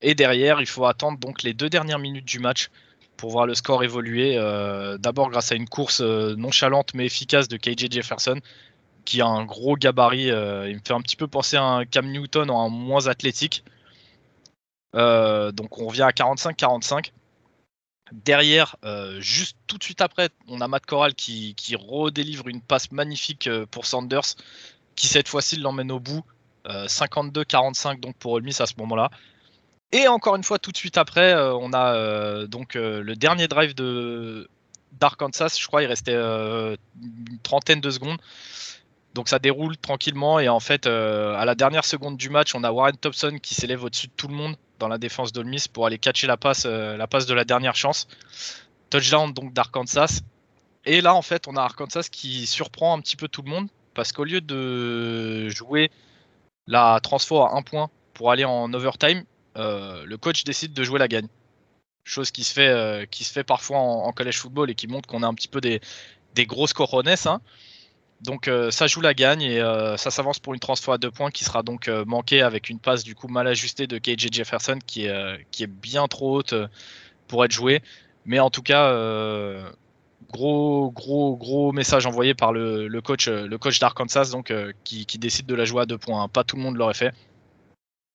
Et 0.03 0.15
derrière, 0.15 0.61
il 0.61 0.67
faut 0.67 0.85
attendre 0.85 1.17
donc 1.17 1.43
les 1.43 1.53
deux 1.53 1.69
dernières 1.69 1.99
minutes 1.99 2.25
du 2.25 2.39
match 2.39 2.69
pour 3.21 3.29
voir 3.29 3.45
le 3.45 3.55
score 3.55 3.83
évoluer. 3.83 4.35
D'abord 4.99 5.29
grâce 5.29 5.51
à 5.51 5.55
une 5.55 5.69
course 5.69 6.01
nonchalante 6.01 6.93
mais 6.95 7.05
efficace 7.05 7.47
de 7.47 7.55
KJ 7.55 7.91
Jefferson 7.91 8.41
qui 9.05 9.21
a 9.21 9.27
un 9.27 9.45
gros 9.45 9.75
gabarit. 9.75 10.31
Euh, 10.31 10.69
il 10.69 10.75
me 10.75 10.81
fait 10.85 10.93
un 10.93 11.01
petit 11.01 11.15
peu 11.15 11.27
penser 11.27 11.57
à 11.57 11.63
un 11.63 11.85
Cam 11.85 12.07
Newton 12.09 12.49
en 12.49 12.69
moins 12.69 13.07
athlétique. 13.07 13.63
Euh, 14.95 15.51
donc 15.51 15.77
on 15.77 15.87
revient 15.87 16.03
à 16.03 16.11
45-45. 16.11 17.11
Derrière, 18.11 18.75
euh, 18.83 19.21
juste 19.21 19.55
tout 19.67 19.77
de 19.77 19.83
suite 19.83 20.01
après, 20.01 20.29
on 20.47 20.59
a 20.59 20.67
Matt 20.67 20.85
Corral 20.85 21.15
qui, 21.15 21.55
redélivre 21.77 22.49
une 22.49 22.61
passe 22.61 22.91
magnifique 22.91 23.49
pour 23.71 23.85
Sanders, 23.85 24.35
qui 24.95 25.07
cette 25.07 25.29
fois-ci 25.29 25.57
l'emmène 25.57 25.91
au 25.91 25.99
bout. 25.99 26.23
52-45 26.65 27.99
donc 27.99 28.15
pour 28.17 28.33
Olmis 28.33 28.55
à 28.59 28.67
ce 28.67 28.73
moment-là. 28.77 29.09
Et 29.91 30.07
encore 30.07 30.35
une 30.35 30.43
fois, 30.43 30.57
tout 30.57 30.71
de 30.71 30.77
suite 30.77 30.97
après, 30.97 31.35
on 31.35 31.73
a 31.73 32.45
donc 32.47 32.75
le 32.75 33.13
dernier 33.15 33.47
drive 33.47 33.75
de 33.75 34.49
d'Arkansas. 34.93 35.57
Je 35.59 35.67
crois 35.67 35.83
il 35.83 35.87
restait 35.87 36.15
une 36.15 37.39
trentaine 37.43 37.81
de 37.81 37.89
secondes. 37.89 38.19
Donc 39.13 39.27
ça 39.27 39.39
déroule 39.39 39.77
tranquillement 39.77 40.39
et 40.39 40.47
en 40.47 40.59
fait 40.59 40.87
euh, 40.87 41.35
à 41.35 41.43
la 41.43 41.53
dernière 41.55 41.83
seconde 41.83 42.15
du 42.17 42.29
match, 42.29 42.55
on 42.55 42.63
a 42.63 42.71
Warren 42.71 42.95
Thompson 42.95 43.39
qui 43.41 43.55
s'élève 43.55 43.83
au-dessus 43.83 44.07
de 44.07 44.13
tout 44.15 44.29
le 44.29 44.33
monde 44.33 44.55
dans 44.79 44.87
la 44.87 44.97
défense 44.97 45.33
d'Olmis 45.33 45.65
pour 45.71 45.85
aller 45.85 45.97
catcher 45.97 46.27
la 46.27 46.37
passe, 46.37 46.63
euh, 46.65 46.95
la 46.95 47.07
passe 47.07 47.25
de 47.25 47.33
la 47.33 47.43
dernière 47.43 47.75
chance. 47.75 48.07
Touchdown 48.89 49.33
donc 49.33 49.53
d'Arkansas. 49.53 50.21
Et 50.85 51.01
là 51.01 51.13
en 51.13 51.21
fait, 51.21 51.47
on 51.47 51.57
a 51.57 51.61
Arkansas 51.61 52.07
qui 52.09 52.47
surprend 52.47 52.97
un 52.97 53.01
petit 53.01 53.17
peu 53.17 53.27
tout 53.27 53.41
le 53.41 53.49
monde 53.49 53.67
parce 53.93 54.13
qu'au 54.13 54.23
lieu 54.23 54.39
de 54.39 55.49
jouer 55.49 55.91
la 56.67 56.99
transfo 57.03 57.41
à 57.41 57.53
un 57.55 57.63
point 57.63 57.89
pour 58.13 58.31
aller 58.31 58.45
en 58.45 58.73
overtime, 58.73 59.25
euh, 59.57 60.05
le 60.05 60.17
coach 60.17 60.43
décide 60.43 60.73
de 60.73 60.83
jouer 60.83 60.99
la 60.99 61.07
gagne. 61.07 61.27
Chose 62.03 62.31
qui 62.31 62.43
se 62.43 62.53
fait, 62.53 63.07
fait 63.11 63.43
parfois 63.43 63.77
en, 63.77 64.11
college 64.11 64.37
football 64.37 64.71
et 64.71 64.75
qui 64.75 64.87
montre 64.87 65.07
qu'on 65.07 65.21
a 65.21 65.27
un 65.27 65.33
petit 65.33 65.47
peu 65.47 65.61
des, 65.61 65.79
grosses 66.45 66.73
corones. 66.73 67.07
Hein. 67.07 67.41
Donc 68.21 68.47
euh, 68.47 68.69
ça 68.69 68.85
joue 68.85 69.01
la 69.01 69.13
gagne 69.13 69.41
et 69.41 69.59
euh, 69.59 69.97
ça 69.97 70.11
s'avance 70.11 70.37
pour 70.37 70.53
une 70.53 70.59
transfo 70.59 70.91
à 70.91 70.99
deux 70.99 71.09
points 71.09 71.31
qui 71.31 71.43
sera 71.43 71.63
donc 71.63 71.87
euh, 71.87 72.05
manquée 72.05 72.41
avec 72.43 72.69
une 72.69 72.77
passe 72.77 73.03
du 73.03 73.15
coup 73.15 73.27
mal 73.27 73.47
ajustée 73.47 73.87
de 73.87 73.97
KJ 73.97 74.31
Jefferson 74.31 74.77
qui 74.85 75.05
est, 75.05 75.67
bien 75.67 76.07
trop 76.07 76.37
haute 76.37 76.53
pour 77.27 77.43
être 77.45 77.51
jouée. 77.51 77.81
Mais 78.25 78.39
en 78.39 78.51
tout 78.51 78.61
cas, 78.61 78.93
gros 80.31 80.91
gros 80.91 81.35
gros 81.35 81.71
message 81.71 82.05
envoyé 82.05 82.35
par 82.35 82.53
le, 82.53 83.01
coach 83.01 83.79
d'Arkansas 83.79 84.33
qui, 84.83 85.17
décide 85.17 85.47
de 85.47 85.55
la 85.55 85.65
jouer 85.65 85.81
à 85.81 85.85
deux 85.87 85.97
points. 85.97 86.27
Pas 86.27 86.43
tout 86.43 86.55
le 86.57 86.61
monde 86.61 86.75
l'aurait 86.75 86.93
fait. 86.93 87.13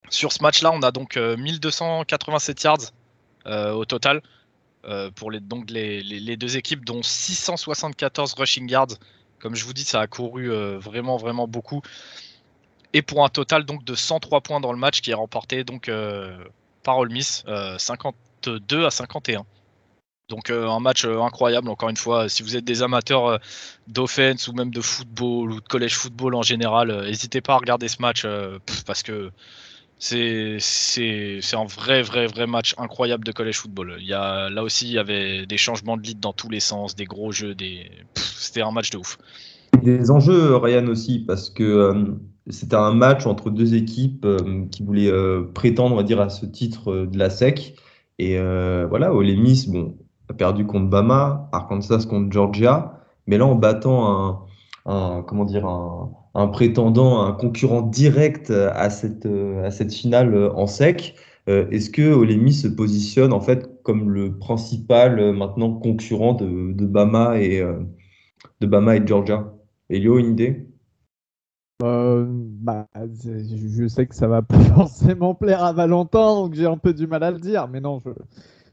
Sur 0.09 0.31
ce 0.31 0.41
match-là, 0.41 0.71
on 0.71 0.81
a 0.81 0.91
donc 0.91 1.17
1287 1.17 2.63
yards 2.63 2.77
au 3.45 3.85
total 3.85 4.21
pour 5.15 5.31
les, 5.31 5.39
deux 6.37 6.57
équipes, 6.57 6.85
dont 6.85 7.03
674 7.03 8.33
rushing 8.33 8.69
yards 8.69 8.97
comme 9.39 9.55
je 9.55 9.65
vous 9.65 9.73
dis, 9.73 9.83
ça 9.83 10.01
a 10.01 10.07
couru 10.07 10.51
euh, 10.51 10.77
vraiment, 10.79 11.17
vraiment 11.17 11.47
beaucoup. 11.47 11.81
Et 12.93 13.01
pour 13.01 13.23
un 13.23 13.29
total 13.29 13.65
donc 13.65 13.83
de 13.83 13.95
103 13.95 14.41
points 14.41 14.59
dans 14.59 14.71
le 14.71 14.79
match 14.79 15.01
qui 15.01 15.11
est 15.11 15.15
remporté 15.15 15.63
donc 15.63 15.89
euh, 15.89 16.37
par 16.83 16.97
Ole 16.97 17.11
Miss, 17.11 17.43
52 17.77 18.81
euh, 18.81 18.87
à 18.87 18.91
51. 18.91 19.45
Donc 20.29 20.49
un 20.49 20.79
match 20.81 21.05
incroyable, 21.05 21.69
encore 21.69 21.87
une 21.87 21.95
fois, 21.95 22.27
si 22.27 22.43
vous 22.43 22.57
êtes 22.57 22.65
des 22.65 22.83
amateurs 22.83 23.39
d'offense 23.87 24.49
ou 24.49 24.53
même 24.53 24.71
de 24.71 24.81
football 24.81 25.53
ou 25.53 25.61
de 25.61 25.65
collège 25.65 25.95
football 25.95 26.35
en 26.35 26.41
général, 26.41 27.05
n'hésitez 27.05 27.39
pas 27.39 27.53
à 27.53 27.57
regarder 27.57 27.87
ce 27.87 28.01
match 28.01 28.25
parce 28.85 29.03
que 29.03 29.31
c'est 29.99 30.59
un 31.53 31.65
vrai, 31.65 32.01
vrai, 32.01 32.27
vrai 32.27 32.47
match 32.47 32.75
incroyable 32.77 33.23
de 33.23 33.31
college 33.31 33.57
football. 33.57 33.95
Il 33.99 34.07
y 34.07 34.13
a, 34.13 34.49
là 34.49 34.63
aussi, 34.63 34.87
il 34.87 34.93
y 34.93 34.99
avait 34.99 35.45
des 35.45 35.57
changements 35.57 35.97
de 35.97 36.03
lead 36.03 36.19
dans 36.19 36.33
tous 36.33 36.49
les 36.49 36.59
sens, 36.59 36.95
des 36.95 37.05
gros 37.05 37.31
jeux, 37.31 37.55
des... 37.55 37.89
c'était 38.15 38.61
un 38.61 38.71
match 38.71 38.89
de 38.91 38.97
ouf. 38.97 39.17
Des 39.83 40.11
enjeux, 40.11 40.55
Ryan 40.55 40.87
aussi, 40.87 41.19
parce 41.19 41.49
que 41.49 41.63
euh, 41.63 42.05
c'était 42.47 42.75
un 42.75 42.93
match 42.93 43.25
entre 43.25 43.49
deux 43.49 43.75
équipes 43.75 44.25
euh, 44.25 44.65
qui 44.71 44.83
voulaient 44.83 45.11
euh, 45.11 45.43
prétendre, 45.53 45.95
on 45.95 46.01
dire, 46.01 46.21
à 46.21 46.29
ce 46.29 46.45
titre 46.45 47.05
de 47.05 47.17
la 47.17 47.29
SEC. 47.29 47.75
Et 48.19 48.39
voilà, 48.39 49.13
Ole 49.13 49.37
Miss, 49.37 49.69
bon, 49.69 49.95
a 50.29 50.33
perdu 50.33 50.65
contre 50.65 50.89
Bama, 50.89 51.49
Arkansas 51.51 52.07
contre 52.09 52.31
Georgia, 52.31 52.99
mais 53.27 53.37
là, 53.37 53.45
en 53.45 53.53
battant 53.53 54.07
un, 54.09 54.39
un 54.91 55.21
comment 55.21 55.45
dire, 55.45 55.67
un, 55.67 56.11
un 56.37 56.47
prétendant, 56.47 57.21
un 57.21 57.33
concurrent 57.33 57.81
direct 57.81 58.51
à 58.51 58.89
cette, 58.89 59.25
à 59.25 59.71
cette 59.71 59.93
finale 59.93 60.49
en 60.55 60.67
sec. 60.67 61.15
Euh, 61.49 61.69
est-ce 61.69 61.89
que 61.89 62.01
Olemi 62.01 62.53
se 62.53 62.67
positionne 62.67 63.31
en 63.31 63.39
fait 63.39 63.81
comme 63.83 64.09
le 64.11 64.37
principal 64.37 65.19
euh, 65.19 65.31
maintenant 65.31 65.73
concurrent 65.73 66.33
de, 66.33 66.73
de 66.73 66.85
Bama 66.85 67.39
et 67.39 67.61
euh, 67.61 67.79
de 68.59 68.67
Bama 68.67 68.97
et 68.97 69.07
Georgia? 69.07 69.53
Elio, 69.89 70.19
une 70.19 70.31
idée? 70.31 70.67
Bah, 71.79 72.87
je 72.95 73.87
sais 73.87 74.07
que 74.07 74.15
ça 74.15 74.27
va 74.27 74.41
pas 74.41 74.59
forcément 74.59 75.35
plaire 75.35 75.63
à 75.63 75.71
Valentin, 75.71 76.35
donc 76.35 76.53
j'ai 76.53 76.65
un 76.65 76.77
peu 76.77 76.93
du 76.93 77.07
mal 77.07 77.23
à 77.23 77.31
le 77.31 77.39
dire, 77.39 77.67
mais 77.69 77.79
non, 77.79 77.99
je, 77.99 78.09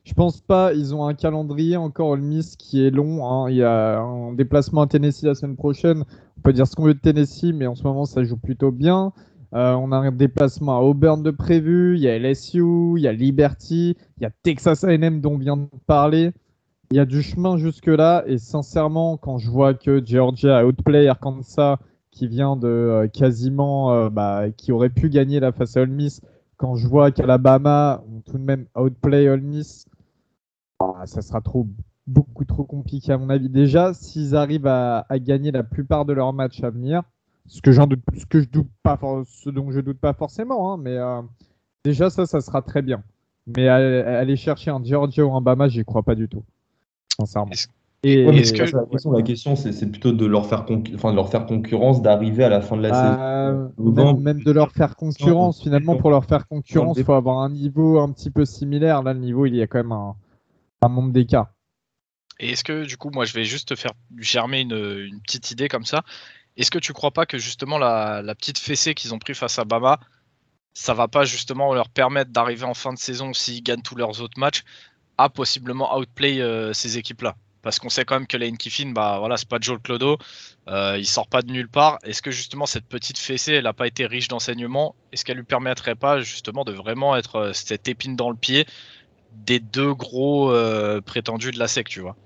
je 0.04 0.12
pense 0.12 0.40
pas. 0.40 0.72
Ils 0.74 0.94
ont 0.94 1.06
un 1.06 1.14
calendrier 1.14 1.76
encore 1.76 2.08
Ole 2.08 2.20
Miss 2.20 2.56
qui 2.56 2.84
est 2.84 2.90
long. 2.90 3.26
Hein. 3.26 3.50
Il 3.50 3.56
y 3.56 3.62
a 3.62 3.98
un 3.98 4.32
déplacement 4.32 4.82
à 4.82 4.86
Tennessee 4.86 5.22
la 5.22 5.34
semaine 5.34 5.56
prochaine. 5.56 6.04
On 6.38 6.40
peut 6.42 6.52
dire 6.52 6.66
ce 6.66 6.76
qu'on 6.76 6.84
veut 6.84 6.94
de 6.94 7.00
Tennessee, 7.00 7.52
mais 7.54 7.66
en 7.66 7.74
ce 7.74 7.82
moment 7.82 8.04
ça 8.04 8.22
joue 8.22 8.36
plutôt 8.36 8.70
bien. 8.70 9.12
Euh, 9.54 9.72
on 9.74 9.92
a 9.92 9.96
un 9.96 10.10
déplacement 10.10 10.76
à 10.76 10.80
Auburn 10.80 11.22
de 11.22 11.30
prévu. 11.30 11.96
Il 11.96 12.02
y 12.02 12.08
a 12.08 12.18
LSU, 12.18 12.94
il 12.96 13.02
y 13.02 13.08
a 13.08 13.12
Liberty, 13.12 13.96
il 14.18 14.22
y 14.22 14.26
a 14.26 14.30
Texas 14.42 14.84
A&M 14.84 15.20
dont 15.20 15.34
on 15.34 15.38
vient 15.38 15.56
de 15.56 15.68
parler. 15.86 16.32
Il 16.90 16.96
y 16.96 17.00
a 17.00 17.06
du 17.06 17.22
chemin 17.22 17.56
jusque 17.56 17.86
là. 17.86 18.24
Et 18.26 18.38
sincèrement, 18.38 19.16
quand 19.16 19.38
je 19.38 19.50
vois 19.50 19.74
que 19.74 20.04
Georgia 20.04 20.58
a 20.58 20.64
outplay 20.64 21.08
Arkansas, 21.08 21.78
qui 22.10 22.28
vient 22.28 22.56
de 22.56 22.68
euh, 22.68 23.08
quasiment, 23.08 23.92
euh, 23.92 24.10
bah, 24.10 24.50
qui 24.56 24.70
aurait 24.70 24.90
pu 24.90 25.08
gagner 25.08 25.40
la 25.40 25.52
face 25.52 25.76
à 25.76 25.82
Ole 25.82 25.90
Miss, 25.90 26.20
quand 26.56 26.76
je 26.76 26.86
vois 26.86 27.10
qu'Alabama 27.10 28.04
tout 28.26 28.38
de 28.38 28.44
même 28.44 28.66
outplay 28.76 29.28
Ole 29.28 29.40
Miss, 29.40 29.86
ça 31.07 31.23
sera 31.23 31.40
trop, 31.40 31.66
beaucoup 32.07 32.44
trop 32.44 32.64
compliqué 32.64 33.12
à 33.12 33.18
mon 33.18 33.31
avis. 33.31 33.49
Déjà, 33.49 33.94
s'ils 33.94 34.37
arrivent 34.37 34.66
à, 34.66 35.07
gagner 35.14 35.51
la 35.51 35.62
plupart 35.62 36.05
de 36.05 36.12
leurs 36.12 36.33
matchs 36.33 36.62
à 36.62 36.70
venir, 36.70 37.03
ce 37.47 37.61
que, 37.61 37.70
doute, 37.87 38.01
ce 38.16 38.27
que 38.27 38.40
je 38.40 38.49
doute 38.49 38.70
pas, 38.83 38.99
ce 39.27 39.51
dont 39.51 39.70
je 39.70 39.81
doute 39.81 39.99
pas 39.99 40.14
forcément, 40.14 40.73
hein, 40.73 40.79
mais 40.79 40.97
euh, 40.97 41.20
déjà 41.85 42.09
ça, 42.09 42.27
ça 42.27 42.40
sera 42.40 42.62
très 42.62 42.83
bien. 42.83 43.03
Mais 43.47 43.68
aller 43.68 44.37
chercher 44.37 44.70
un 44.70 44.83
Georgia 44.83 45.25
ou 45.25 45.35
un 45.35 45.42
Bama, 45.42 45.68
j'y 45.68 45.85
crois 45.85 46.03
pas 46.03 46.14
du 46.14 46.29
tout, 46.29 46.42
sincèrement. 47.18 47.53
Et, 48.07 48.27
que... 48.27 49.16
la 49.16 49.23
question, 49.23 49.57
c'est 49.57 49.87
plutôt 49.90 50.12
de 50.12 50.27
leur 50.27 50.47
faire, 50.47 50.66
enfin, 50.94 51.11
de 51.11 51.16
leur 51.16 51.31
faire 51.31 51.47
concurrence, 51.47 52.03
d'arriver 52.03 52.44
à 52.44 52.51
la 52.51 52.61
fin 52.61 52.77
de 52.77 52.83
la 52.83 52.90
bah, 52.90 53.70
saison. 53.79 54.20
Même, 54.20 54.42
de 54.42 54.51
leur 54.51 54.73
faire 54.73 54.94
concurrence, 54.94 55.62
finalement, 55.62 55.97
pour 55.97 56.11
leur 56.11 56.27
faire 56.27 56.47
concurrence, 56.47 56.99
il 56.99 57.05
faut 57.05 57.14
avoir 57.14 57.38
un 57.38 57.49
niveau 57.49 57.99
un 57.99 58.11
petit 58.11 58.31
peu 58.31 58.44
similaire. 58.44 59.03
Là, 59.03 59.14
le 59.14 59.20
niveau, 59.20 59.47
il 59.47 59.57
y 59.57 59.62
a 59.62 59.66
quand 59.66 59.79
même 59.79 59.92
un, 59.92 60.16
un 60.85 60.88
monde 60.88 61.12
d'écart. 61.12 61.49
Et 62.40 62.51
est-ce 62.51 62.64
que 62.64 62.85
du 62.85 62.97
coup, 62.97 63.11
moi, 63.11 63.25
je 63.25 63.33
vais 63.33 63.44
juste 63.44 63.68
te 63.68 63.75
faire 63.75 63.92
germer 64.18 64.61
une, 64.61 65.20
petite 65.23 65.51
idée 65.51 65.68
comme 65.68 65.85
ça. 65.85 66.03
Est-ce 66.57 66.70
que 66.70 66.79
tu 66.79 66.92
crois 66.92 67.11
pas 67.11 67.27
que 67.27 67.38
justement 67.38 67.79
la, 67.79 68.23
petite 68.35 68.59
fessée 68.59 68.94
qu'ils 68.94 69.14
ont 69.14 69.18
pris 69.18 69.35
face 69.35 69.59
à 69.59 69.64
Bama, 69.64 69.99
ça 70.73 70.94
va 70.94 71.09
pas 71.09 71.25
justement 71.25 71.73
leur 71.75 71.88
permettre 71.88 72.33
d'arriver 72.33 72.64
en 72.64 72.75
fin 72.75 72.92
de 72.92 72.99
saison 72.99 73.33
s'ils 73.33 73.62
gagnent 73.62 73.83
tous 73.83 73.97
leurs 73.97 74.20
autres 74.20 74.38
matchs 74.38 74.64
à 75.18 75.29
possiblement 75.29 75.97
outplay 75.97 76.40
euh, 76.40 76.73
ces 76.73 76.99
équipes-là? 76.99 77.37
Parce 77.62 77.79
qu'on 77.79 77.88
sait 77.88 78.05
quand 78.05 78.16
même 78.16 78.27
que 78.27 78.37
Lane 78.37 78.59
Kiffin, 78.59 78.90
bah 78.90 79.18
voilà, 79.18 79.38
c'est 79.38 79.49
pas 79.49 79.57
Joel 79.59 79.79
Clodo, 79.79 80.18
euh, 80.68 80.97
il 80.99 81.07
sort 81.07 81.29
pas 81.29 81.40
de 81.40 81.51
nulle 81.51 81.68
part. 81.68 81.99
Est-ce 82.03 82.20
que 82.20 82.31
justement 82.31 82.66
cette 82.66 82.87
petite 82.87 83.16
fessée, 83.16 83.55
elle 83.55 83.64
n'a 83.64 83.73
pas 83.73 83.87
été 83.87 84.05
riche 84.05 84.29
d'enseignements? 84.29 84.94
Est-ce 85.12 85.25
qu'elle 85.25 85.38
lui 85.38 85.44
permettrait 85.44 85.94
pas 85.94 86.20
justement 86.20 86.64
de 86.64 86.73
vraiment 86.73 87.16
être 87.16 87.37
euh, 87.37 87.53
cette 87.55 87.88
épine 87.88 88.16
dans 88.16 88.29
le 88.29 88.37
pied 88.37 88.66
des 89.47 89.61
deux 89.61 89.94
gros 89.94 90.53
prétendus 91.05 91.51
de 91.51 91.59
la 91.59 91.68
SEC, 91.68 91.88
tu 91.88 92.01
vois. 92.01 92.16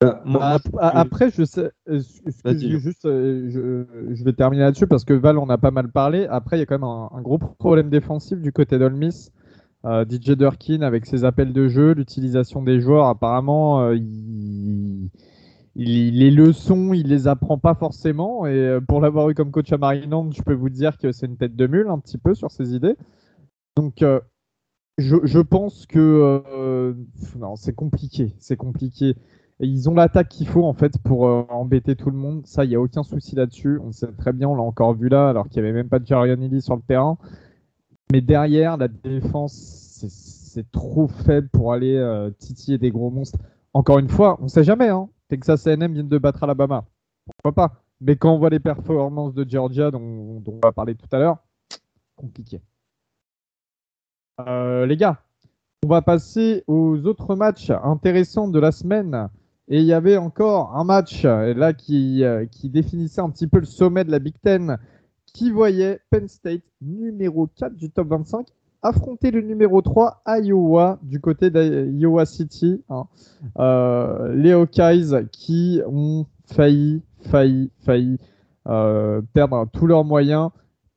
Bah, 0.00 0.58
après, 0.80 1.30
je 1.30 1.44
sais, 1.44 1.70
juste, 1.86 3.04
je, 3.04 4.24
vais 4.24 4.32
terminer 4.34 4.64
là-dessus 4.64 4.86
parce 4.86 5.04
que 5.04 5.14
Val, 5.14 5.38
on 5.38 5.48
a 5.48 5.56
pas 5.56 5.70
mal 5.70 5.90
parlé. 5.90 6.26
Après, 6.26 6.56
il 6.56 6.60
y 6.60 6.62
a 6.62 6.66
quand 6.66 6.78
même 6.78 6.84
un, 6.84 7.22
gros 7.22 7.38
problème 7.38 7.88
défensif 7.88 8.38
du 8.38 8.52
côté 8.52 8.78
d'Olmis. 8.78 9.30
DJ 9.84 10.32
Durkin 10.32 10.82
avec 10.82 11.06
ses 11.06 11.24
appels 11.24 11.52
de 11.52 11.68
jeu, 11.68 11.92
l'utilisation 11.92 12.62
des 12.62 12.80
joueurs, 12.80 13.06
apparemment, 13.06 13.92
il, 13.92 15.08
les 15.76 16.30
leçons, 16.30 16.94
il 16.94 17.08
les 17.08 17.28
apprend 17.28 17.58
pas 17.58 17.74
forcément. 17.74 18.46
Et 18.46 18.54
euh, 18.54 18.80
pour 18.80 19.00
l'avoir 19.00 19.28
eu 19.28 19.34
comme 19.34 19.50
coach 19.50 19.72
à 19.72 19.78
Maryland, 19.78 20.30
je 20.32 20.42
peux 20.42 20.54
vous 20.54 20.70
dire 20.70 20.96
que 20.96 21.12
c'est 21.12 21.26
une 21.26 21.36
tête 21.36 21.54
de 21.54 21.66
mule 21.66 21.88
un 21.88 21.98
petit 21.98 22.18
peu 22.18 22.34
sur 22.34 22.50
ses 22.50 22.74
idées. 22.74 22.96
Donc, 23.76 24.02
euh, 25.00 25.20
je, 25.24 25.38
pense 25.38 25.86
que 25.86 26.42
euh, 26.52 26.94
non, 27.38 27.56
c'est 27.56 27.74
compliqué, 27.74 28.34
c'est 28.38 28.56
compliqué. 28.56 29.14
ils 29.60 29.88
ont 29.90 29.94
l'attaque 29.94 30.28
qu'il 30.28 30.48
faut 30.48 30.64
en 30.64 30.74
fait 30.74 30.98
pour 31.02 31.24
embêter 31.50 31.96
tout 31.96 32.10
le 32.10 32.16
monde. 32.16 32.46
Ça, 32.46 32.64
il 32.64 32.68
n'y 32.68 32.76
a 32.76 32.80
aucun 32.80 33.02
souci 33.02 33.36
là-dessus. 33.36 33.78
On 33.82 33.92
sait 33.92 34.06
très 34.18 34.32
bien, 34.32 34.48
on 34.48 34.54
l'a 34.54 34.62
encore 34.62 34.94
vu 34.94 35.08
là, 35.08 35.28
alors 35.28 35.48
qu'il 35.48 35.62
n'y 35.62 35.68
avait 35.68 35.76
même 35.76 35.88
pas 35.88 35.98
de 35.98 36.06
Jarion 36.06 36.60
sur 36.60 36.76
le 36.76 36.82
terrain. 36.82 37.18
Mais 38.12 38.20
derrière, 38.20 38.76
la 38.76 38.88
défense, 38.88 39.52
c'est 39.54 40.70
trop 40.70 41.08
faible 41.08 41.48
pour 41.48 41.72
aller 41.72 42.30
titiller 42.38 42.78
des 42.78 42.90
gros 42.90 43.10
monstres. 43.10 43.38
Encore 43.74 43.98
une 43.98 44.08
fois, 44.08 44.38
on 44.40 44.44
ne 44.44 44.48
sait 44.48 44.64
jamais. 44.64 44.88
Hein. 44.88 45.08
Texas 45.28 45.66
A&M 45.66 45.92
vient 45.92 46.04
de 46.04 46.18
battre 46.18 46.42
Alabama. 46.44 46.86
Pourquoi 47.26 47.52
pas? 47.52 47.82
Mais 48.00 48.16
quand 48.16 48.32
on 48.34 48.38
voit 48.38 48.50
les 48.50 48.60
performances 48.60 49.34
de 49.34 49.48
Georgia, 49.48 49.90
dont, 49.90 50.42
on 50.46 50.60
va 50.62 50.72
parler 50.72 50.94
tout 50.94 51.08
à 51.12 51.18
l'heure, 51.18 51.38
compliqué. 52.14 52.60
Euh, 54.40 54.86
les 54.86 54.96
gars, 54.96 55.22
on 55.84 55.88
va 55.88 56.02
passer 56.02 56.62
aux 56.66 57.06
autres 57.06 57.34
matchs 57.36 57.70
intéressants 57.70 58.48
de 58.48 58.58
la 58.58 58.72
semaine. 58.72 59.28
Et 59.68 59.78
il 59.78 59.84
y 59.84 59.92
avait 59.92 60.16
encore 60.16 60.76
un 60.76 60.84
match 60.84 61.24
là 61.24 61.72
qui, 61.72 62.22
euh, 62.22 62.46
qui 62.46 62.68
définissait 62.68 63.20
un 63.20 63.30
petit 63.30 63.48
peu 63.48 63.58
le 63.58 63.66
sommet 63.66 64.04
de 64.04 64.10
la 64.10 64.18
Big 64.20 64.34
Ten, 64.42 64.78
qui 65.26 65.50
voyait 65.50 66.00
Penn 66.10 66.28
State 66.28 66.62
numéro 66.80 67.48
4 67.48 67.74
du 67.74 67.90
top 67.90 68.08
25 68.08 68.46
affronter 68.82 69.30
le 69.30 69.40
numéro 69.40 69.82
3 69.82 70.22
Iowa 70.26 70.98
du 71.02 71.20
côté 71.20 71.50
d'Iowa 71.50 72.26
City. 72.26 72.82
Hein. 72.88 73.06
Euh, 73.58 74.34
les 74.34 74.52
Hawkeyes 74.52 75.26
qui 75.32 75.80
ont 75.86 76.26
failli, 76.46 77.02
failli, 77.22 77.70
failli 77.80 78.18
euh, 78.68 79.20
perdre 79.32 79.66
tous 79.72 79.86
leurs 79.86 80.04
moyens 80.04 80.50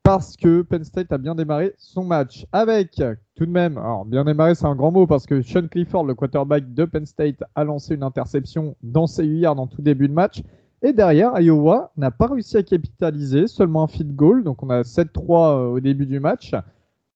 parce 0.09 0.35
que 0.37 0.63
Penn 0.63 0.83
State 0.83 1.13
a 1.13 1.19
bien 1.19 1.35
démarré 1.35 1.75
son 1.77 2.03
match 2.03 2.47
avec 2.51 2.99
tout 3.35 3.45
de 3.45 3.51
même, 3.51 3.77
alors 3.77 4.05
bien 4.05 4.25
démarré 4.25 4.55
c'est 4.55 4.65
un 4.65 4.73
grand 4.73 4.89
mot 4.89 5.05
parce 5.05 5.27
que 5.27 5.43
Sean 5.43 5.67
Clifford, 5.67 6.03
le 6.03 6.15
quarterback 6.15 6.73
de 6.73 6.85
Penn 6.85 7.05
State, 7.05 7.43
a 7.53 7.63
lancé 7.63 7.93
une 7.93 8.01
interception 8.01 8.75
dans 8.81 9.05
ses 9.05 9.23
8 9.23 9.41
yards 9.41 9.59
en 9.59 9.67
tout 9.67 9.83
début 9.83 10.07
de 10.07 10.13
match. 10.13 10.41
Et 10.81 10.93
derrière, 10.93 11.39
Iowa 11.39 11.91
n'a 11.95 12.09
pas 12.09 12.25
réussi 12.25 12.57
à 12.57 12.63
capitaliser, 12.63 13.45
seulement 13.45 13.83
un 13.83 13.87
field 13.87 14.15
goal, 14.15 14.43
donc 14.43 14.63
on 14.63 14.71
a 14.71 14.81
7-3 14.81 15.05
euh, 15.19 15.67
au 15.73 15.79
début 15.79 16.07
du 16.07 16.19
match. 16.19 16.55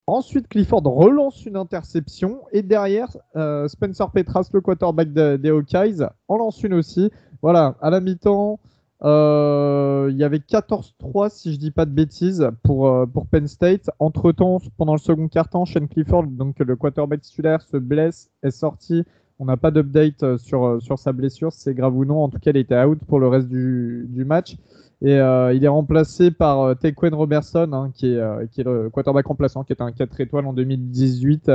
Ensuite, 0.05 0.47
Clifford 0.47 0.83
relance 0.83 1.47
une 1.47 1.57
interception. 1.57 2.41
Et 2.51 2.61
derrière, 2.61 3.07
euh, 3.35 3.67
Spencer 3.69 4.11
Petras, 4.11 4.47
le 4.53 4.61
quarterback 4.61 5.11
des 5.11 5.49
Hawkeyes, 5.49 6.05
en 6.27 6.37
lance 6.37 6.61
une 6.61 6.75
aussi. 6.75 7.09
Voilà, 7.41 7.75
à 7.81 7.89
la 7.89 8.01
mi-temps, 8.01 8.59
il 9.03 10.17
y 10.17 10.23
avait 10.23 10.37
14-3, 10.37 11.29
si 11.29 11.53
je 11.53 11.59
dis 11.59 11.71
pas 11.71 11.85
de 11.85 11.91
bêtises, 11.91 12.49
pour, 12.63 12.87
euh, 12.87 13.05
pour 13.05 13.27
Penn 13.27 13.47
State. 13.47 13.89
Entre-temps, 13.99 14.59
pendant 14.77 14.93
le 14.93 14.99
second 14.99 15.27
quart-temps, 15.27 15.65
Shane 15.65 15.87
Clifford, 15.87 16.27
donc 16.27 16.59
le 16.59 16.75
quarterback 16.75 17.21
titulaire, 17.21 17.61
se 17.61 17.77
blesse, 17.77 18.29
est 18.43 18.51
sorti. 18.51 19.03
On 19.39 19.45
n'a 19.45 19.57
pas 19.57 19.71
d'update 19.71 20.37
sur, 20.37 20.81
sur 20.81 20.99
sa 20.99 21.11
blessure, 21.11 21.51
c'est 21.51 21.73
grave 21.73 21.95
ou 21.97 22.05
non. 22.05 22.23
En 22.23 22.29
tout 22.29 22.39
cas, 22.39 22.51
il 22.51 22.57
était 22.57 22.81
out 22.81 22.99
pour 23.07 23.19
le 23.19 23.27
reste 23.27 23.49
du, 23.49 24.05
du 24.09 24.25
match. 24.25 24.57
Et 25.03 25.19
euh, 25.19 25.53
il 25.53 25.63
est 25.65 25.69
remplacé 25.69 26.31
par 26.31 26.61
euh, 26.61 26.75
Robertson, 27.11 27.69
hein, 27.73 27.91
qui, 27.93 28.13
est, 28.13 28.17
euh, 28.17 28.45
qui, 28.49 28.61
est, 28.61 28.63
le 28.63 28.89
quarterback 28.89 29.27
remplaçant, 29.27 29.65
qui 29.65 29.73
est 29.73 29.81
un 29.81 29.91
4 29.91 30.21
étoiles 30.21 30.47
en 30.47 30.53
2018 30.53 31.51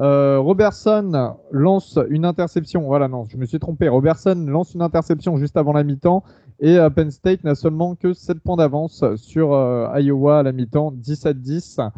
euh. 0.00 0.38
Robertson 0.38 1.36
lance 1.50 1.98
une 2.10 2.24
interception. 2.24 2.82
Voilà, 2.82 3.08
non, 3.08 3.24
je 3.28 3.36
me 3.36 3.46
suis 3.46 3.58
trompé. 3.58 3.88
Robertson 3.88 4.46
lance 4.48 4.74
une 4.74 4.82
interception 4.82 5.36
juste 5.36 5.56
avant 5.56 5.72
la 5.72 5.84
mi-temps. 5.84 6.22
Et 6.60 6.78
Penn 6.94 7.10
State 7.10 7.44
n'a 7.44 7.54
seulement 7.54 7.96
que 7.96 8.14
7 8.14 8.40
points 8.40 8.56
d'avance 8.56 9.04
sur 9.16 9.50
Iowa 9.94 10.38
à 10.38 10.42
la 10.42 10.52
mi-temps, 10.52 10.90
17-10. 10.92 11.90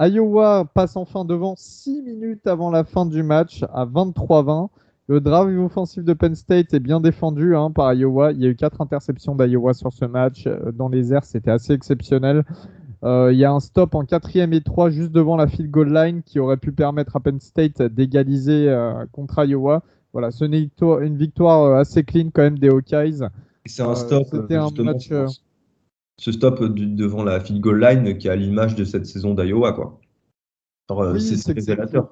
Iowa 0.00 0.64
passe 0.74 0.96
enfin 0.96 1.24
devant 1.24 1.54
6 1.56 2.02
minutes 2.02 2.46
avant 2.46 2.70
la 2.70 2.84
fin 2.84 3.06
du 3.06 3.22
match 3.22 3.64
à 3.72 3.84
23-20. 3.84 4.68
Le 5.10 5.20
drive 5.20 5.58
offensif 5.58 6.04
de 6.04 6.12
Penn 6.12 6.36
State 6.36 6.72
est 6.72 6.78
bien 6.78 7.00
défendu 7.00 7.56
hein, 7.56 7.72
par 7.72 7.92
Iowa. 7.92 8.30
Il 8.30 8.40
y 8.40 8.46
a 8.46 8.48
eu 8.48 8.54
quatre 8.54 8.80
interceptions 8.80 9.34
d'Iowa 9.34 9.74
sur 9.74 9.92
ce 9.92 10.04
match. 10.04 10.46
Euh, 10.46 10.70
dans 10.70 10.88
les 10.88 11.12
airs, 11.12 11.24
c'était 11.24 11.50
assez 11.50 11.72
exceptionnel. 11.72 12.44
Euh, 13.02 13.32
il 13.32 13.38
y 13.38 13.44
a 13.44 13.52
un 13.52 13.60
stop 13.60 13.94
en 13.94 14.04
quatrième 14.04 14.52
et 14.52 14.60
trois 14.60 14.90
juste 14.90 15.10
devant 15.10 15.36
la 15.36 15.46
field 15.46 15.70
goal 15.70 15.92
line 15.92 16.22
qui 16.22 16.38
aurait 16.38 16.58
pu 16.58 16.72
permettre 16.72 17.16
à 17.16 17.20
Penn 17.20 17.40
State 17.40 17.80
d'égaliser 17.82 18.68
euh, 18.68 19.06
contre 19.12 19.44
Iowa. 19.44 19.82
Voilà, 20.12 20.30
ce 20.30 20.44
n'est 20.44 20.68
une 20.80 21.16
victoire 21.16 21.76
assez 21.76 22.02
clean 22.02 22.30
quand 22.34 22.42
même 22.42 22.58
des 22.58 22.68
Hawkeyes. 22.68 23.20
C'est 23.64 23.82
un 23.82 23.94
stop. 23.94 24.26
C'était 24.30 24.56
un 24.56 24.70
match. 24.82 25.10
Ce 26.18 26.32
stop 26.32 26.62
devant 26.62 27.22
la 27.22 27.40
field 27.40 27.60
goal 27.60 27.80
line 27.80 28.18
qui 28.18 28.28
a 28.28 28.36
l'image 28.36 28.74
de 28.74 28.84
cette 28.84 29.06
saison 29.06 29.34
d'Iowa, 29.34 29.72
quoi. 29.72 29.98
c'est 31.18 31.52
révélateur 31.52 32.10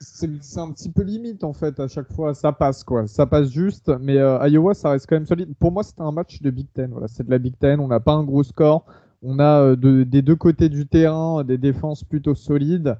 c'est 0.00 0.58
un 0.58 0.72
petit 0.72 0.90
peu 0.90 1.02
limite 1.02 1.44
en 1.44 1.52
fait 1.52 1.78
à 1.78 1.86
chaque 1.86 2.10
fois 2.12 2.32
ça 2.32 2.52
passe 2.52 2.84
quoi 2.84 3.06
ça 3.06 3.26
passe 3.26 3.50
juste 3.50 3.92
mais 4.00 4.16
euh, 4.16 4.48
Iowa 4.48 4.72
ça 4.72 4.90
reste 4.90 5.06
quand 5.06 5.16
même 5.16 5.26
solide 5.26 5.54
pour 5.58 5.72
moi 5.72 5.82
c'était 5.82 6.00
un 6.00 6.12
match 6.12 6.40
de 6.40 6.50
Big 6.50 6.68
Ten 6.72 6.90
voilà 6.90 7.06
c'est 7.06 7.24
de 7.24 7.30
la 7.30 7.38
Big 7.38 7.58
Ten 7.58 7.80
on 7.80 7.88
n'a 7.88 8.00
pas 8.00 8.14
un 8.14 8.24
gros 8.24 8.42
score 8.42 8.86
on 9.22 9.38
a 9.38 9.60
euh, 9.62 10.04
des 10.04 10.22
deux 10.22 10.36
côtés 10.36 10.68
du 10.68 10.86
terrain 10.86 11.44
des 11.44 11.58
défenses 11.58 12.04
plutôt 12.04 12.34
solides 12.34 12.98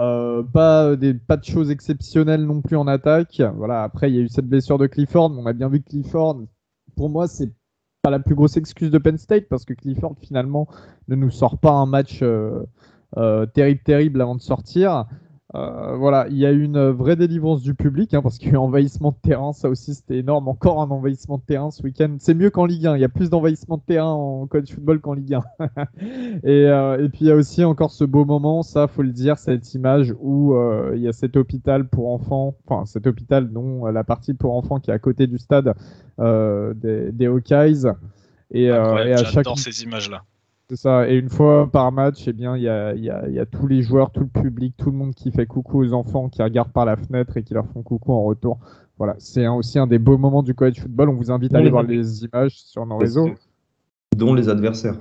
euh, 0.00 0.42
pas 0.42 0.96
des 0.96 1.14
pas 1.14 1.36
de 1.36 1.44
choses 1.44 1.70
exceptionnelles 1.70 2.44
non 2.44 2.60
plus 2.62 2.76
en 2.76 2.86
attaque. 2.86 3.42
Voilà 3.56 3.82
après 3.82 4.10
il 4.10 4.16
y 4.16 4.18
a 4.18 4.22
eu 4.22 4.28
cette 4.28 4.46
blessure 4.46 4.78
de 4.78 4.86
Clifford 4.86 5.32
on 5.36 5.46
a 5.46 5.52
bien 5.52 5.68
vu 5.68 5.82
Clifford 5.82 6.42
pour 6.96 7.10
moi 7.10 7.26
c'est 7.26 7.52
pas 8.02 8.10
la 8.10 8.20
plus 8.20 8.34
grosse 8.34 8.56
excuse 8.56 8.90
de 8.90 8.98
Penn 8.98 9.18
State 9.18 9.48
parce 9.48 9.64
que 9.64 9.74
Clifford 9.74 10.14
finalement 10.20 10.68
ne 11.08 11.16
nous 11.16 11.30
sort 11.30 11.58
pas 11.58 11.72
un 11.72 11.86
match 11.86 12.22
terrible 13.54 13.82
terrible 13.82 14.20
avant 14.20 14.36
de 14.36 14.40
sortir 14.40 15.06
euh, 15.54 15.96
voilà, 15.96 16.26
il 16.28 16.36
y 16.36 16.44
a 16.44 16.52
eu 16.52 16.62
une 16.62 16.90
vraie 16.90 17.16
délivrance 17.16 17.62
du 17.62 17.74
public 17.74 18.12
hein, 18.12 18.20
parce 18.20 18.36
qu'il 18.36 18.48
y 18.48 18.50
a 18.50 18.54
eu 18.54 18.56
un 18.56 18.60
envahissement 18.60 19.12
de 19.12 19.16
terrain, 19.16 19.54
ça 19.54 19.70
aussi 19.70 19.94
c'était 19.94 20.18
énorme. 20.18 20.46
Encore 20.46 20.82
un 20.82 20.90
envahissement 20.90 21.38
de 21.38 21.42
terrain 21.42 21.70
ce 21.70 21.82
week-end. 21.82 22.16
C'est 22.18 22.34
mieux 22.34 22.50
qu'en 22.50 22.66
Ligue 22.66 22.86
1, 22.86 22.96
il 22.96 23.00
y 23.00 23.04
a 23.04 23.08
plus 23.08 23.30
d'envahissement 23.30 23.78
de 23.78 23.82
terrain 23.82 24.12
en 24.12 24.46
college 24.46 24.74
football 24.74 25.00
qu'en 25.00 25.14
Ligue 25.14 25.34
1. 25.34 25.42
Euh, 26.44 27.04
et, 27.04 27.08
puis 27.08 27.20
il 27.22 27.26
y 27.26 27.30
a 27.30 27.34
aussi 27.34 27.64
encore 27.64 27.90
ce 27.90 28.04
beau 28.04 28.24
moment, 28.24 28.62
ça 28.62 28.86
faut 28.86 29.02
le 29.02 29.12
dire, 29.12 29.38
cette 29.38 29.74
image 29.74 30.14
où 30.20 30.54
euh, 30.54 30.92
il 30.94 31.02
y 31.02 31.08
a 31.08 31.12
cet 31.12 31.36
hôpital 31.36 31.88
pour 31.88 32.12
enfants, 32.12 32.56
enfin 32.66 32.86
cet 32.86 33.06
hôpital 33.06 33.50
dont 33.50 33.86
la 33.86 34.04
partie 34.04 34.34
pour 34.34 34.54
enfants 34.54 34.78
qui 34.80 34.90
est 34.90 34.94
à 34.94 34.98
côté 34.98 35.26
du 35.26 35.38
stade 35.38 35.74
des, 36.18 37.12
des 37.12 37.26
Hawkeyes. 37.26 37.86
Et, 38.50 38.64
et 38.64 38.70
à 38.70 39.24
chaque... 39.24 39.46
ces 39.56 39.82
images-là. 39.82 40.22
C'est 40.70 40.76
ça. 40.76 41.08
Et 41.08 41.16
une 41.16 41.30
fois 41.30 41.70
par 41.70 41.90
match, 41.92 42.28
eh 42.28 42.32
bien, 42.32 42.56
il 42.56 42.62
y 42.62 42.68
a, 42.68 42.94
y, 42.94 43.08
a, 43.08 43.28
y 43.28 43.38
a, 43.38 43.46
tous 43.46 43.66
les 43.66 43.80
joueurs, 43.80 44.10
tout 44.10 44.20
le 44.20 44.42
public, 44.42 44.74
tout 44.76 44.90
le 44.90 44.96
monde 44.96 45.14
qui 45.14 45.30
fait 45.32 45.46
coucou 45.46 45.82
aux 45.82 45.94
enfants, 45.94 46.28
qui 46.28 46.42
regardent 46.42 46.72
par 46.72 46.84
la 46.84 46.96
fenêtre 46.96 47.36
et 47.38 47.42
qui 47.42 47.54
leur 47.54 47.66
font 47.66 47.82
coucou 47.82 48.12
en 48.12 48.22
retour. 48.22 48.58
Voilà, 48.98 49.14
c'est 49.18 49.46
aussi 49.46 49.78
un 49.78 49.86
des 49.86 49.98
beaux 49.98 50.18
moments 50.18 50.42
du 50.42 50.54
college 50.54 50.80
football. 50.80 51.08
On 51.08 51.14
vous 51.14 51.30
invite 51.30 51.54
à 51.54 51.58
aller 51.58 51.70
voir 51.70 51.84
les 51.84 52.24
images 52.24 52.60
sur 52.60 52.84
nos 52.84 52.98
réseaux. 52.98 53.30
Dont 54.14 54.34
les 54.34 54.48
adversaires. 54.48 54.96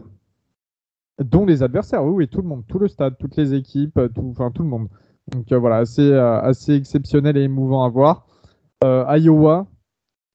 Dont 1.20 1.46
les 1.46 1.64
adversaires, 1.64 2.06
oui, 2.06 2.14
oui, 2.14 2.28
tout 2.28 2.42
le 2.42 2.48
monde, 2.48 2.64
tout 2.68 2.80
le 2.80 2.88
stade, 2.88 3.18
toutes 3.18 3.36
les 3.36 3.56
équipes, 3.56 4.00
tout, 4.14 4.28
enfin 4.30 4.52
tout 4.52 4.62
le 4.62 4.70
monde. 4.70 4.88
Donc 5.32 5.52
euh, 5.52 5.58
voilà, 5.58 5.78
assez, 5.78 6.12
euh, 6.12 6.40
assez 6.40 6.74
exceptionnel 6.74 7.36
et 7.38 7.42
émouvant 7.42 7.84
à 7.84 7.90
voir. 7.90 8.28
Euh, 8.84 9.04
Iowa, 9.18 9.68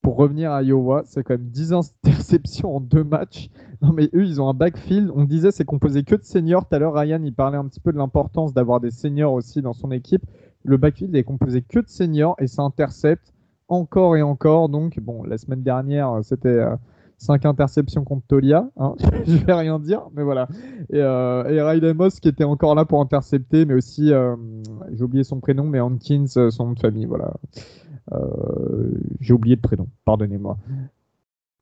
pour 0.02 0.16
revenir 0.16 0.50
à 0.50 0.62
Iowa, 0.62 1.02
c'est 1.06 1.22
quand 1.22 1.34
même 1.34 1.48
10 1.48 1.72
interceptions 2.04 2.76
en 2.76 2.80
deux 2.80 3.04
matchs. 3.04 3.48
Non, 3.82 3.92
mais 3.92 4.08
eux, 4.14 4.24
ils 4.24 4.40
ont 4.40 4.48
un 4.48 4.54
backfield. 4.54 5.10
On 5.14 5.24
disait 5.24 5.50
c'est 5.50 5.64
composé 5.64 6.04
que 6.04 6.14
de 6.14 6.22
seniors. 6.22 6.66
Tout 6.68 6.76
à 6.76 6.78
l'heure, 6.78 6.94
Ryan, 6.94 7.20
il 7.24 7.34
parlait 7.34 7.58
un 7.58 7.66
petit 7.66 7.80
peu 7.80 7.92
de 7.92 7.98
l'importance 7.98 8.54
d'avoir 8.54 8.78
des 8.78 8.92
seniors 8.92 9.32
aussi 9.32 9.60
dans 9.60 9.72
son 9.72 9.90
équipe. 9.90 10.22
Le 10.64 10.76
backfield 10.76 11.14
est 11.16 11.24
composé 11.24 11.62
que 11.62 11.80
de 11.80 11.88
seniors 11.88 12.36
et 12.38 12.46
ça 12.46 12.62
intercepte 12.62 13.34
encore 13.66 14.16
et 14.16 14.22
encore. 14.22 14.68
Donc, 14.68 15.00
bon, 15.00 15.24
la 15.24 15.36
semaine 15.36 15.64
dernière, 15.64 16.20
c'était 16.22 16.62
5 17.18 17.44
euh, 17.44 17.48
interceptions 17.48 18.04
contre 18.04 18.24
Tolia. 18.28 18.70
Hein. 18.76 18.94
Je 19.26 19.44
vais 19.44 19.52
rien 19.52 19.80
dire, 19.80 20.02
mais 20.14 20.22
voilà. 20.22 20.46
Et, 20.90 21.00
euh, 21.00 21.74
et 21.74 21.92
Moss 21.94 22.20
qui 22.20 22.28
était 22.28 22.44
encore 22.44 22.76
là 22.76 22.84
pour 22.84 23.00
intercepter, 23.00 23.64
mais 23.64 23.74
aussi, 23.74 24.12
euh, 24.12 24.36
j'ai 24.92 25.02
oublié 25.02 25.24
son 25.24 25.40
prénom, 25.40 25.64
mais 25.64 25.80
Hankins, 25.80 26.26
euh, 26.36 26.50
son 26.50 26.66
nom 26.66 26.72
de 26.74 26.80
famille. 26.80 27.06
Voilà. 27.06 27.34
j'ai 29.20 29.34
oublié 29.34 29.56
le 29.56 29.60
prénom, 29.60 29.88
pardonnez-moi. 30.04 30.56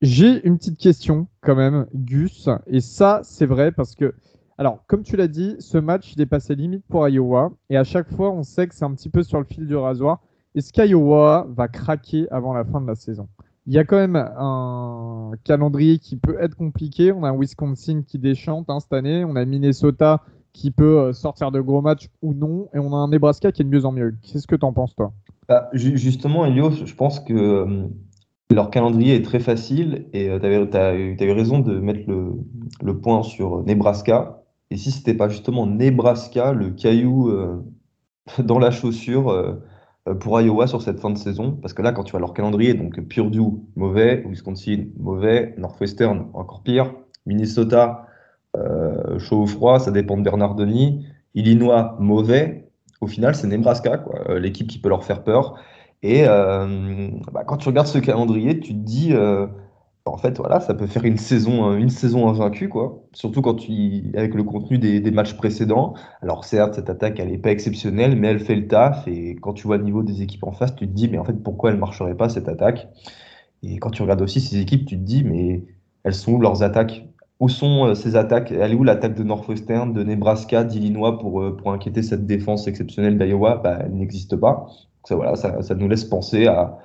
J'ai 0.03 0.46
une 0.46 0.57
petite 0.57 0.78
question 0.78 1.26
quand 1.42 1.55
même, 1.57 1.86
Gus, 1.94 2.48
et 2.66 2.80
ça 2.80 3.20
c'est 3.22 3.46
vrai 3.46 3.70
parce 3.72 3.94
que 3.94 4.14
Alors, 4.57 4.84
comme 4.86 5.03
tu 5.03 5.16
l'as 5.16 5.28
dit, 5.28 5.57
ce 5.59 5.78
match, 5.78 6.12
il 6.14 6.20
est 6.20 6.26
passé 6.26 6.55
limite 6.55 6.84
pour 6.86 7.09
Iowa. 7.09 7.51
Et 7.70 7.76
à 7.78 7.84
chaque 7.84 8.11
fois, 8.14 8.30
on 8.30 8.42
sait 8.42 8.66
que 8.66 8.74
c'est 8.74 8.84
un 8.84 8.94
petit 8.94 9.09
peu 9.09 9.22
sur 9.22 9.38
le 9.38 9.44
fil 9.46 9.66
du 9.66 9.74
rasoir. 9.76 10.20
Est-ce 10.55 10.70
qu'Iowa 10.72 11.46
va 11.48 11.68
craquer 11.68 12.28
avant 12.30 12.53
la 12.53 12.64
fin 12.64 12.80
de 12.82 12.86
la 12.86 12.94
saison? 12.94 13.28
Il 13.66 13.72
y 13.72 13.78
a 13.78 13.84
quand 13.84 13.96
même 13.96 14.16
un 14.16 15.30
calendrier 15.44 15.98
qui 15.98 16.16
peut 16.16 16.36
être 16.40 16.57
compliqué. 16.57 17.11
On 17.12 17.24
a 17.24 17.32
Wisconsin 17.32 18.03
qui 18.07 18.18
déchante 18.18 18.68
hein, 18.68 18.80
cette 18.80 18.92
année. 18.92 19.24
On 19.24 19.34
a 19.36 19.44
Minnesota 19.46 20.22
qui 20.53 20.70
peut 20.72 20.98
euh, 20.98 21.12
sortir 21.14 21.53
de 21.53 21.61
gros 21.61 21.80
matchs 21.80 22.09
ou 22.20 22.34
non. 22.34 22.68
Et 22.74 22.78
on 22.78 22.92
a 22.92 22.96
un 22.96 23.09
Nebraska 23.09 23.53
qui 23.53 23.62
est 23.62 23.64
de 23.64 23.70
mieux 23.70 23.86
en 23.86 23.92
mieux. 23.92 24.14
Qu'est-ce 24.22 24.46
que 24.46 24.57
tu 24.57 24.64
en 24.66 24.72
penses, 24.74 24.94
toi? 24.94 25.12
Bah, 25.48 25.70
Justement, 25.72 26.44
Elio, 26.44 26.70
je 26.70 26.94
pense 26.94 27.20
que 27.20 27.32
euh, 27.32 27.88
leur 28.51 28.70
calendrier 28.70 29.14
est 29.14 29.24
très 29.24 29.40
facile. 29.40 30.07
Et 30.12 30.28
euh, 30.28 30.38
tu 30.38 30.76
avais, 30.76 31.14
eu 31.18 31.32
raison 31.32 31.61
de 31.61 31.78
mettre 31.78 32.09
le, 32.09 33.01
point 33.01 33.22
sur 33.22 33.62
Nebraska. 33.64 34.42
Et 34.70 34.76
si 34.76 34.90
c'était 34.90 35.14
pas 35.14 35.28
justement 35.28 35.66
Nebraska, 35.66 36.53
le 36.53 36.70
caillou 36.70 37.32
dans 38.38 38.59
la 38.59 38.70
chaussure 38.70 39.61
euh, 40.09 40.14
pour 40.14 40.40
Iowa 40.40 40.66
sur 40.66 40.82
cette 40.82 40.98
fin 40.98 41.11
de 41.11 41.18
saison. 41.18 41.53
Parce 41.61 41.74
que 41.74 41.82
là, 41.82 41.92
quand 41.92 42.05
tu 42.05 42.12
vois 42.12 42.20
leur 42.20 42.32
calendrier, 42.32 42.74
donc 42.74 42.98
Purdue, 43.09 43.61
mauvais, 43.76 44.24
Wisconsin, 44.26 44.86
mauvais, 44.98 45.55
Northwestern, 45.59 46.28
encore 46.32 46.62
pire, 46.62 46.94
Minnesota, 47.26 48.07
euh, 48.57 49.18
chaud 49.18 49.42
ou 49.42 49.46
froid, 49.46 49.78
ça 49.78 49.90
dépend 49.90 50.16
de 50.16 50.22
Bernard 50.22 50.55
Denis, 50.55 51.07
Illinois, 51.34 51.96
mauvais. 52.01 52.70
Au 53.01 53.07
final, 53.07 53.34
c'est 53.34 53.46
Nebraska, 53.46 54.05
euh, 54.28 54.38
l'équipe 54.38 54.66
qui 54.66 54.78
peut 54.78 54.88
leur 54.88 55.05
faire 55.05 55.22
peur. 55.22 55.57
Et 56.03 56.24
bah, 56.24 57.44
quand 57.46 57.59
tu 57.59 57.68
regardes 57.68 57.86
ce 57.86 57.98
calendrier, 57.98 58.59
tu 58.61 58.72
te 58.72 58.78
dis, 58.78 59.12
en 60.11 60.16
fait, 60.16 60.38
voilà, 60.38 60.61
ça 60.61 60.74
peut 60.74 60.86
faire 60.86 61.05
une 61.05 61.18
saison, 61.18 61.72
euh, 61.72 61.76
une 61.76 61.90
saison 61.90 62.28
invaincue, 62.28 62.68
quoi. 62.68 63.03
Surtout 63.12 63.42
quand 63.42 63.55
tu, 63.55 64.12
avec 64.14 64.34
le 64.34 64.42
contenu 64.44 64.78
des, 64.78 65.11
matchs 65.11 65.34
précédents. 65.34 65.94
Alors 66.22 66.44
certes, 66.44 66.74
cette 66.74 66.90
attaque, 66.90 67.20
elle 67.20 67.28
n'est 67.30 67.38
pas 67.38 67.51
exceptionnelle, 67.51 68.16
mais 68.16 68.28
elle 68.28 68.40
fait 68.40 68.57
le 68.57 68.66
taf. 68.66 69.07
Et 69.07 69.36
quand 69.36 69.53
tu 69.53 69.66
vois 69.66 69.76
le 69.76 69.84
niveau 69.84 70.03
des 70.03 70.22
équipes 70.22 70.44
en 70.44 70.53
face, 70.53 70.74
tu 70.74 70.86
te 70.86 70.92
dis, 70.92 71.09
mais 71.09 71.18
en 71.18 71.24
fait, 71.24 71.34
pourquoi 71.42 71.70
elle 71.70 71.76
ne 71.76 71.80
marcherait 71.80 72.16
pas 72.16 72.28
cette 72.28 72.48
attaque? 72.48 72.88
Et 73.62 73.78
quand 73.78 73.90
tu 73.90 74.03
regardes 74.03 74.22
aussi 74.22 74.40
ces 74.40 74.59
équipes, 74.59 74.86
tu 74.86 74.96
te 74.96 75.03
dis, 75.03 75.24
mais 75.24 75.64
elles 76.05 76.14
sont 76.14 76.32
où 76.32 76.40
leurs 76.40 76.62
attaques? 76.62 77.07
Où 77.40 77.48
sont 77.48 77.86
euh, 77.86 77.94
ces 77.94 78.16
attaques? 78.16 78.53
Elle 78.53 78.72
est 78.72 78.74
où 78.74 78.84
l'attaque 78.84 79.14
de 79.14 79.22
Northwestern, 79.22 79.92
de 79.92 80.03
Nebraska, 80.03 80.64
d'Illinois 80.64 81.18
pour, 81.18 81.42
euh, 81.42 81.57
pour 81.57 81.72
inquiéter 81.72 82.03
cette 82.03 82.26
défense 82.26 82.66
exceptionnelle 82.68 83.18
d'Iowa? 83.18 83.57
Bah, 83.62 83.78
Elle 83.84 83.94
n'existe 83.94 84.36
pas. 84.36 84.66
Ça, 85.36 85.62
ça, 85.62 85.74
nous 85.74 85.88
laisse 85.88 86.04
penser 86.04 86.46
à 86.46 86.78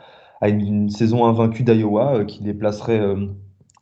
une, 0.49 0.89
saison 0.89 1.25
invaincue 1.25 1.63
d'Iowa 1.63 2.17
euh, 2.17 2.25
qui 2.25 2.43
les 2.43 2.53
placerait, 2.53 2.99
euh, 2.99 3.27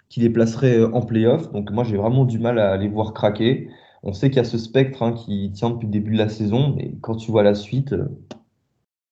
qui 0.09 0.25
euh, 0.27 0.91
en 0.93 1.01
playoff. 1.01 1.51
Donc 1.51 1.71
moi 1.71 1.83
j'ai 1.83 1.97
vraiment 1.97 2.25
du 2.25 2.39
mal 2.39 2.59
à 2.59 2.77
les 2.77 2.87
voir 2.87 3.13
craquer. 3.13 3.69
On 4.03 4.13
sait 4.13 4.29
qu'il 4.29 4.37
y 4.37 4.41
a 4.41 4.43
ce 4.43 4.57
spectre 4.57 5.01
hein, 5.01 5.13
qui 5.13 5.51
tient 5.53 5.69
depuis 5.69 5.85
le 5.85 5.91
début 5.91 6.13
de 6.13 6.17
la 6.17 6.29
saison, 6.29 6.73
mais 6.75 6.93
quand 7.01 7.15
tu 7.15 7.31
vois 7.31 7.43
la 7.43 7.55
suite, 7.55 7.95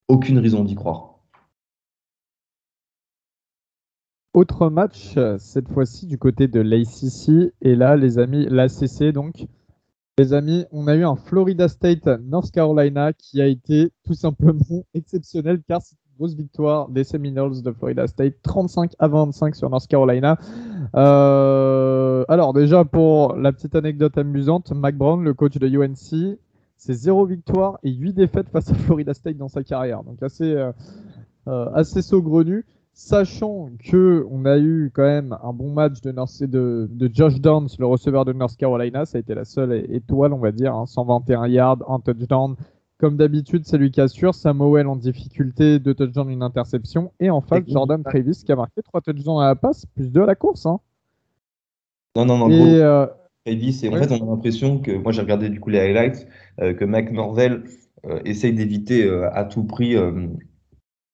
aucune 0.07 0.37
raison 0.37 0.63
d'y 0.63 0.75
croire. 0.75 1.15
Autre 4.33 4.69
match, 4.69 5.17
cette 5.39 5.69
fois-ci 5.69 6.07
du 6.07 6.17
côté 6.17 6.47
de 6.47 6.61
l'ACC. 6.61 7.53
Et 7.61 7.75
là, 7.75 7.97
les 7.97 8.17
amis, 8.17 8.47
l'ACC 8.49 9.11
donc. 9.13 9.45
Les 10.21 10.33
amis, 10.33 10.65
on 10.71 10.85
a 10.85 10.93
eu 10.93 11.03
un 11.03 11.15
Florida 11.15 11.67
State 11.67 12.05
North 12.05 12.51
Carolina 12.51 13.11
qui 13.11 13.41
a 13.41 13.47
été 13.47 13.89
tout 14.05 14.13
simplement 14.13 14.85
exceptionnel 14.93 15.63
car 15.67 15.81
grosse 16.19 16.35
victoire 16.35 16.89
des 16.89 17.03
Seminoles 17.03 17.63
de 17.63 17.71
Florida 17.71 18.05
State, 18.05 18.35
35 18.43 18.91
à 18.99 19.07
25 19.07 19.55
sur 19.55 19.71
North 19.71 19.87
Carolina. 19.87 20.37
Euh, 20.95 22.23
alors 22.27 22.53
déjà 22.53 22.85
pour 22.85 23.35
la 23.35 23.51
petite 23.51 23.73
anecdote 23.73 24.15
amusante, 24.15 24.71
Mac 24.73 24.95
Brown, 24.95 25.23
le 25.23 25.33
coach 25.33 25.57
de 25.57 25.67
UNC, 25.67 26.37
c'est 26.77 26.93
0 26.93 27.25
victoire 27.25 27.79
et 27.81 27.89
8 27.91 28.13
défaites 28.13 28.49
face 28.49 28.69
à 28.69 28.75
Florida 28.75 29.15
State 29.15 29.37
dans 29.37 29.49
sa 29.49 29.63
carrière. 29.63 30.03
Donc 30.03 30.21
assez, 30.21 30.53
euh, 30.53 30.71
euh, 31.47 31.65
assez 31.73 32.03
saugrenu. 32.03 32.63
Sachant 32.93 33.69
que 33.83 34.25
on 34.29 34.45
a 34.45 34.57
eu 34.57 34.91
quand 34.93 35.03
même 35.03 35.37
un 35.41 35.53
bon 35.53 35.71
match 35.71 36.01
de, 36.01 36.11
de, 36.45 36.89
de 36.91 37.09
Josh 37.13 37.39
Downs, 37.39 37.69
le 37.79 37.85
receveur 37.85 38.25
de 38.25 38.33
North 38.33 38.57
Carolina, 38.57 39.05
ça 39.05 39.17
a 39.17 39.21
été 39.21 39.33
la 39.33 39.45
seule 39.45 39.85
étoile, 39.89 40.33
on 40.33 40.39
va 40.39 40.51
dire, 40.51 40.75
121 40.85 41.41
hein. 41.41 41.47
yards, 41.47 41.89
un 41.89 41.99
touchdown, 41.99 42.55
comme 43.01 43.17
d'habitude, 43.17 43.63
c'est 43.65 43.79
lui 43.79 43.89
qui 43.89 43.99
assure. 43.99 44.35
Samuel 44.35 44.87
en 44.87 44.95
difficulté, 44.95 45.79
deux 45.79 45.95
touchdowns, 45.95 46.29
une 46.29 46.43
interception. 46.43 47.11
Et 47.19 47.31
en 47.31 47.41
face, 47.41 47.63
Jordan 47.67 48.03
Travis 48.03 48.43
qui 48.45 48.51
a 48.51 48.55
marqué 48.55 48.83
trois 48.83 49.01
touchdowns 49.01 49.41
à 49.41 49.47
la 49.47 49.55
passe, 49.55 49.87
plus 49.87 50.11
deux 50.11 50.21
à 50.21 50.27
la 50.27 50.35
course. 50.35 50.67
Hein. 50.67 50.79
Non, 52.15 52.25
non, 52.25 52.37
non. 52.37 52.49
Et, 52.51 52.79
euh, 52.79 53.07
Travis, 53.45 53.79
et 53.83 53.89
en 53.89 53.93
fait, 53.93 54.11
on 54.11 54.27
a 54.27 54.31
l'impression 54.31 54.77
que, 54.77 54.91
moi 54.91 55.11
j'ai 55.11 55.21
regardé 55.21 55.49
du 55.49 55.59
coup 55.59 55.71
les 55.71 55.79
highlights, 55.79 56.27
euh, 56.59 56.73
que 56.75 56.85
Mac 56.85 57.11
Norvell 57.11 57.63
euh, 58.05 58.19
essaye 58.23 58.53
d'éviter 58.53 59.09
à 59.33 59.45
tout 59.45 59.63
prix 59.63 59.95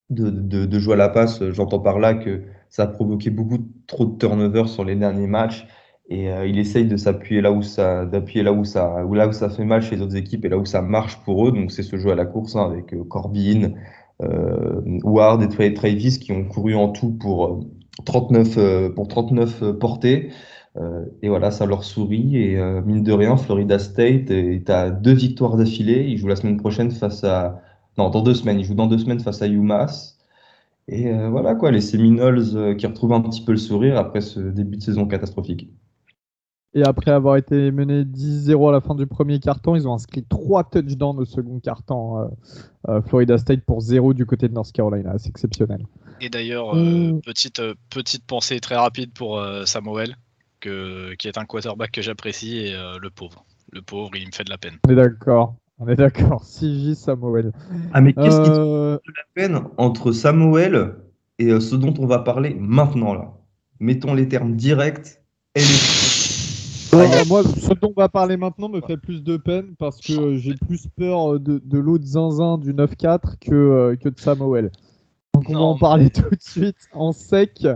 de, 0.10 0.80
jouer 0.80 0.93
à 0.93 0.97
la 0.97 1.10
passe. 1.10 1.43
J'entends 1.51 1.80
par 1.80 1.99
là 1.99 2.14
que 2.14 2.43
ça 2.70 2.84
a 2.84 2.88
provoqué 2.88 3.30
beaucoup 3.30 3.60
trop 3.88 4.05
de 4.05 4.18
turnovers 4.18 4.70
sur 4.70 4.84
les 4.84 4.95
derniers 4.95 5.28
matchs. 5.28 5.68
Et 6.10 6.32
euh, 6.32 6.47
il 6.47 6.58
essaye 6.58 6.86
de 6.86 6.95
s'appuyer 6.95 7.41
là 7.41 7.51
où 7.51 7.62
ça 7.62 8.05
d'appuyer 8.05 8.41
là 8.41 8.53
où 8.53 8.64
ça 8.64 9.05
ou 9.05 9.14
là 9.14 9.28
où 9.28 9.34
ça 9.34 9.49
fait 9.49 9.66
mal 9.66 9.82
chez 9.82 9.97
les 9.97 10.01
autres 10.01 10.16
équipes 10.16 10.45
et 10.45 10.49
là 10.49 10.58
où 10.58 10.66
ça 10.66 10.82
marche 10.82 11.18
pour 11.26 11.47
eux. 11.47 11.51
Donc 11.51 11.72
c'est 11.72 11.84
ce 11.84 11.97
jeu 11.97 12.12
à 12.12 12.16
la 12.16 12.26
course 12.26 12.55
hein, 12.55 12.70
avec 12.72 12.93
euh, 12.93 13.03
Corbin 13.03 13.74
euh, 14.22 14.82
Ward 15.03 15.43
et 15.60 15.74
Travis 15.74 16.18
qui 16.20 16.32
ont 16.32 16.45
couru 16.45 16.76
en 16.76 16.89
tout 16.89 17.12
pour 17.12 17.60
39 18.05 18.58
euh, 18.58 18.89
pour 18.89 19.08
39 19.08 19.74
portées. 19.80 20.30
Et 21.24 21.28
voilà 21.28 21.49
ça 21.49 21.66
leur 21.66 21.84
sourit. 21.84 22.38
Et 22.38 22.55
mine 22.86 23.01
de 23.01 23.12
rien 23.12 23.36
Florida 23.36 23.80
State 23.80 24.30
est 24.30 24.70
à 24.70 24.91
deux 24.91 25.14
victoires 25.14 25.58
d'affilée. 25.58 26.05
Il 26.08 26.18
joue 26.20 26.28
la 26.28 26.36
semaine 26.36 26.58
prochaine 26.58 26.91
face 26.91 27.24
à 27.24 27.64
non 27.98 28.10
dans 28.10 28.22
deux 28.22 28.34
semaines 28.34 28.60
il 28.60 28.66
joue 28.66 28.76
dans 28.76 28.88
deux 28.88 28.98
semaines 28.98 29.20
face 29.20 29.41
à 29.41 29.48
UMass 29.48 30.18
et 30.88 31.12
voilà 31.30 31.56
quoi 31.56 31.72
les 31.72 31.82
Seminoles 31.82 32.78
qui 32.78 32.88
retrouvent 32.88 33.14
un 33.14 33.22
petit 33.22 33.43
peu 33.43 33.52
le 33.52 33.58
sourire 33.58 33.98
après 33.98 34.22
ce 34.22 34.39
début 34.39 34.78
de 34.78 34.82
saison 34.84 35.06
catastrophique 35.06 35.70
et 36.78 36.84
après 36.84 37.10
avoir 37.10 37.38
été 37.38 37.72
mené 37.72 38.04
10-0 38.04 38.70
à 38.70 38.72
la 38.72 38.82
fin 38.82 38.93
du 38.93 39.08
premier 39.08 39.39
carton, 39.39 39.76
ils 39.76 39.88
ont 39.88 39.93
inscrit 39.93 40.24
3 40.24 40.66
touchdowns 40.66 41.18
au 41.18 41.26
second 41.26 41.60
carton. 41.60 42.20
Euh, 42.20 42.28
euh, 42.89 43.02
Florida 43.02 43.38
State 43.39 43.62
pour 43.62 43.82
0 43.82 44.14
du 44.14 44.28
côté 44.28 44.48
de 44.48 44.54
North 44.54 44.72
Carolina. 44.72 45.18
C'est 45.18 45.30
exceptionnel. 45.30 45.86
Et 46.22 46.30
d'ailleurs, 46.30 46.76
euh, 46.76 47.20
petite, 47.26 47.62
petite 47.89 48.26
pensée 48.26 48.60
très 48.60 48.76
rapide 48.76 49.12
pour 49.14 49.43
Samuel, 49.66 50.18
que, 50.60 51.16
qui 51.16 51.28
est 51.28 51.39
un 51.39 51.45
quarterback 51.45 51.91
que 51.91 52.04
j'apprécie, 52.04 52.58
et 52.58 52.76
le 53.02 53.10
pauvre. 53.10 53.45
Le 53.72 53.82
pauvre, 53.82 54.12
il 54.16 54.28
me 54.28 54.32
fait 54.32 54.43
de 54.43 54.50
la 54.50 54.58
peine. 54.58 54.78
On 54.88 54.91
est 54.91 54.95
d'accord. 54.95 55.56
On 55.80 55.88
est 55.88 55.96
d'accord. 55.96 56.44
CJ 56.46 56.94
Samuel. 56.94 57.52
Ah, 57.94 58.02
mais 58.02 58.14
qu'est-ce 58.14 58.42
qui 58.42 58.50
te 58.50 58.56
fait 58.56 58.60
de 58.60 59.14
la 59.16 59.24
peine 59.34 59.60
entre 59.78 60.12
Samuel 60.12 60.96
et 61.40 61.60
ce 61.60 61.76
dont 61.76 61.94
on 62.00 62.06
va 62.06 62.20
parler 62.20 62.56
maintenant 62.60 63.14
là? 63.14 63.34
Mettons 63.80 64.14
les 64.14 64.28
termes 64.28 64.56
directs 64.56 65.22
et 65.56 65.62
ah, 66.94 67.24
moi, 67.28 67.44
ce 67.44 67.74
dont 67.74 67.94
on 67.96 68.00
va 68.00 68.10
parler 68.10 68.38
maintenant 68.38 68.70
me 68.70 68.82
fait 68.82 68.98
plus 68.98 69.24
de 69.24 69.38
peine 69.38 69.76
parce 69.78 70.00
que 70.00 70.36
j'ai 70.36 70.56
plus 70.56 70.88
peur 70.88 71.40
de, 71.40 71.62
de 71.64 71.78
l'autre 71.80 72.06
zinzin 72.06 72.58
du 72.58 72.74
9-4 72.74 73.38
que, 73.40 73.54
euh, 73.54 73.96
que 73.96 74.10
de 74.10 74.20
Samuel. 74.20 74.72
Donc 75.34 75.50
on 75.50 75.54
va 75.54 75.60
en 75.60 75.78
parler 75.78 76.10
tout 76.12 76.30
de 76.30 76.42
suite 76.42 76.78
en 76.94 77.12
sec. 77.12 77.68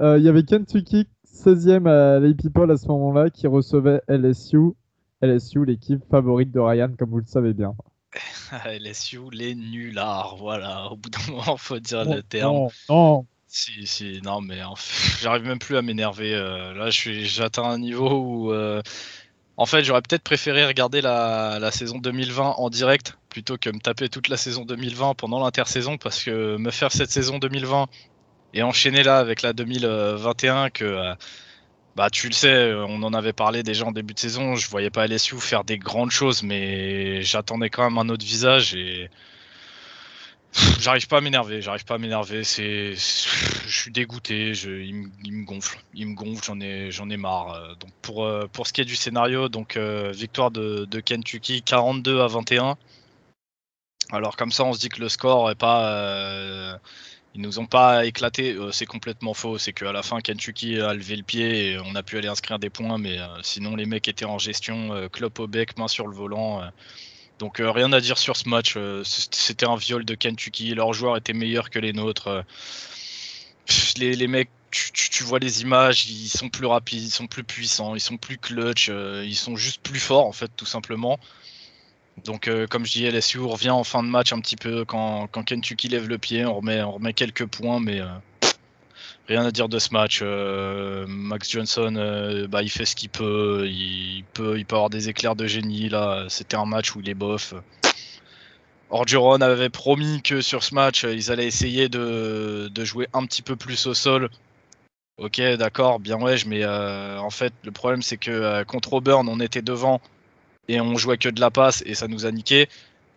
Euh, 0.00 0.18
il 0.18 0.24
y 0.24 0.28
avait 0.28 0.42
Kentucky 0.42 1.06
16e 1.26 1.86
à 1.88 2.18
les 2.18 2.34
People 2.34 2.70
à 2.70 2.76
ce 2.76 2.88
moment-là 2.88 3.30
qui 3.30 3.46
recevait 3.46 4.00
LSU. 4.08 4.72
LSU, 5.22 5.64
l'équipe 5.64 6.02
favorite 6.10 6.50
de 6.50 6.60
Ryan, 6.60 6.90
comme 6.98 7.10
vous 7.10 7.20
le 7.20 7.26
savez 7.26 7.52
bien. 7.52 7.74
LSU, 8.66 9.30
les 9.32 9.54
nullards, 9.54 10.36
voilà. 10.36 10.90
Au 10.90 10.96
bout 10.96 11.10
d'un 11.10 11.30
moment, 11.30 11.56
faut 11.56 11.78
dire 11.78 12.04
le 12.04 12.22
terme. 12.22 12.52
Non, 12.52 12.68
non. 12.88 13.26
Si, 13.46 13.86
si, 13.86 14.20
non, 14.22 14.40
mais 14.40 14.60
j'arrive 15.20 15.44
même 15.44 15.58
plus 15.58 15.76
à 15.76 15.82
m'énerver. 15.82 16.34
Euh, 16.34 16.74
là, 16.74 16.90
j'atteins 16.90 17.64
un 17.64 17.78
niveau 17.78 18.10
où. 18.10 18.52
Euh, 18.52 18.82
en 19.58 19.66
fait, 19.66 19.84
j'aurais 19.84 20.00
peut-être 20.00 20.22
préféré 20.22 20.66
regarder 20.66 21.02
la, 21.02 21.58
la, 21.60 21.70
saison 21.70 21.98
2020 21.98 22.54
en 22.56 22.70
direct 22.70 23.18
plutôt 23.28 23.58
que 23.58 23.68
me 23.68 23.78
taper 23.78 24.08
toute 24.08 24.28
la 24.28 24.38
saison 24.38 24.64
2020 24.64 25.14
pendant 25.14 25.38
l'intersaison 25.44 25.98
parce 25.98 26.24
que 26.24 26.56
me 26.56 26.70
faire 26.70 26.90
cette 26.90 27.10
saison 27.10 27.38
2020 27.38 27.86
et 28.54 28.62
enchaîner 28.62 29.02
là 29.02 29.18
avec 29.18 29.42
la 29.42 29.52
2021 29.52 30.70
que. 30.70 30.84
Euh, 30.84 31.14
bah, 31.96 32.10
tu 32.10 32.28
le 32.28 32.32
sais, 32.32 32.72
on 32.74 33.02
en 33.02 33.14
avait 33.14 33.32
parlé 33.32 33.62
déjà 33.62 33.84
en 33.84 33.92
début 33.92 34.14
de 34.14 34.18
saison. 34.18 34.54
Je 34.54 34.68
voyais 34.70 34.90
pas 34.90 35.06
LSU 35.06 35.38
faire 35.40 35.64
des 35.64 35.78
grandes 35.78 36.10
choses, 36.10 36.42
mais 36.42 37.22
j'attendais 37.22 37.70
quand 37.70 37.84
même 37.84 37.98
un 37.98 38.08
autre 38.08 38.24
visage 38.24 38.74
et 38.74 39.10
J'arrive 40.80 41.08
pas 41.08 41.18
à 41.18 41.20
m'énerver, 41.22 41.62
j'arrive 41.62 41.84
pas 41.84 41.94
à 41.94 41.98
m'énerver. 41.98 42.42
Je 42.44 42.94
suis 43.66 43.90
dégoûté, 43.90 44.52
je... 44.52 44.70
il, 44.70 44.94
me, 44.94 45.44
gonfle, 45.46 45.78
il 45.94 46.08
me 46.08 46.14
gonfle, 46.14 46.44
j'en 46.90 47.08
ai, 47.10 47.16
marre. 47.16 47.54
Euh, 47.54 47.74
donc 47.76 47.90
pour 48.02 48.24
euh, 48.24 48.46
pour 48.52 48.66
ce 48.66 48.72
qui 48.74 48.82
est 48.82 48.84
du 48.84 48.96
scénario, 48.96 49.48
donc 49.48 49.76
euh, 49.76 50.12
victoire 50.12 50.50
de, 50.50 50.84
de, 50.84 51.00
Kentucky 51.00 51.62
42 51.62 52.20
à 52.20 52.26
21. 52.26 52.76
Alors 54.10 54.36
comme 54.36 54.52
ça, 54.52 54.64
on 54.64 54.74
se 54.74 54.80
dit 54.80 54.90
que 54.90 55.00
le 55.00 55.08
score 55.08 55.50
est 55.50 55.54
pas 55.54 56.78
Ils 57.34 57.40
nous 57.40 57.58
ont 57.58 57.66
pas 57.66 58.04
éclaté, 58.04 58.56
c'est 58.72 58.86
complètement 58.86 59.32
faux. 59.32 59.56
C'est 59.58 59.72
qu'à 59.72 59.92
la 59.92 60.02
fin, 60.02 60.20
Kentucky 60.20 60.78
a 60.80 60.92
levé 60.92 61.16
le 61.16 61.22
pied 61.22 61.72
et 61.72 61.78
on 61.78 61.94
a 61.94 62.02
pu 62.02 62.18
aller 62.18 62.28
inscrire 62.28 62.58
des 62.58 62.68
points, 62.68 62.98
mais 62.98 63.16
sinon 63.42 63.74
les 63.74 63.86
mecs 63.86 64.06
étaient 64.06 64.26
en 64.26 64.38
gestion, 64.38 65.08
clope 65.10 65.38
au 65.38 65.46
bec, 65.46 65.78
main 65.78 65.88
sur 65.88 66.06
le 66.06 66.14
volant. 66.14 66.62
donc 67.38 67.56
rien 67.58 67.90
à 67.94 68.00
dire 68.00 68.18
sur 68.18 68.36
ce 68.36 68.48
match. 68.50 68.76
C'était 69.04 69.66
un 69.66 69.76
viol 69.76 70.04
de 70.04 70.14
Kentucky. 70.14 70.74
Leurs 70.74 70.92
joueurs 70.92 71.16
étaient 71.16 71.32
meilleurs 71.32 71.70
que 71.70 71.78
les 71.78 71.94
nôtres. 71.94 72.44
Les, 73.96 74.14
les 74.14 74.26
mecs 74.26 74.50
tu, 74.72 75.22
vois 75.24 75.38
les 75.38 75.62
images, 75.62 76.06
ils 76.08 76.28
sont 76.28 76.48
plus 76.48 76.66
rapides, 76.66 77.02
ils 77.02 77.10
sont 77.10 77.26
plus 77.26 77.44
puissants, 77.44 77.94
ils 77.94 78.00
sont 78.00 78.16
plus 78.16 78.38
clutch, 78.38 78.88
euh, 78.88 79.22
ils 79.24 79.36
sont 79.36 79.56
juste 79.56 79.82
plus 79.82 80.00
forts 80.00 80.26
en 80.26 80.32
fait, 80.32 80.50
tout 80.56 80.66
simplement. 80.66 81.20
Donc, 82.24 82.48
euh, 82.48 82.66
comme 82.66 82.84
je 82.84 82.92
dis, 82.92 83.04
LSU 83.06 83.40
revient 83.40 83.70
en 83.70 83.84
fin 83.84 84.02
de 84.02 84.08
match 84.08 84.32
un 84.32 84.40
petit 84.40 84.56
peu 84.56 84.84
quand, 84.84 85.26
quand 85.28 85.42
Kentucky 85.42 85.88
lève 85.88 86.08
le 86.08 86.18
pied, 86.18 86.44
on 86.44 86.56
remet, 86.56 87.12
quelques 87.14 87.46
points, 87.46 87.80
mais 87.80 88.00
euh, 88.00 88.06
rien 89.28 89.44
à 89.44 89.50
dire 89.50 89.68
de 89.68 89.78
ce 89.78 89.92
match. 89.92 90.22
Max 90.22 91.50
Johnson, 91.50 92.46
bah, 92.48 92.62
il 92.62 92.70
fait 92.70 92.84
ce 92.84 92.94
qu'il 92.94 93.08
peut, 93.08 93.66
il 93.68 94.24
peut, 94.34 94.62
avoir 94.70 94.90
des 94.90 95.08
éclairs 95.08 95.36
de 95.36 95.46
génie 95.46 95.88
là. 95.88 96.26
C'était 96.28 96.56
un 96.56 96.66
match 96.66 96.94
où 96.94 97.00
il 97.00 97.08
est 97.08 97.14
bof. 97.14 97.54
Orgeron 98.90 99.40
avait 99.40 99.70
promis 99.70 100.20
que 100.22 100.42
sur 100.42 100.62
ce 100.62 100.74
match, 100.74 101.04
ils 101.04 101.32
allaient 101.32 101.46
essayer 101.46 101.88
de, 101.88 102.68
de 102.70 102.84
jouer 102.84 103.08
un 103.14 103.24
petit 103.24 103.40
peu 103.40 103.56
plus 103.56 103.86
au 103.86 103.94
sol 103.94 104.28
Ok, 105.18 105.40
d'accord, 105.58 106.00
bien 106.00 106.20
ouais, 106.20 106.36
mais 106.46 106.64
euh, 106.64 107.18
en 107.18 107.30
fait, 107.30 107.52
le 107.64 107.70
problème 107.70 108.02
c'est 108.02 108.16
que 108.16 108.30
euh, 108.30 108.64
contre 108.64 108.94
Auburn, 108.94 109.28
on 109.28 109.40
était 109.40 109.62
devant 109.62 110.00
et 110.68 110.80
on 110.80 110.96
jouait 110.96 111.18
que 111.18 111.28
de 111.28 111.40
la 111.40 111.50
passe 111.50 111.82
et 111.86 111.94
ça 111.94 112.08
nous 112.08 112.26
a 112.26 112.32
niqué. 112.32 112.68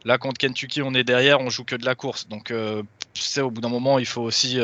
Là, 0.03 0.17
contre 0.17 0.37
Kentucky, 0.37 0.81
on 0.81 0.93
est 0.93 1.03
derrière, 1.03 1.39
on 1.41 1.49
joue 1.49 1.63
que 1.63 1.75
de 1.75 1.85
la 1.85 1.95
course. 1.95 2.27
Donc, 2.27 2.51
euh, 2.51 2.83
au 3.37 3.49
bout 3.49 3.61
d'un 3.61 3.69
moment, 3.69 3.97
il 3.97 4.05
faut 4.05 4.21
aussi. 4.21 4.59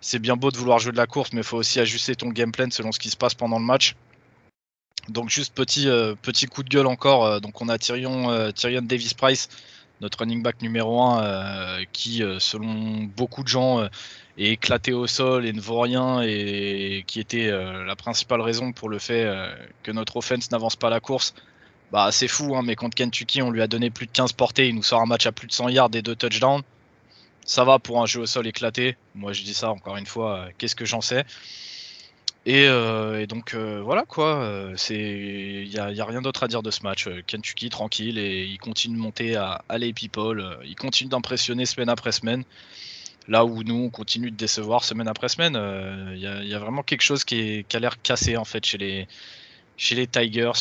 c'est 0.00 0.18
bien 0.18 0.36
beau 0.36 0.50
de 0.50 0.56
vouloir 0.58 0.78
jouer 0.78 0.92
de 0.92 0.96
la 0.96 1.06
course, 1.06 1.32
mais 1.32 1.40
il 1.40 1.44
faut 1.44 1.56
aussi 1.56 1.80
ajuster 1.80 2.14
ton 2.14 2.28
game 2.28 2.52
plan 2.52 2.70
selon 2.70 2.92
ce 2.92 2.98
qui 2.98 3.08
se 3.08 3.16
passe 3.16 3.34
pendant 3.34 3.58
le 3.58 3.64
match. 3.64 3.96
Donc, 5.08 5.30
juste 5.30 5.54
petit, 5.54 5.86
petit 6.22 6.46
coup 6.46 6.62
de 6.62 6.68
gueule 6.68 6.86
encore. 6.86 7.40
donc, 7.40 7.62
on 7.62 7.68
a 7.70 7.78
Tyrion, 7.78 8.52
Tyrion 8.52 8.82
Davis 8.82 9.14
Price, 9.14 9.48
notre 10.02 10.18
running 10.18 10.42
back 10.42 10.60
numéro 10.60 11.00
1, 11.00 11.84
qui, 11.92 12.22
selon 12.38 13.04
beaucoup 13.16 13.42
de 13.42 13.48
gens, 13.48 13.88
et 14.36 14.52
éclaté 14.52 14.92
au 14.92 15.06
sol 15.06 15.46
et 15.46 15.52
ne 15.52 15.60
vaut 15.60 15.80
rien 15.80 16.22
et 16.22 17.04
qui 17.06 17.20
était 17.20 17.48
euh, 17.48 17.84
la 17.84 17.96
principale 17.96 18.40
raison 18.40 18.72
pour 18.72 18.88
le 18.88 18.98
fait 18.98 19.24
euh, 19.24 19.54
que 19.82 19.92
notre 19.92 20.16
offense 20.16 20.50
n'avance 20.50 20.76
pas 20.76 20.90
la 20.90 21.00
course. 21.00 21.34
Bah 21.92 22.10
c'est 22.12 22.28
fou, 22.28 22.56
hein, 22.56 22.62
mais 22.64 22.74
contre 22.74 22.96
Kentucky, 22.96 23.42
on 23.42 23.50
lui 23.50 23.62
a 23.62 23.66
donné 23.66 23.90
plus 23.90 24.06
de 24.06 24.12
15 24.12 24.32
portées, 24.32 24.68
il 24.68 24.74
nous 24.74 24.82
sort 24.82 25.00
un 25.00 25.06
match 25.06 25.26
à 25.26 25.32
plus 25.32 25.46
de 25.46 25.52
100 25.52 25.68
yards 25.68 25.90
et 25.94 26.02
deux 26.02 26.16
touchdowns. 26.16 26.62
Ça 27.44 27.64
va 27.64 27.78
pour 27.78 28.02
un 28.02 28.06
jeu 28.06 28.20
au 28.20 28.26
sol 28.26 28.46
éclaté. 28.46 28.96
Moi 29.14 29.32
je 29.32 29.42
dis 29.42 29.54
ça 29.54 29.70
encore 29.70 29.96
une 29.96 30.06
fois, 30.06 30.38
euh, 30.38 30.48
qu'est-ce 30.58 30.74
que 30.74 30.84
j'en 30.84 31.00
sais 31.00 31.24
et, 32.46 32.68
donc 33.26 33.54
voilà 33.54 34.04
quoi, 34.06 34.68
il 34.90 35.66
y 35.66 35.78
a, 35.78 36.04
rien 36.04 36.20
d'autre 36.20 36.42
à 36.42 36.46
dire 36.46 36.62
de 36.62 36.70
ce 36.70 36.82
match. 36.82 37.08
Kentucky 37.26 37.70
tranquille 37.70 38.18
et 38.18 38.44
il 38.44 38.58
continue 38.58 38.96
de 38.96 39.00
monter 39.00 39.34
à, 39.36 39.62
les 39.78 39.94
people, 39.94 40.58
il 40.62 40.76
continue 40.76 41.08
d'impressionner 41.08 41.64
semaine 41.64 41.88
après 41.88 42.12
semaine. 42.12 42.44
Là 43.26 43.44
où 43.44 43.62
nous, 43.62 43.84
on 43.84 43.90
continue 43.90 44.30
de 44.30 44.36
décevoir 44.36 44.84
semaine 44.84 45.08
après 45.08 45.28
semaine, 45.28 45.54
il 45.54 46.26
euh, 46.26 46.44
y, 46.44 46.54
a 46.54 46.58
vraiment 46.58 46.82
quelque 46.82 47.00
chose 47.00 47.24
qui, 47.24 47.64
a 47.72 47.78
l'air 47.78 48.00
cassé 48.02 48.36
en 48.36 48.44
fait 48.44 48.64
chez 48.66 48.76
les, 48.76 49.08
chez 49.76 49.94
les 49.94 50.06
Tigers. 50.06 50.52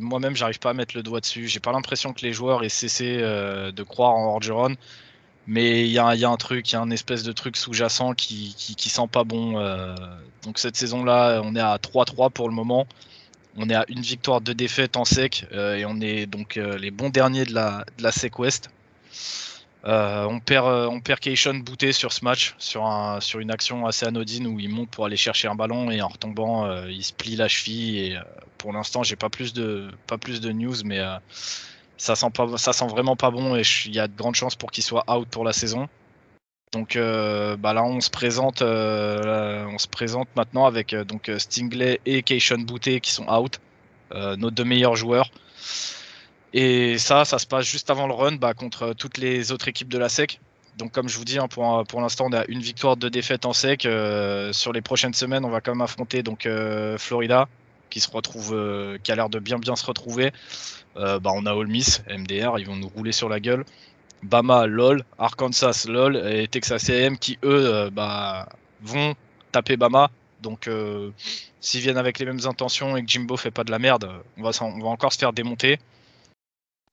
Moi-même, 0.00 0.36
j'arrive 0.36 0.58
pas 0.58 0.70
à 0.70 0.74
mettre 0.74 0.96
le 0.96 1.02
doigt 1.02 1.20
dessus. 1.20 1.48
J'ai 1.48 1.60
pas 1.60 1.72
l'impression 1.72 2.12
que 2.12 2.22
les 2.22 2.32
joueurs 2.32 2.64
aient 2.64 2.68
cessé 2.68 3.18
euh, 3.20 3.72
de 3.72 3.82
croire 3.82 4.12
en 4.12 4.34
Orgeron. 4.34 4.76
Mais 5.48 5.82
il 5.82 5.90
y, 5.90 5.98
a 5.98 6.06
un 6.06 6.36
truc, 6.36 6.70
il 6.70 6.74
y 6.74 6.76
a 6.76 6.80
un 6.80 6.90
espèce 6.90 7.24
de 7.24 7.32
truc 7.32 7.56
sous-jacent 7.56 8.14
qui, 8.14 8.54
sent 8.78 9.08
pas 9.10 9.24
bon. 9.24 9.58
Euh. 9.58 9.96
donc 10.44 10.58
cette 10.58 10.76
saison-là, 10.76 11.40
on 11.42 11.56
est 11.56 11.60
à 11.60 11.76
3-3 11.78 12.30
pour 12.30 12.48
le 12.48 12.54
moment. 12.54 12.86
On 13.56 13.68
est 13.68 13.74
à 13.74 13.84
une 13.88 14.02
victoire, 14.02 14.40
deux 14.40 14.54
défaites 14.54 14.96
en 14.96 15.04
sec. 15.04 15.46
et 15.52 15.84
on 15.84 16.00
est 16.00 16.26
donc 16.26 16.54
les 16.54 16.92
bons 16.92 17.10
derniers 17.10 17.44
de 17.44 17.54
la, 17.54 17.84
de 17.98 18.10
sec. 18.12 18.34
Euh, 19.84 20.24
on 20.26 20.38
perd, 20.38 20.66
euh, 20.66 20.86
on 20.88 21.00
perd 21.00 21.18
Keishon 21.18 21.64
sur 21.90 22.12
ce 22.12 22.24
match, 22.24 22.54
sur, 22.58 22.86
un, 22.86 23.20
sur 23.20 23.40
une 23.40 23.50
action 23.50 23.84
assez 23.86 24.06
anodine 24.06 24.46
où 24.46 24.60
il 24.60 24.68
monte 24.68 24.90
pour 24.90 25.06
aller 25.06 25.16
chercher 25.16 25.48
un 25.48 25.56
ballon 25.56 25.90
et 25.90 26.00
en 26.00 26.08
retombant, 26.08 26.66
euh, 26.66 26.88
il 26.88 27.02
se 27.02 27.12
plie 27.12 27.34
la 27.34 27.48
cheville. 27.48 27.98
Et 27.98 28.18
pour 28.58 28.72
l'instant, 28.72 29.02
j'ai 29.02 29.16
pas 29.16 29.28
plus 29.28 29.52
de 29.52 29.90
pas 30.06 30.18
plus 30.18 30.40
de 30.40 30.52
news, 30.52 30.76
mais 30.84 31.00
ça 31.96 32.14
sent 32.14 32.30
pas, 32.32 32.56
ça 32.58 32.72
sent 32.72 32.86
vraiment 32.86 33.16
pas 33.16 33.30
bon 33.30 33.56
et 33.56 33.62
il 33.86 33.94
y 33.94 33.98
a 33.98 34.06
de 34.06 34.16
grandes 34.16 34.36
chances 34.36 34.54
pour 34.54 34.70
qu'il 34.70 34.84
soit 34.84 35.04
out 35.12 35.28
pour 35.28 35.44
la 35.44 35.52
saison. 35.52 35.88
Donc 36.72 36.96
bah 36.96 37.72
là, 37.72 37.82
on 37.82 38.00
se 38.00 38.10
présente, 38.10 38.62
on 38.62 39.78
se 39.78 39.88
présente 39.88 40.28
maintenant 40.36 40.66
avec 40.66 40.94
donc 40.94 41.28
Stingley 41.38 42.00
et 42.06 42.22
Keishon 42.22 42.60
booté 42.60 43.00
qui 43.00 43.10
sont 43.10 43.26
out, 43.28 43.58
nos 44.12 44.52
deux 44.52 44.64
meilleurs 44.64 44.94
joueurs. 44.94 45.28
Et 46.52 46.98
ça, 46.98 47.24
ça 47.24 47.38
se 47.38 47.46
passe 47.46 47.66
juste 47.66 47.90
avant 47.90 48.06
le 48.06 48.14
run 48.14 48.36
bah, 48.36 48.54
contre 48.54 48.92
toutes 48.92 49.18
les 49.18 49.52
autres 49.52 49.68
équipes 49.68 49.88
de 49.88 49.98
la 49.98 50.08
SEC. 50.08 50.38
Donc 50.76 50.92
comme 50.92 51.08
je 51.08 51.18
vous 51.18 51.24
dis, 51.24 51.38
hein, 51.38 51.48
pour, 51.48 51.84
pour 51.86 52.00
l'instant, 52.00 52.26
on 52.28 52.32
a 52.32 52.44
une 52.48 52.60
victoire, 52.60 52.96
deux 52.96 53.10
défaites 53.10 53.46
en 53.46 53.52
SEC. 53.52 53.86
Euh, 53.86 54.52
sur 54.52 54.72
les 54.72 54.82
prochaines 54.82 55.14
semaines, 55.14 55.44
on 55.44 55.50
va 55.50 55.60
quand 55.60 55.72
même 55.72 55.82
affronter 55.82 56.22
donc 56.22 56.46
euh, 56.46 56.98
Florida, 56.98 57.48
qui 57.90 58.00
se 58.00 58.10
retrouve, 58.10 58.54
euh, 58.54 58.98
qui 59.02 59.12
a 59.12 59.16
l'air 59.16 59.28
de 59.28 59.38
bien 59.38 59.58
bien 59.58 59.76
se 59.76 59.86
retrouver. 59.86 60.32
bah, 60.94 61.20
on 61.34 61.46
a 61.46 61.54
Ole 61.54 61.68
Miss, 61.68 62.02
MDR, 62.08 62.58
ils 62.58 62.66
vont 62.66 62.76
nous 62.76 62.88
rouler 62.88 63.12
sur 63.12 63.28
la 63.28 63.40
gueule. 63.40 63.64
Bama, 64.22 64.66
LOL, 64.66 65.04
Arkansas, 65.18 65.86
LOL 65.88 66.16
et 66.16 66.46
Texas 66.48 66.88
A&M 66.90 67.18
qui 67.18 67.38
eux 67.42 67.90
bah, 67.90 68.48
vont 68.82 69.14
taper 69.50 69.76
Bama. 69.76 70.10
Donc 70.42 70.68
s'ils 71.60 71.80
viennent 71.80 71.98
avec 71.98 72.18
les 72.18 72.26
mêmes 72.26 72.44
intentions 72.44 72.96
et 72.96 73.02
que 73.02 73.08
Jimbo 73.08 73.36
fait 73.36 73.50
pas 73.50 73.64
de 73.64 73.70
la 73.70 73.78
merde, 73.78 74.10
on 74.36 74.42
va, 74.42 74.50
on 74.60 74.80
va 74.80 74.88
encore 74.88 75.12
se 75.12 75.18
faire 75.18 75.32
démonter. 75.32 75.78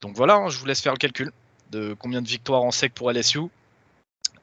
Donc 0.00 0.16
voilà, 0.16 0.36
hein, 0.36 0.48
je 0.48 0.58
vous 0.58 0.66
laisse 0.66 0.80
faire 0.80 0.92
le 0.92 0.98
calcul 0.98 1.30
de 1.70 1.94
combien 1.98 2.22
de 2.22 2.28
victoires 2.28 2.62
en 2.62 2.70
sec 2.70 2.94
pour 2.94 3.10
LSU. 3.12 3.40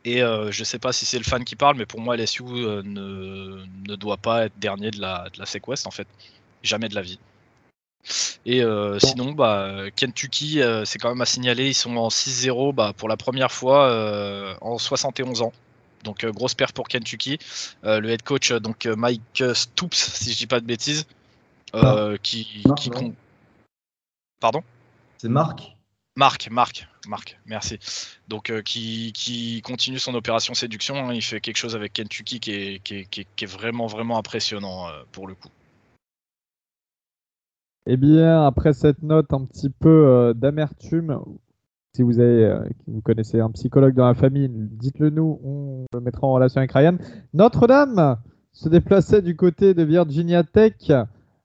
Et 0.05 0.21
euh, 0.23 0.51
je 0.51 0.61
ne 0.61 0.65
sais 0.65 0.79
pas 0.79 0.93
si 0.93 1.05
c'est 1.05 1.17
le 1.17 1.23
fan 1.23 1.43
qui 1.43 1.55
parle, 1.55 1.75
mais 1.75 1.85
pour 1.85 1.99
moi, 1.99 2.15
LSU 2.15 2.43
euh, 2.45 2.81
ne, 2.83 3.95
doit 3.95 4.17
pas 4.17 4.45
être 4.45 4.57
dernier 4.57 4.91
de 4.91 5.01
la, 5.01 5.27
de 5.33 5.39
la 5.39 5.45
SEC 5.45 5.67
West, 5.67 5.85
en 5.87 5.91
fait. 5.91 6.07
Jamais 6.63 6.87
de 6.87 6.95
la 6.95 7.01
vie. 7.01 7.19
Et 8.45 8.63
euh, 8.63 8.99
sinon, 8.99 9.33
bah, 9.33 9.85
Kentucky, 9.95 10.61
c'est 10.85 10.97
quand 10.97 11.09
même 11.09 11.19
à 11.19 11.25
signaler, 11.25 11.67
ils 11.67 11.73
sont 11.73 11.97
en 11.97 12.07
6-0 12.07 12.73
bah, 12.73 12.93
pour 12.95 13.09
la 13.09 13.17
première 13.17 13.51
fois 13.51 14.57
en 14.61 14.77
71 14.77 15.41
ans. 15.41 15.51
Donc 16.03 16.25
grosse 16.25 16.53
perte 16.53 16.73
pour 16.73 16.87
Kentucky. 16.87 17.37
le 17.83 18.09
head 18.09 18.21
coach, 18.21 18.53
donc 18.53 18.85
Mike 18.85 19.43
Stoops, 19.53 19.97
si 19.97 20.31
je 20.31 20.37
dis 20.37 20.47
pas 20.47 20.61
de 20.61 20.65
bêtises, 20.65 21.05
ah. 21.73 22.11
qui, 22.23 22.63
qui 22.77 22.91
Pardon? 24.39 24.63
C'est 25.17 25.29
Marc 25.29 25.77
Marc, 26.17 26.49
Marc, 26.49 26.87
Marc, 27.07 27.39
merci. 27.45 27.77
Donc 28.27 28.49
euh, 28.49 28.63
qui, 28.63 29.61
continue 29.63 29.99
son 29.99 30.15
opération 30.15 30.55
séduction, 30.55 30.95
hein. 30.95 31.13
il 31.13 31.21
fait 31.21 31.39
quelque 31.39 31.57
chose 31.57 31.75
avec 31.75 31.93
Kentucky 31.93 32.39
qui 32.39 32.51
est, 32.51 32.79
qui 32.79 33.21
est, 33.21 33.45
vraiment 33.45 33.85
vraiment 33.85 34.17
impressionnant 34.17 34.87
euh, 34.87 35.03
pour 35.11 35.27
le 35.27 35.35
coup. 35.35 35.49
Eh 37.85 37.97
bien, 37.97 38.47
après 38.47 38.73
cette 38.73 39.03
note 39.03 39.31
un 39.31 39.45
petit 39.45 39.69
peu 39.69 40.07
euh, 40.07 40.33
d'amertume, 40.33 41.19
si 41.95 42.01
vous 42.01 42.19
avez, 42.19 42.61
vous 42.87 43.01
connaissez 43.01 43.39
un 43.39 43.51
psychologue 43.51 43.93
dans 43.93 44.07
la 44.07 44.15
famille, 44.15 44.49
dites-le 44.49 45.11
nous, 45.11 45.39
on 45.43 45.85
le 45.93 45.99
mettra 45.99 46.25
en 46.25 46.33
relation 46.33 46.57
avec 46.57 46.71
Ryan. 46.71 46.97
Notre-Dame 47.35 48.17
se 48.53 48.69
déplaçait 48.69 49.21
du 49.21 49.35
côté 49.35 49.75
de 49.75 49.83
Virginia 49.83 50.43
Tech. 50.43 50.91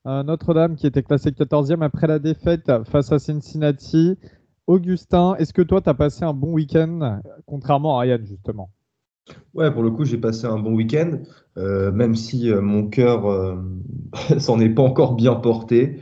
Notre-Dame 0.04 0.76
qui 0.76 0.86
était 0.86 1.02
classé 1.02 1.30
14e 1.30 1.82
après 1.82 2.06
la 2.06 2.18
défaite 2.18 2.70
face 2.90 3.12
à 3.12 3.18
Cincinnati. 3.18 4.18
Augustin, 4.66 5.34
est-ce 5.38 5.52
que 5.52 5.62
toi, 5.62 5.80
tu 5.80 5.88
as 5.90 5.94
passé 5.94 6.24
un 6.24 6.34
bon 6.34 6.52
week-end, 6.52 7.20
contrairement 7.46 7.98
à 7.98 8.02
Ryan, 8.02 8.18
justement? 8.24 8.70
Ouais, 9.54 9.70
pour 9.70 9.82
le 9.82 9.90
coup, 9.90 10.04
j'ai 10.04 10.18
passé 10.18 10.46
un 10.46 10.58
bon 10.58 10.74
week-end, 10.74 11.18
euh, 11.58 11.92
même 11.92 12.14
si 12.14 12.50
euh, 12.50 12.60
mon 12.60 12.88
cœur 12.88 13.30
euh, 13.30 13.56
s'en 14.38 14.58
est 14.60 14.70
pas 14.70 14.82
encore 14.82 15.14
bien 15.14 15.34
porté, 15.34 16.00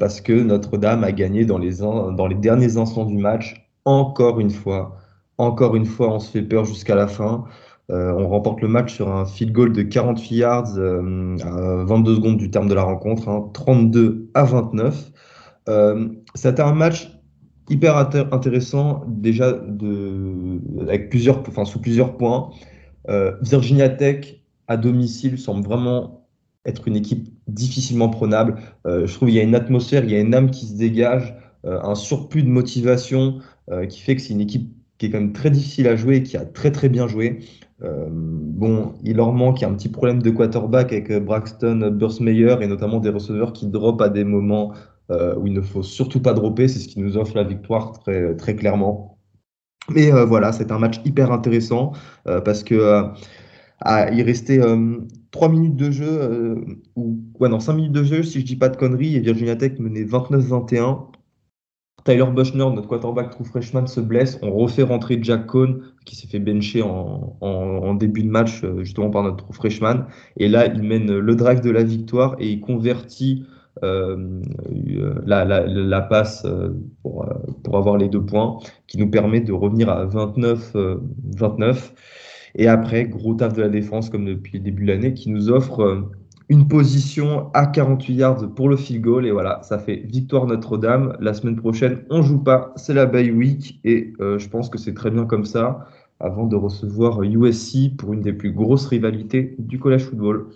parce 0.00 0.20
que 0.20 0.32
Notre-Dame 0.32 1.04
a 1.04 1.12
gagné 1.12 1.44
dans 1.44 1.58
les, 1.58 1.76
dans 1.76 2.26
les 2.26 2.34
derniers 2.34 2.78
instants 2.78 3.04
du 3.04 3.16
match, 3.16 3.70
encore 3.84 4.40
une 4.40 4.50
fois. 4.50 4.96
Encore 5.38 5.76
une 5.76 5.84
fois, 5.84 6.12
on 6.12 6.18
se 6.18 6.32
fait 6.32 6.42
peur 6.42 6.64
jusqu'à 6.64 6.96
la 6.96 7.06
fin. 7.06 7.44
Euh, 7.92 8.12
on 8.12 8.26
remporte 8.28 8.62
le 8.62 8.68
match 8.68 8.94
sur 8.94 9.14
un 9.14 9.26
field 9.26 9.52
goal 9.52 9.72
de 9.72 9.82
48 9.82 10.36
yards 10.36 10.78
euh, 10.78 11.36
à 11.44 11.84
22 11.84 12.16
secondes 12.16 12.38
du 12.38 12.50
terme 12.50 12.68
de 12.68 12.74
la 12.74 12.84
rencontre, 12.84 13.50
32 13.52 14.30
hein, 14.34 14.40
à 14.40 14.44
29. 14.44 15.12
Euh, 15.68 16.08
C'était 16.34 16.62
un 16.62 16.72
match 16.72 17.10
hyper 17.68 17.96
intéressant 17.96 19.04
déjà 19.06 19.56
plusieurs, 21.10 21.42
sous 21.64 21.80
plusieurs 21.80 22.16
points. 22.16 22.50
Virginia 23.40 23.88
Tech 23.88 24.42
à 24.68 24.76
domicile 24.76 25.38
semble 25.38 25.64
vraiment 25.64 26.26
être 26.66 26.88
une 26.88 26.96
équipe 26.96 27.28
difficilement 27.46 28.08
prenable. 28.08 28.56
je 28.84 29.12
trouve 29.14 29.28
qu'il 29.28 29.36
y 29.36 29.40
a 29.40 29.44
une 29.44 29.54
atmosphère, 29.54 30.04
il 30.04 30.10
y 30.10 30.16
a 30.16 30.20
une 30.20 30.34
âme 30.34 30.50
qui 30.50 30.66
se 30.66 30.74
dégage, 30.74 31.34
un 31.64 31.94
surplus 31.94 32.42
de 32.42 32.48
motivation 32.48 33.38
qui 33.88 34.00
fait 34.00 34.16
que 34.16 34.22
c'est 34.22 34.34
une 34.34 34.40
équipe 34.40 34.74
qui 34.98 35.06
est 35.06 35.10
quand 35.10 35.20
même 35.20 35.32
très 35.32 35.50
difficile 35.50 35.88
à 35.88 35.96
jouer 35.96 36.16
et 36.16 36.22
qui 36.22 36.36
a 36.36 36.44
très 36.44 36.72
très 36.72 36.88
bien 36.88 37.08
joué. 37.08 37.40
Bon, 37.82 38.92
il 39.02 39.16
leur 39.16 39.32
manque 39.32 39.62
un 39.62 39.74
petit 39.74 39.88
problème 39.88 40.22
de 40.22 40.30
quarterback 40.30 40.92
avec 40.92 41.12
Braxton 41.24 41.90
Bursmeyer 41.92 42.56
et 42.60 42.66
notamment 42.66 43.00
des 43.00 43.10
receveurs 43.10 43.52
qui 43.52 43.66
drop 43.66 44.00
à 44.00 44.08
des 44.08 44.24
moments 44.24 44.72
où 45.10 45.46
il 45.46 45.52
ne 45.52 45.60
faut 45.60 45.82
surtout 45.82 46.20
pas 46.20 46.32
dropper. 46.32 46.68
C'est 46.68 46.78
ce 46.78 46.88
qui 46.88 47.00
nous 47.00 47.16
offre 47.16 47.36
la 47.36 47.44
victoire 47.44 47.92
très, 47.92 48.36
très 48.36 48.54
clairement. 48.54 49.18
Mais 49.90 50.10
voilà, 50.10 50.52
c'est 50.52 50.70
un 50.70 50.78
match 50.78 51.00
hyper 51.04 51.32
intéressant 51.32 51.92
parce 52.24 52.62
que 52.62 53.04
il 54.12 54.22
restait 54.22 54.60
3 55.32 55.48
minutes 55.48 55.76
de 55.76 55.90
jeu, 55.90 56.64
ou 56.94 57.18
ouais, 57.40 57.48
non, 57.48 57.58
5 57.58 57.72
minutes 57.72 57.92
de 57.92 58.04
jeu, 58.04 58.22
si 58.22 58.40
je 58.40 58.44
dis 58.44 58.54
pas 58.54 58.68
de 58.68 58.76
conneries, 58.76 59.16
et 59.16 59.20
Virginia 59.20 59.56
Tech 59.56 59.78
menait 59.80 60.04
29-21. 60.04 61.06
Tyler 62.04 62.26
Bushner, 62.34 62.66
notre 62.74 62.88
quarterback 62.88 63.30
true 63.30 63.44
freshman, 63.44 63.86
se 63.86 64.00
blesse. 64.00 64.38
On 64.42 64.50
refait 64.50 64.82
rentrer 64.82 65.18
Jack 65.22 65.46
Cohn, 65.46 65.82
qui 66.04 66.16
s'est 66.16 66.26
fait 66.26 66.40
bencher 66.40 66.82
en, 66.82 67.94
début 67.94 68.22
de 68.22 68.28
match, 68.28 68.64
euh, 68.64 68.78
justement 68.82 69.10
par 69.10 69.22
notre 69.22 69.44
true 69.44 69.52
freshman. 69.52 70.06
Et 70.36 70.48
là, 70.48 70.66
il 70.66 70.82
mène 70.82 71.18
le 71.18 71.34
drive 71.36 71.60
de 71.60 71.70
la 71.70 71.84
victoire 71.84 72.34
et 72.38 72.50
il 72.50 72.60
convertit 72.60 73.44
euh, 73.84 74.42
la, 75.26 76.00
passe 76.02 76.44
euh, 76.44 76.70
pour, 77.02 77.76
avoir 77.76 77.96
les 77.96 78.08
deux 78.08 78.24
points, 78.24 78.58
qui 78.86 78.98
nous 78.98 79.08
permet 79.08 79.40
de 79.40 79.52
revenir 79.52 79.88
à 79.88 80.04
29. 80.04 80.76
29. 81.36 81.94
Et 82.54 82.68
après, 82.68 83.04
gros 83.04 83.34
taf 83.34 83.52
de 83.54 83.62
la 83.62 83.68
défense, 83.68 84.10
comme 84.10 84.26
depuis 84.26 84.58
le 84.58 84.64
début 84.64 84.84
de 84.84 84.92
l'année, 84.92 85.14
qui 85.14 85.30
nous 85.30 85.50
offre 85.50 86.10
une 86.48 86.68
position 86.68 87.50
à 87.54 87.66
48 87.66 88.14
yards 88.14 88.54
pour 88.54 88.68
le 88.68 88.76
field 88.76 89.02
goal. 89.02 89.26
Et 89.26 89.30
voilà, 89.30 89.60
ça 89.62 89.78
fait 89.78 89.96
victoire 89.96 90.46
Notre-Dame. 90.46 91.16
La 91.20 91.34
semaine 91.34 91.56
prochaine, 91.56 92.04
on 92.10 92.22
joue 92.22 92.42
pas, 92.42 92.72
c'est 92.76 92.94
la 92.94 93.06
bye 93.06 93.30
week. 93.30 93.80
Et 93.84 94.12
euh, 94.20 94.38
je 94.38 94.48
pense 94.48 94.68
que 94.68 94.78
c'est 94.78 94.94
très 94.94 95.10
bien 95.10 95.24
comme 95.24 95.44
ça, 95.44 95.86
avant 96.20 96.46
de 96.46 96.56
recevoir 96.56 97.22
USC 97.22 97.96
pour 97.96 98.12
une 98.12 98.20
des 98.20 98.32
plus 98.32 98.52
grosses 98.52 98.86
rivalités 98.86 99.54
du 99.58 99.78
college 99.78 100.04
football. 100.04 100.46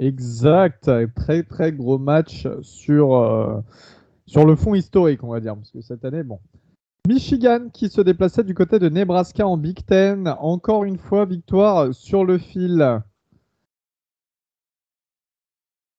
Exact, 0.00 0.90
très 1.14 1.44
très 1.44 1.72
gros 1.72 1.98
match 1.98 2.48
sur, 2.62 3.14
euh, 3.14 3.60
sur 4.26 4.44
le 4.44 4.56
fond 4.56 4.74
historique, 4.74 5.22
on 5.22 5.28
va 5.28 5.40
dire, 5.40 5.54
parce 5.54 5.70
que 5.70 5.80
cette 5.80 6.04
année, 6.04 6.24
bon. 6.24 6.40
Michigan 7.06 7.68
qui 7.70 7.90
se 7.90 8.00
déplaçait 8.00 8.44
du 8.44 8.54
côté 8.54 8.78
de 8.78 8.88
Nebraska 8.88 9.46
en 9.46 9.58
Big 9.58 9.84
Ten. 9.84 10.34
Encore 10.40 10.84
une 10.84 10.96
fois, 10.96 11.26
victoire 11.26 11.94
sur 11.94 12.24
le 12.24 12.38
fil. 12.38 13.02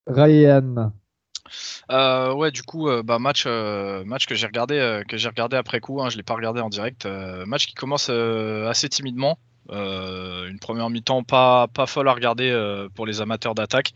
Ryan. 0.07 0.91
Euh, 1.91 2.33
ouais, 2.33 2.51
du 2.51 2.63
coup, 2.63 2.89
euh, 2.89 3.03
bah, 3.03 3.19
match, 3.19 3.43
euh, 3.45 4.03
match 4.05 4.25
que 4.25 4.35
j'ai 4.35 4.47
regardé, 4.47 5.01
que 5.07 5.17
j'ai 5.17 5.29
regardé 5.29 5.57
après 5.57 5.79
coup. 5.79 6.01
Hein, 6.01 6.09
je 6.09 6.17
l'ai 6.17 6.23
pas 6.23 6.35
regardé 6.35 6.61
en 6.61 6.69
direct. 6.69 7.07
match 7.45 7.67
qui 7.67 7.73
commence 7.73 8.09
assez 8.09 8.89
timidement. 8.89 9.37
une 9.71 10.59
première 10.59 10.89
mi-temps 10.89 11.23
pas, 11.23 11.67
pas 11.67 11.85
folle 11.85 12.07
à 12.07 12.13
regarder 12.13 12.51
pour 12.95 13.05
les 13.05 13.21
amateurs 13.21 13.55
d'attaque, 13.55 13.93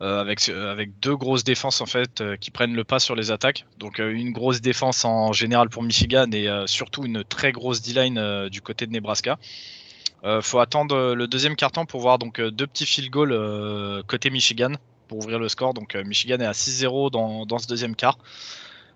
avec, 0.00 0.48
avec 0.48 0.98
deux 1.00 1.16
grosses 1.16 1.44
défenses 1.44 1.80
en 1.80 1.86
fait 1.86 2.22
qui 2.40 2.50
prennent 2.50 2.74
le 2.74 2.84
pas 2.84 2.98
sur 2.98 3.14
les 3.14 3.30
attaques. 3.30 3.66
Donc 3.78 3.98
une 3.98 4.32
grosse 4.32 4.60
défense 4.60 5.04
en 5.04 5.32
général 5.32 5.68
pour 5.68 5.82
Michigan 5.82 6.30
et 6.32 6.48
surtout 6.66 7.04
une 7.04 7.24
très 7.24 7.52
grosse 7.52 7.82
D-line 7.82 8.48
du 8.48 8.60
côté 8.60 8.86
de 8.86 8.92
Nebraska. 8.92 9.38
faut 10.40 10.60
attendre 10.60 11.14
le 11.14 11.26
deuxième 11.26 11.56
quart-temps 11.56 11.86
pour 11.86 12.00
voir 12.00 12.18
donc 12.18 12.40
deux 12.40 12.66
petits 12.66 12.86
field 12.86 13.10
goals 13.10 14.02
côté 14.06 14.30
Michigan 14.30 14.72
pour 15.08 15.18
ouvrir 15.18 15.38
le 15.38 15.48
score. 15.48 15.74
Donc 15.74 15.96
euh, 15.96 16.04
Michigan 16.04 16.38
est 16.38 16.46
à 16.46 16.52
6-0 16.52 17.10
dans, 17.10 17.58
ce 17.58 17.66
deuxième 17.66 17.96
quart. 17.96 18.18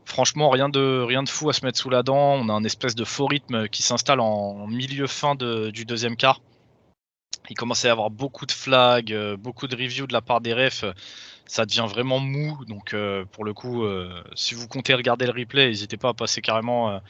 Franchement, 0.04 0.50
rien 0.50 0.68
de, 0.68 1.02
rien 1.06 1.22
de 1.22 1.28
fou 1.28 1.48
à 1.48 1.52
se 1.52 1.64
mettre 1.64 1.78
sous 1.78 1.90
la 1.90 2.02
dent. 2.02 2.34
On 2.34 2.48
a 2.48 2.52
un 2.52 2.64
espèce 2.64 2.94
de 2.94 3.04
faux 3.04 3.26
rythme 3.26 3.68
qui 3.68 3.82
s'installe 3.82 4.20
en 4.20 4.66
milieu 4.66 5.06
fin 5.06 5.34
du 5.34 5.84
deuxième 5.84 6.16
quart. 6.16 6.40
Il 7.50 7.56
commence 7.56 7.84
à 7.84 7.88
y 7.88 7.90
avoir 7.90 8.10
beaucoup 8.10 8.46
de 8.46 8.52
flags, 8.52 9.12
euh, 9.12 9.36
beaucoup 9.36 9.66
de 9.66 9.76
reviews 9.76 10.06
de 10.06 10.12
la 10.12 10.20
part 10.20 10.40
des 10.40 10.54
refs. 10.54 10.84
Ça 11.46 11.66
devient 11.66 11.86
vraiment 11.88 12.20
mou. 12.20 12.64
Donc, 12.66 12.94
euh, 12.94 13.24
pour 13.32 13.44
le 13.44 13.52
coup, 13.52 13.84
si 14.34 14.54
vous 14.54 14.68
comptez 14.68 14.94
regarder 14.94 15.26
le 15.26 15.32
replay, 15.32 15.68
n'hésitez 15.68 15.96
pas 15.96 16.10
à 16.10 16.14
passer 16.14 16.40
carrément 16.40 17.00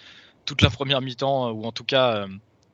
toute 0.44 0.62
la 0.62 0.70
première 0.70 1.00
mi-temps 1.00 1.50
ou 1.50 1.64
en 1.64 1.72
tout 1.72 1.84
cas 1.84 2.26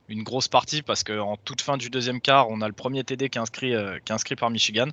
une 0.08 0.22
grosse 0.22 0.48
partie 0.48 0.82
parce 0.82 1.04
qu'en 1.04 1.36
toute 1.36 1.60
fin 1.60 1.76
du 1.76 1.90
deuxième 1.90 2.20
quart, 2.20 2.48
on 2.48 2.60
a 2.62 2.68
le 2.68 2.72
premier 2.72 3.04
TD 3.04 3.28
qui 3.28 3.38
inscrit, 3.38 3.72
qui 4.04 4.12
est 4.12 4.14
inscrit 4.14 4.36
par 4.36 4.50
Michigan. 4.50 4.88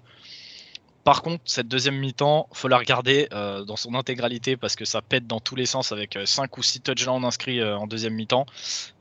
Par 1.06 1.22
contre, 1.22 1.43
cette 1.45 1.68
deuxième 1.68 1.97
mi-temps, 1.99 2.49
faut 2.51 2.68
la 2.68 2.80
regarder 2.80 3.28
euh, 3.32 3.64
dans 3.64 3.76
son 3.76 3.93
intégralité 3.93 4.58
parce 4.58 4.76
que 4.76 4.86
ça 4.86 5.03
pète 5.03 5.28
dans 5.28 5.39
tous 5.39 5.56
les 5.56 5.68
sens 5.68 5.91
avec 5.91 6.18
5 6.26 6.45
euh, 6.45 6.47
ou 6.58 6.64
6 6.64 6.82
touchdowns 6.82 7.24
inscrits 7.24 7.60
euh, 7.60 7.78
en 7.78 7.86
deuxième 7.86 8.16
mi-temps. 8.16 8.47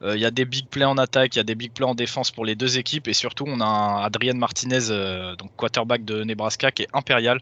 Il 0.03 0.19
y 0.19 0.27
a 0.27 0.31
des 0.31 0.45
big 0.45 0.67
plays 0.69 0.85
en 0.85 0.99
attaque, 0.99 1.35
il 1.35 1.39
y 1.39 1.41
a 1.41 1.45
des 1.45 1.55
big 1.55 1.73
plays 1.73 1.87
en 1.87 1.95
défense 1.95 2.31
pour 2.31 2.45
les 2.45 2.57
deux 2.57 2.77
équipes 2.77 3.09
et 3.09 3.15
surtout 3.15 3.45
on 3.49 3.59
a 3.61 3.65
un 3.65 4.03
Adrien 4.03 4.35
Martinez, 4.35 4.89
donc 5.39 5.57
quarterback 5.57 6.05
de 6.05 6.25
Nebraska, 6.25 6.71
qui 6.73 6.83
est 6.83 6.89
impérial. 6.93 7.41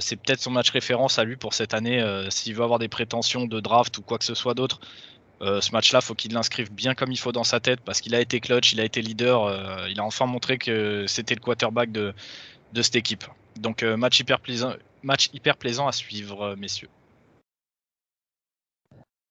C'est 0.00 0.16
peut-être 0.16 0.40
son 0.40 0.50
match 0.50 0.70
référence 0.70 1.20
à 1.20 1.24
lui 1.24 1.36
pour 1.36 1.54
cette 1.54 1.72
année 1.72 2.04
s'il 2.30 2.56
veut 2.56 2.64
avoir 2.64 2.80
des 2.80 2.88
prétentions 2.88 3.46
de 3.46 3.60
draft 3.60 3.96
ou 3.98 4.02
quoi 4.02 4.18
que 4.18 4.24
ce 4.24 4.34
soit 4.34 4.54
d'autre. 4.54 4.80
ce 5.40 5.70
match-là, 5.70 6.00
faut 6.00 6.16
qu'il 6.16 6.32
l'inscrive 6.32 6.72
bien 6.72 6.94
comme 6.94 7.12
il 7.12 7.18
faut 7.18 7.30
dans 7.30 7.44
sa 7.44 7.60
tête 7.60 7.80
parce 7.84 8.00
qu'il 8.00 8.16
a 8.16 8.20
été 8.20 8.40
clutch, 8.40 8.72
il 8.72 8.80
a 8.80 8.84
été 8.84 9.00
leader, 9.02 9.86
il 9.88 10.00
a 10.00 10.04
enfin 10.04 10.26
montré 10.26 10.58
que 10.58 11.04
c'était 11.06 11.36
le 11.36 11.40
quarterback 11.40 11.92
de 11.92 12.12
cette 12.82 12.96
équipe. 12.96 13.24
Donc 13.58 13.82
euh, 13.82 13.96
match 13.96 14.20
hyper 14.20 14.40
plaisant, 14.40 14.72
match 15.02 15.30
hyper 15.34 15.56
plaisant 15.56 15.86
à 15.88 15.92
suivre, 15.92 16.42
euh, 16.42 16.56
messieurs. 16.56 16.88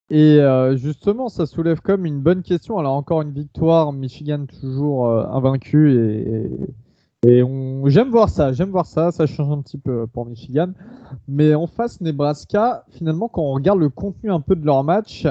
Et 0.09 0.39
euh, 0.39 0.78
justement, 0.78 1.28
ça 1.28 1.45
soulève 1.45 1.82
comme 1.82 2.05
une 2.05 2.21
bonne 2.21 2.43
question. 2.43 2.78
Alors 2.78 2.93
encore 2.93 3.21
une 3.21 3.34
victoire, 3.34 3.91
Michigan 3.91 4.45
toujours 4.45 5.09
invaincu 5.09 5.93
et, 5.93 7.43
j'aime 7.88 8.09
voir 8.09 8.30
ça, 8.30 8.53
j'aime 8.53 8.69
voir 8.69 8.86
ça, 8.86 9.11
ça 9.11 9.25
change 9.25 9.51
un 9.51 9.61
petit 9.61 9.78
peu 9.78 10.07
pour 10.07 10.25
Michigan. 10.25 10.71
Mais 11.28 11.53
en 11.55 11.67
face, 11.67 11.99
Nebraska, 11.99 12.86
finalement, 12.91 13.28
quand 13.28 13.41
on 13.41 13.51
regarde 13.51 13.80
le 13.80 13.89
contenu 13.89 14.32
un 14.32 14.39
peu 14.39 14.55
de 14.55 14.65
leur 14.65 14.86
match, 14.86 15.28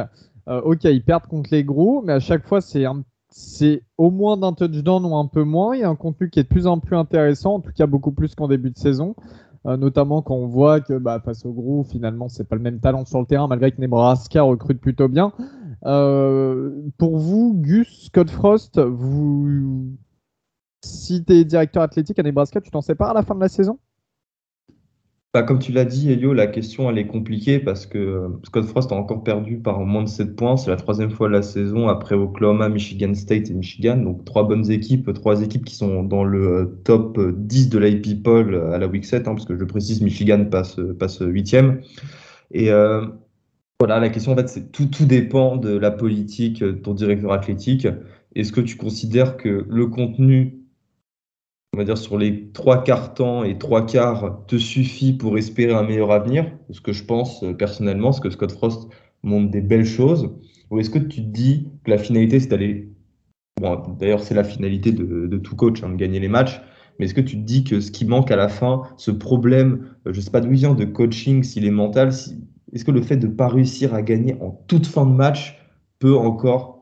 ok, 0.46 0.84
ils 0.84 1.02
perdent 1.02 1.26
contre 1.26 1.48
les 1.52 1.64
gros, 1.64 2.02
mais 2.02 2.12
à 2.12 2.20
chaque 2.20 2.46
fois, 2.46 2.60
c'est 2.60 2.84
un 2.84 3.02
c'est 3.38 3.82
au 3.98 4.10
moins 4.10 4.38
d'un 4.38 4.54
touchdown 4.54 5.04
ou 5.04 5.14
un 5.14 5.26
peu 5.26 5.44
moins. 5.44 5.74
Il 5.74 5.80
y 5.80 5.84
a 5.84 5.90
un 5.90 5.94
contenu 5.94 6.30
qui 6.30 6.40
est 6.40 6.44
de 6.44 6.48
plus 6.48 6.66
en 6.66 6.80
plus 6.80 6.96
intéressant, 6.96 7.56
en 7.56 7.60
tout 7.60 7.70
cas 7.76 7.86
beaucoup 7.86 8.10
plus 8.10 8.34
qu'en 8.34 8.48
début 8.48 8.70
de 8.70 8.78
saison. 8.78 9.14
Euh, 9.66 9.76
notamment 9.76 10.22
quand 10.22 10.36
on 10.36 10.46
voit 10.46 10.80
que 10.80 10.96
bah, 10.96 11.20
face 11.22 11.44
au 11.44 11.52
groupe, 11.52 11.86
finalement, 11.86 12.30
c'est 12.30 12.48
pas 12.48 12.56
le 12.56 12.62
même 12.62 12.80
talent 12.80 13.04
sur 13.04 13.20
le 13.20 13.26
terrain, 13.26 13.46
malgré 13.46 13.72
que 13.72 13.80
Nebraska 13.80 14.40
recrute 14.40 14.80
plutôt 14.80 15.08
bien. 15.08 15.34
Euh, 15.84 16.70
pour 16.96 17.18
vous, 17.18 17.52
Gus, 17.54 18.06
Scott 18.06 18.30
Frost, 18.30 18.80
vous, 18.80 19.92
si 20.82 21.22
tu 21.22 21.34
es 21.34 21.44
directeur 21.44 21.82
athlétique 21.82 22.18
à 22.18 22.22
Nebraska, 22.22 22.62
tu 22.62 22.70
t'en 22.70 22.80
sépares 22.80 23.10
à 23.10 23.14
la 23.14 23.22
fin 23.22 23.34
de 23.34 23.40
la 23.40 23.48
saison? 23.48 23.78
Bah, 25.36 25.42
comme 25.42 25.58
tu 25.58 25.70
l'as 25.70 25.84
dit, 25.84 26.10
Elio, 26.10 26.32
la 26.32 26.46
question 26.46 26.88
elle 26.88 26.96
est 26.96 27.06
compliquée 27.06 27.58
parce 27.58 27.84
que 27.84 27.98
euh, 27.98 28.28
Scott 28.44 28.64
Frost 28.64 28.90
a 28.90 28.94
encore 28.94 29.22
perdu 29.22 29.58
par 29.58 29.80
moins 29.80 30.02
de 30.02 30.08
7 30.08 30.34
points. 30.34 30.56
C'est 30.56 30.70
la 30.70 30.76
troisième 30.76 31.10
fois 31.10 31.28
de 31.28 31.34
la 31.34 31.42
saison 31.42 31.88
après 31.88 32.14
Oklahoma, 32.14 32.70
Michigan 32.70 33.12
State 33.12 33.50
et 33.50 33.52
Michigan. 33.52 33.98
Donc 33.98 34.24
trois 34.24 34.48
bonnes 34.48 34.70
équipes, 34.70 35.12
trois 35.12 35.42
équipes 35.42 35.66
qui 35.66 35.74
sont 35.74 36.04
dans 36.04 36.24
le 36.24 36.46
euh, 36.46 36.64
top 36.84 37.20
10 37.20 37.68
de 37.68 37.78
l'IP 37.78 38.22
Poll 38.22 38.54
à 38.72 38.78
la 38.78 38.86
week 38.86 39.04
7, 39.04 39.28
hein, 39.28 39.34
parce 39.34 39.44
que 39.44 39.58
je 39.58 39.64
précise, 39.64 40.00
Michigan 40.00 40.46
passe, 40.50 40.80
passe 40.98 41.20
8e. 41.20 41.82
Et 42.52 42.70
euh, 42.70 43.04
voilà, 43.78 44.00
la 44.00 44.08
question 44.08 44.32
en 44.32 44.36
fait, 44.36 44.48
c'est 44.48 44.72
tout, 44.72 44.86
tout 44.86 45.04
dépend 45.04 45.58
de 45.58 45.76
la 45.76 45.90
politique 45.90 46.64
de 46.64 46.70
ton 46.70 46.94
directeur 46.94 47.30
athlétique. 47.32 47.86
Est-ce 48.34 48.52
que 48.52 48.62
tu 48.62 48.78
considères 48.78 49.36
que 49.36 49.66
le 49.68 49.86
contenu 49.88 50.65
on 51.76 51.78
va 51.78 51.84
dire 51.84 51.98
sur 51.98 52.16
les 52.16 52.48
trois 52.52 52.82
quarts 52.82 53.12
temps 53.12 53.44
et 53.44 53.58
trois 53.58 53.84
quarts 53.84 54.46
te 54.46 54.56
suffit 54.56 55.12
pour 55.12 55.36
espérer 55.36 55.74
un 55.74 55.82
meilleur 55.82 56.10
avenir 56.10 56.50
Ce 56.70 56.80
que 56.80 56.94
je 56.94 57.04
pense 57.04 57.42
euh, 57.42 57.52
personnellement, 57.52 58.12
c'est 58.12 58.22
que 58.22 58.30
Scott 58.30 58.50
Frost 58.50 58.88
montre 59.22 59.50
des 59.50 59.60
belles 59.60 59.84
choses. 59.84 60.30
Ou 60.70 60.78
est-ce 60.78 60.88
que 60.88 60.98
tu 60.98 61.20
te 61.22 61.28
dis 61.28 61.68
que 61.84 61.90
la 61.90 61.98
finalité, 61.98 62.40
c'est 62.40 62.48
d'aller. 62.48 62.88
D'ailleurs, 63.98 64.22
c'est 64.22 64.34
la 64.34 64.42
finalité 64.42 64.90
de, 64.90 65.36
tout 65.36 65.54
coach, 65.54 65.82
hein, 65.82 65.90
de 65.90 65.96
gagner 65.96 66.18
les 66.18 66.28
matchs. 66.28 66.62
Mais 66.98 67.04
est-ce 67.04 67.14
que 67.14 67.20
tu 67.20 67.36
te 67.36 67.42
dis 67.42 67.62
que 67.62 67.80
ce 67.80 67.90
qui 67.90 68.06
manque 68.06 68.30
à 68.30 68.36
la 68.36 68.48
fin, 68.48 68.84
ce 68.96 69.10
problème, 69.10 69.86
euh, 70.06 70.14
je 70.14 70.20
ne 70.20 70.22
sais 70.22 70.30
pas 70.30 70.40
d'où 70.40 70.52
il 70.52 70.56
vient, 70.56 70.72
de 70.72 70.86
coaching, 70.86 71.42
s'il 71.42 71.66
est 71.66 71.70
mental, 71.70 72.08
est-ce 72.72 72.84
que 72.86 72.90
le 72.90 73.02
fait 73.02 73.18
de 73.18 73.26
ne 73.26 73.32
pas 73.32 73.48
réussir 73.48 73.92
à 73.92 74.00
gagner 74.00 74.34
en 74.40 74.50
toute 74.66 74.86
fin 74.86 75.04
de 75.04 75.12
match 75.12 75.60
peut 75.98 76.16
encore 76.16 76.76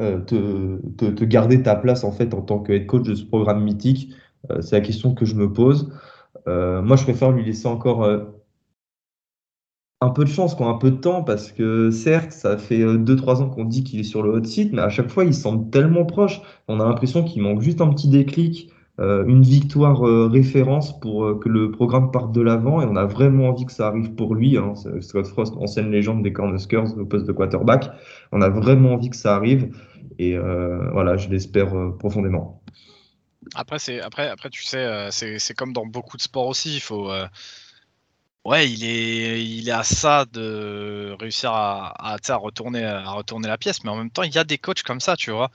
euh, 0.00 0.18
te, 0.18 0.80
te, 1.10 1.24
garder 1.24 1.62
ta 1.62 1.76
place 1.76 2.02
en 2.02 2.10
fait 2.10 2.34
en 2.34 2.42
tant 2.42 2.58
que 2.58 2.72
head 2.72 2.86
coach 2.86 3.04
de 3.04 3.14
ce 3.14 3.22
programme 3.22 3.62
mythique 3.62 4.12
c'est 4.60 4.76
la 4.76 4.80
question 4.80 5.14
que 5.14 5.24
je 5.24 5.34
me 5.34 5.52
pose. 5.52 5.90
Euh, 6.46 6.82
moi, 6.82 6.96
je 6.96 7.04
préfère 7.04 7.30
lui 7.32 7.44
laisser 7.44 7.66
encore 7.66 8.04
euh, 8.04 8.24
un 10.00 10.10
peu 10.10 10.24
de 10.24 10.28
chance, 10.28 10.54
quoi, 10.54 10.68
un 10.68 10.74
peu 10.74 10.90
de 10.90 10.96
temps, 10.96 11.22
parce 11.22 11.52
que 11.52 11.90
certes, 11.90 12.32
ça 12.32 12.58
fait 12.58 12.84
2-3 12.84 13.42
ans 13.42 13.48
qu'on 13.48 13.64
dit 13.64 13.84
qu'il 13.84 14.00
est 14.00 14.04
sur 14.04 14.22
le 14.22 14.30
hot 14.30 14.44
seat, 14.44 14.72
mais 14.72 14.82
à 14.82 14.90
chaque 14.90 15.10
fois, 15.10 15.24
il 15.24 15.34
semble 15.34 15.70
tellement 15.70 16.04
proche. 16.04 16.40
On 16.68 16.80
a 16.80 16.84
l'impression 16.84 17.24
qu'il 17.24 17.42
manque 17.42 17.62
juste 17.62 17.80
un 17.80 17.88
petit 17.88 18.08
déclic, 18.08 18.70
une 18.98 19.42
victoire 19.42 20.00
référence 20.30 21.00
pour 21.00 21.40
que 21.40 21.48
le 21.48 21.72
programme 21.72 22.12
parte 22.12 22.32
de 22.32 22.40
l'avant, 22.40 22.80
et 22.80 22.84
on 22.84 22.94
a 22.94 23.06
vraiment 23.06 23.48
envie 23.48 23.66
que 23.66 23.72
ça 23.72 23.88
arrive 23.88 24.14
pour 24.14 24.36
lui. 24.36 24.56
Hein. 24.56 24.74
Scott 25.00 25.26
Frost, 25.26 25.54
ancienne 25.56 25.90
légende 25.90 26.22
des 26.22 26.32
Cornhuskers 26.32 26.96
au 26.96 27.04
poste 27.04 27.26
de 27.26 27.32
quarterback, 27.32 27.90
on 28.30 28.40
a 28.40 28.48
vraiment 28.50 28.92
envie 28.92 29.10
que 29.10 29.16
ça 29.16 29.34
arrive. 29.34 29.74
Et 30.18 30.36
voilà, 30.92 31.16
je 31.16 31.28
l'espère 31.28 31.72
profondément. 31.98 32.62
Après, 33.54 33.78
c'est 33.78 34.00
après, 34.00 34.28
après, 34.28 34.50
tu 34.50 34.64
sais, 34.64 35.08
c'est 35.10 35.54
comme 35.54 35.72
dans 35.72 35.86
beaucoup 35.86 36.16
de 36.16 36.22
sports 36.22 36.46
aussi. 36.46 36.74
Il 36.74 36.80
faut, 36.80 37.10
ouais, 38.44 38.70
il 38.70 38.84
est, 38.84 39.44
il 39.44 39.68
est 39.68 39.72
à 39.72 39.84
ça 39.84 40.24
de 40.24 41.16
réussir 41.18 41.52
à, 41.52 41.94
à, 41.98 42.36
retourner, 42.36 42.84
à 42.84 43.10
retourner 43.12 43.48
la 43.48 43.58
pièce. 43.58 43.84
Mais 43.84 43.90
en 43.90 43.96
même 43.96 44.10
temps, 44.10 44.22
il 44.22 44.34
y 44.34 44.38
a 44.38 44.44
des 44.44 44.58
coachs 44.58 44.82
comme 44.82 45.00
ça, 45.00 45.16
tu 45.16 45.30
vois 45.30 45.50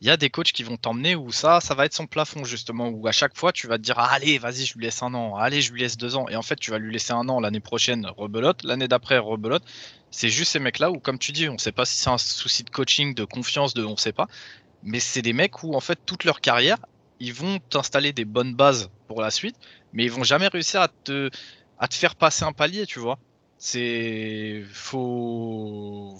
il 0.00 0.06
y 0.06 0.10
a 0.10 0.16
des 0.16 0.28
coachs 0.28 0.52
qui 0.52 0.62
vont 0.62 0.76
t'emmener 0.76 1.14
où 1.16 1.32
ça, 1.32 1.60
ça 1.60 1.74
va 1.74 1.86
être 1.86 1.94
son 1.94 2.06
plafond 2.06 2.44
justement, 2.44 2.88
où 2.88 3.06
à 3.06 3.12
chaque 3.12 3.36
fois 3.36 3.52
tu 3.52 3.66
vas 3.66 3.78
te 3.78 3.82
dire 3.82 3.98
allez, 3.98 4.38
vas-y, 4.38 4.66
je 4.66 4.74
lui 4.76 4.84
laisse 4.84 5.02
un 5.02 5.14
an, 5.14 5.36
allez, 5.36 5.62
je 5.62 5.72
lui 5.72 5.80
laisse 5.80 5.96
deux 5.96 6.16
ans, 6.16 6.28
et 6.28 6.36
en 6.36 6.42
fait 6.42 6.56
tu 6.56 6.70
vas 6.70 6.78
lui 6.78 6.92
laisser 6.92 7.12
un 7.12 7.28
an 7.28 7.40
l'année 7.40 7.60
prochaine, 7.60 8.06
rebelote, 8.16 8.62
l'année 8.64 8.88
d'après, 8.88 9.18
rebelote. 9.18 9.62
C'est 10.10 10.28
juste 10.28 10.52
ces 10.52 10.58
mecs-là 10.58 10.90
où, 10.90 10.98
comme 10.98 11.18
tu 11.18 11.32
dis, 11.32 11.48
on 11.48 11.58
sait 11.58 11.72
pas 11.72 11.84
si 11.84 11.98
c'est 11.98 12.10
un 12.10 12.18
souci 12.18 12.62
de 12.62 12.70
coaching, 12.70 13.14
de 13.14 13.24
confiance, 13.24 13.74
de 13.74 13.84
on 13.84 13.96
sait 13.96 14.12
pas, 14.12 14.28
mais 14.82 15.00
c'est 15.00 15.22
des 15.22 15.32
mecs 15.32 15.62
où 15.62 15.74
en 15.74 15.80
fait 15.80 15.98
toute 16.04 16.24
leur 16.24 16.40
carrière, 16.40 16.78
ils 17.20 17.32
vont 17.32 17.58
t'installer 17.70 18.12
des 18.12 18.24
bonnes 18.24 18.54
bases 18.54 18.90
pour 19.08 19.20
la 19.20 19.30
suite, 19.30 19.56
mais 19.92 20.04
ils 20.04 20.10
vont 20.10 20.24
jamais 20.24 20.48
réussir 20.48 20.80
à 20.80 20.88
te, 20.88 21.30
faire 21.92 22.14
passer 22.14 22.44
un 22.44 22.52
palier, 22.52 22.86
tu 22.86 22.98
vois. 22.98 23.18
C'est 23.58 24.64
faut, 24.72 26.18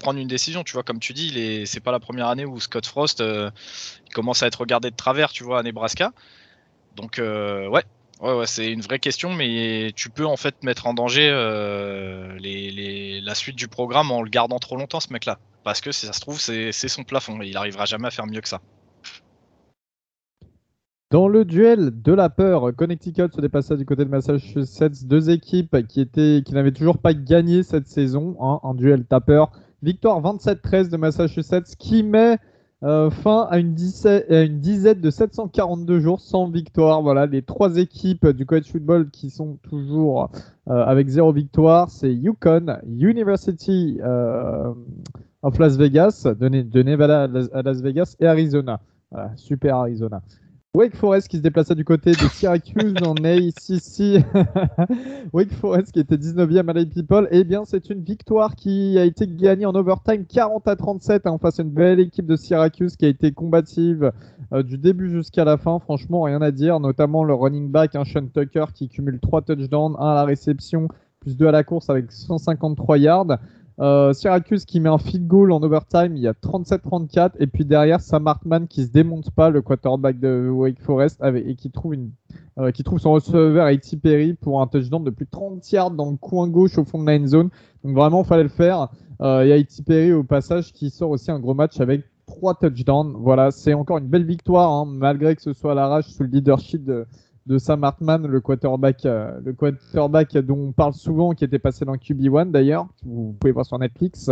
prendre 0.00 0.18
une 0.18 0.28
décision 0.28 0.64
tu 0.64 0.72
vois. 0.72 0.82
Comme 0.82 0.98
tu 0.98 1.12
dis 1.12 1.66
c'est 1.66 1.80
pas 1.80 1.92
la 1.92 2.00
première 2.00 2.28
année 2.28 2.46
où 2.46 2.58
Scott 2.58 2.86
Frost 2.86 3.20
euh, 3.20 3.50
commence 4.14 4.42
à 4.42 4.46
être 4.46 4.60
regardé 4.60 4.90
de 4.90 4.96
travers 4.96 5.30
tu 5.30 5.44
vois 5.44 5.58
à 5.58 5.62
Nebraska. 5.62 6.12
Donc 6.96 7.18
euh, 7.18 7.68
ouais. 7.68 7.84
C'est 8.46 8.72
une 8.72 8.80
vraie 8.80 9.00
question 9.00 9.34
mais 9.34 9.92
tu 9.94 10.08
peux 10.08 10.24
en 10.24 10.36
fait 10.38 10.62
mettre 10.62 10.86
en 10.86 10.94
danger 10.94 11.28
euh, 11.28 12.38
les, 12.38 12.70
les, 12.70 13.20
la 13.20 13.34
suite 13.34 13.56
du 13.56 13.68
programme 13.68 14.10
en 14.10 14.22
le 14.22 14.30
gardant 14.30 14.60
trop 14.60 14.76
longtemps 14.76 15.00
ce 15.00 15.12
mec 15.12 15.24
là 15.26 15.38
parce 15.64 15.80
que 15.80 15.90
si 15.90 16.06
ça 16.06 16.12
se 16.12 16.20
trouve 16.20 16.40
c'est 16.40 16.72
son 16.72 17.02
plafond 17.02 17.42
il 17.42 17.56
arrivera 17.56 17.84
jamais 17.84 18.06
à 18.06 18.10
faire 18.12 18.26
mieux 18.26 18.40
que 18.40 18.48
ça 18.48 18.60
dans 21.12 21.28
le 21.28 21.44
duel 21.44 21.90
de 22.02 22.14
la 22.14 22.30
peur, 22.30 22.74
Connecticut 22.74 23.28
se 23.36 23.42
déplaçait 23.42 23.76
du 23.76 23.84
côté 23.84 24.06
de 24.06 24.08
Massachusetts. 24.08 25.06
Deux 25.06 25.28
équipes 25.28 25.86
qui, 25.86 26.08
n'avaient 26.52 26.72
toujours 26.72 26.96
pas 26.96 27.12
gagné 27.12 27.62
cette 27.62 27.86
saison. 27.86 28.34
Hein, 28.40 28.60
un 28.62 28.72
duel 28.72 29.04
tapeur. 29.04 29.52
Victoire 29.82 30.22
27-13 30.22 30.88
de 30.88 30.96
Massachusetts 30.96 31.76
qui 31.78 32.02
met 32.02 32.38
euh, 32.82 33.10
fin 33.10 33.46
à 33.50 33.58
une, 33.58 33.76
une, 34.30 34.58
dizaine 34.60 35.02
de 35.02 35.10
742 35.10 36.00
jours 36.00 36.18
sans 36.18 36.48
victoire. 36.48 37.02
Voilà, 37.02 37.26
les 37.26 37.42
trois 37.42 37.76
équipes 37.76 38.28
du 38.28 38.46
college 38.46 38.70
football 38.72 39.10
qui 39.10 39.28
sont 39.28 39.58
toujours 39.68 40.30
euh, 40.70 40.82
avec 40.86 41.08
zéro 41.08 41.30
victoire, 41.30 41.90
c'est 41.90 42.14
Yukon, 42.14 42.78
University 42.88 43.98
euh, 44.02 44.72
of 45.42 45.58
Las 45.58 45.76
Vegas, 45.76 46.26
de, 46.40 46.82
Nevada 46.82 47.24
à 47.52 47.62
Las 47.62 47.82
Vegas 47.82 48.16
et 48.18 48.26
Arizona. 48.26 48.80
super 49.36 49.76
Arizona. 49.76 50.22
Wake 50.74 50.96
Forest 50.96 51.28
qui 51.28 51.36
se 51.36 51.42
déplaçait 51.42 51.74
du 51.74 51.84
côté 51.84 52.12
de 52.12 52.16
Syracuse 52.16 52.94
en 53.04 53.12
ACC. 53.24 54.24
Wake 55.34 55.52
Forest 55.52 55.92
qui 55.92 56.00
était 56.00 56.16
19e 56.16 56.70
à 56.70 56.86
People. 56.86 57.28
Eh 57.30 57.44
bien, 57.44 57.66
c'est 57.66 57.90
une 57.90 58.02
victoire 58.02 58.56
qui 58.56 58.98
a 58.98 59.04
été 59.04 59.26
gagnée 59.26 59.66
en 59.66 59.74
overtime 59.74 60.24
40 60.24 60.66
à 60.66 60.76
37 60.76 61.26
en 61.26 61.34
hein, 61.34 61.38
face 61.38 61.60
à 61.60 61.62
une 61.62 61.68
belle 61.68 62.00
équipe 62.00 62.24
de 62.24 62.36
Syracuse 62.36 62.96
qui 62.96 63.04
a 63.04 63.08
été 63.08 63.32
combative 63.32 64.12
euh, 64.54 64.62
du 64.62 64.78
début 64.78 65.10
jusqu'à 65.10 65.44
la 65.44 65.58
fin. 65.58 65.78
Franchement, 65.78 66.22
rien 66.22 66.40
à 66.40 66.50
dire. 66.50 66.80
Notamment 66.80 67.22
le 67.22 67.34
running 67.34 67.70
back, 67.70 67.94
hein, 67.94 68.04
Sean 68.06 68.28
Tucker 68.32 68.64
qui 68.74 68.88
cumule 68.88 69.20
3 69.20 69.42
touchdowns, 69.42 69.94
1 69.98 70.02
à 70.02 70.14
la 70.14 70.24
réception, 70.24 70.88
plus 71.20 71.36
2 71.36 71.48
à 71.48 71.52
la 71.52 71.64
course 71.64 71.90
avec 71.90 72.10
153 72.10 72.96
yards. 72.96 73.38
Euh, 73.80 74.12
Syracuse 74.12 74.64
qui 74.64 74.80
met 74.80 74.88
un 74.88 74.98
field 74.98 75.26
goal 75.26 75.52
en 75.52 75.62
overtime, 75.62 76.16
il 76.16 76.22
y 76.22 76.28
a 76.28 76.32
37-34. 76.32 77.32
Et 77.38 77.46
puis 77.46 77.64
derrière, 77.64 78.00
Sam 78.00 78.26
Hartman 78.26 78.66
qui 78.68 78.84
se 78.84 78.92
démonte 78.92 79.30
pas, 79.30 79.50
le 79.50 79.62
quarterback 79.62 80.18
de 80.18 80.48
Wake 80.50 80.80
Forest, 80.80 81.22
et 81.24 81.54
qui 81.54 81.70
trouve, 81.70 81.94
euh, 82.58 82.70
qui 82.70 82.82
trouve 82.84 82.98
son 82.98 83.12
receveur 83.12 83.70
Iti 83.70 83.96
Perry 83.96 84.34
pour 84.34 84.60
un 84.60 84.66
touchdown 84.66 85.02
de 85.02 85.10
plus 85.10 85.26
de 85.26 85.30
30 85.30 85.72
yards 85.72 85.90
dans 85.92 86.10
le 86.10 86.16
coin 86.16 86.48
gauche 86.48 86.78
au 86.78 86.84
fond 86.84 87.02
de 87.02 87.06
la 87.06 87.18
end 87.18 87.26
zone. 87.26 87.48
Donc 87.84 87.96
vraiment, 87.96 88.22
il 88.22 88.26
fallait 88.26 88.42
le 88.42 88.48
faire. 88.48 88.88
Euh, 89.20 89.44
il 89.44 89.48
y 89.48 89.52
a 89.52 89.56
Iti 89.56 89.82
Perry 89.82 90.12
au 90.12 90.24
passage 90.24 90.72
qui 90.72 90.90
sort 90.90 91.10
aussi 91.10 91.30
un 91.30 91.38
gros 91.38 91.54
match 91.54 91.80
avec 91.80 92.04
3 92.26 92.54
touchdowns. 92.54 93.14
Voilà, 93.18 93.50
c'est 93.50 93.74
encore 93.74 93.98
une 93.98 94.08
belle 94.08 94.24
victoire, 94.24 94.70
hein, 94.70 94.84
malgré 94.86 95.34
que 95.34 95.42
ce 95.42 95.52
soit 95.52 95.72
à 95.72 95.74
l'arrache 95.74 96.06
sous 96.06 96.22
le 96.22 96.28
leadership 96.28 96.84
de, 96.84 97.06
de 97.46 97.58
Sam 97.58 97.84
Hartman, 97.84 98.26
le 98.26 98.40
quarterback, 98.40 99.04
euh, 99.04 99.40
le 99.44 99.52
quarterback 99.52 100.36
dont 100.38 100.68
on 100.68 100.72
parle 100.72 100.94
souvent, 100.94 101.32
qui 101.32 101.44
était 101.44 101.58
passé 101.58 101.84
dans 101.84 101.94
QB1 101.94 102.50
d'ailleurs, 102.50 102.86
vous 103.04 103.34
pouvez 103.38 103.52
voir 103.52 103.66
sur 103.66 103.78
Netflix. 103.78 104.30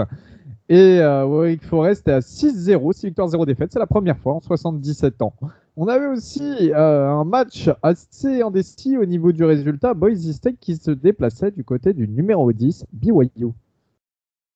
Et 0.68 1.00
euh, 1.00 1.26
Wake 1.26 1.64
Forest 1.64 2.06
est 2.06 2.12
à 2.12 2.20
6-0, 2.20 2.92
6 2.92 3.06
victoires, 3.06 3.28
0 3.28 3.44
défaites. 3.44 3.72
C'est 3.72 3.80
la 3.80 3.88
première 3.88 4.18
fois 4.18 4.34
en 4.34 4.40
77 4.40 5.20
ans. 5.22 5.34
On 5.76 5.88
avait 5.88 6.06
aussi 6.06 6.70
euh, 6.72 7.08
un 7.08 7.24
match 7.24 7.70
assez 7.82 8.42
indécis 8.42 8.96
au 8.96 9.04
niveau 9.04 9.32
du 9.32 9.42
résultat. 9.44 9.94
Boise 9.94 10.30
State 10.30 10.56
qui 10.60 10.76
se 10.76 10.92
déplaçait 10.92 11.50
du 11.50 11.64
côté 11.64 11.92
du 11.92 12.06
numéro 12.06 12.52
10, 12.52 12.86
BYU. 12.92 13.48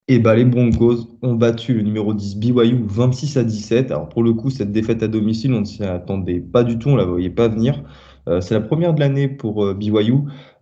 Et 0.07 0.19
bah, 0.19 0.35
les 0.35 0.45
Broncos 0.45 1.17
ont 1.23 1.33
battu 1.33 1.73
le 1.73 1.81
numéro 1.81 2.13
10 2.13 2.37
BYU 2.37 2.85
26 2.87 3.37
à 3.37 3.43
17. 3.43 3.91
Alors 3.91 4.07
pour 4.07 4.23
le 4.23 4.33
coup, 4.33 4.51
cette 4.51 4.71
défaite 4.71 5.03
à 5.03 5.07
domicile, 5.07 5.53
on 5.53 5.61
ne 5.61 5.65
s'y 5.65 5.83
attendait 5.83 6.39
pas 6.39 6.63
du 6.63 6.77
tout, 6.77 6.89
on 6.89 6.95
la 6.95 7.05
voyait 7.05 7.29
pas 7.29 7.47
venir. 7.47 7.83
Euh, 8.27 8.41
c'est 8.41 8.53
la 8.53 8.61
première 8.61 8.93
de 8.93 8.99
l'année 8.99 9.27
pour 9.27 9.63
euh, 9.63 9.73
BYU, 9.73 10.13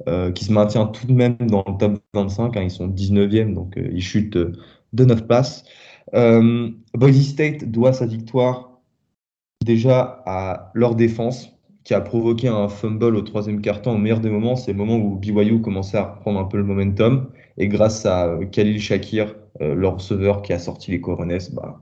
euh, 0.07 0.31
qui 0.31 0.45
se 0.45 0.51
maintient 0.51 0.85
tout 0.87 1.07
de 1.07 1.13
même 1.13 1.37
dans 1.37 1.63
le 1.67 1.77
top 1.77 1.99
25. 2.13 2.57
Hein. 2.57 2.63
ils 2.63 2.71
sont 2.71 2.87
19e, 2.87 3.53
donc 3.53 3.75
ils 3.77 4.01
chutent 4.01 4.37
de 4.37 5.05
9 5.05 5.27
places. 5.27 5.63
Boise 6.13 7.21
State 7.21 7.65
doit 7.65 7.93
sa 7.93 8.05
victoire 8.05 8.81
déjà 9.65 10.21
à 10.25 10.71
leur 10.73 10.95
défense, 10.95 11.49
qui 11.83 11.93
a 11.93 12.01
provoqué 12.01 12.47
un 12.47 12.67
fumble 12.67 13.15
au 13.15 13.21
troisième 13.21 13.61
carton 13.61 13.95
au 13.95 13.97
meilleur 13.97 14.19
des 14.19 14.29
moments. 14.29 14.55
C'est 14.55 14.73
le 14.73 14.77
moment 14.77 14.97
où 14.97 15.15
BYU 15.15 15.61
commençait 15.61 15.97
à 15.97 16.03
reprendre 16.15 16.39
un 16.39 16.45
peu 16.45 16.57
le 16.57 16.63
momentum. 16.63 17.29
Et 17.57 17.67
grâce 17.67 18.05
à 18.05 18.37
Khalil 18.51 18.79
Shakir, 18.79 19.35
leur 19.59 19.95
receveur 19.95 20.41
qui 20.41 20.53
a 20.53 20.59
sorti 20.59 20.91
les 20.91 21.01
Corones, 21.01 21.37
bah, 21.53 21.81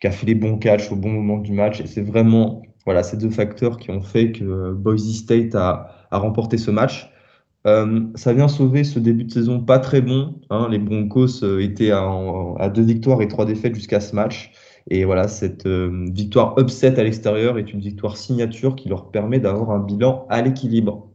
qui 0.00 0.06
a 0.06 0.10
fait 0.10 0.26
les 0.26 0.34
bons 0.34 0.58
catchs 0.58 0.90
au 0.92 0.96
bon 0.96 1.10
moment 1.10 1.38
du 1.38 1.52
match. 1.52 1.80
Et 1.80 1.86
c'est 1.86 2.02
vraiment 2.02 2.62
voilà, 2.84 3.02
ces 3.02 3.16
deux 3.16 3.30
facteurs 3.30 3.76
qui 3.76 3.90
ont 3.90 4.02
fait 4.02 4.32
que 4.32 4.72
Boise 4.72 5.12
State 5.12 5.54
a, 5.54 6.06
remporté 6.10 6.58
ce 6.58 6.70
match. 6.70 7.10
Euh, 7.66 8.06
ça 8.14 8.32
vient 8.32 8.48
sauver 8.48 8.84
ce 8.84 8.98
début 8.98 9.24
de 9.24 9.30
saison 9.32 9.60
pas 9.60 9.78
très 9.78 10.00
bon. 10.00 10.40
Hein. 10.48 10.68
Les 10.70 10.78
Broncos 10.78 11.44
euh, 11.44 11.60
étaient 11.60 11.90
à, 11.90 12.70
deux 12.70 12.82
victoires 12.82 13.20
et 13.22 13.28
trois 13.28 13.44
défaites 13.44 13.74
jusqu'à 13.74 14.00
ce 14.00 14.16
match. 14.16 14.52
Et 14.88 15.04
voilà, 15.04 15.28
cette 15.28 15.66
euh, 15.66 16.06
victoire 16.10 16.58
upset 16.58 16.98
à 16.98 17.04
l'extérieur 17.04 17.58
est 17.58 17.72
une 17.72 17.80
victoire 17.80 18.16
signature 18.16 18.76
qui 18.76 18.88
leur 18.88 19.10
permet 19.10 19.38
d'avoir 19.40 19.70
un 19.72 19.78
bilan 19.78 20.26
à 20.30 20.40
l'équilibre. 20.40 21.09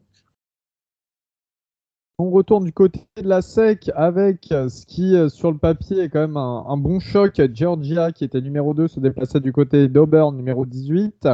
On 2.17 2.29
retourne 2.29 2.63
du 2.63 2.71
côté 2.71 3.01
de 3.21 3.27
la 3.27 3.41
SEC 3.41 3.91
avec 3.93 4.47
ce 4.49 4.85
qui, 4.85 5.17
sur 5.29 5.51
le 5.51 5.57
papier, 5.57 5.99
est 5.99 6.07
quand 6.07 6.21
même 6.21 6.37
un, 6.37 6.77
bon 6.77 7.01
choc. 7.01 7.41
Georgia, 7.53 8.13
qui 8.13 8.23
était 8.23 8.39
numéro 8.39 8.73
2, 8.73 8.87
se 8.87 9.01
déplaçait 9.01 9.41
du 9.41 9.51
côté 9.51 9.89
d'Auburn, 9.89 10.33
numéro 10.33 10.65
18. 10.65 11.27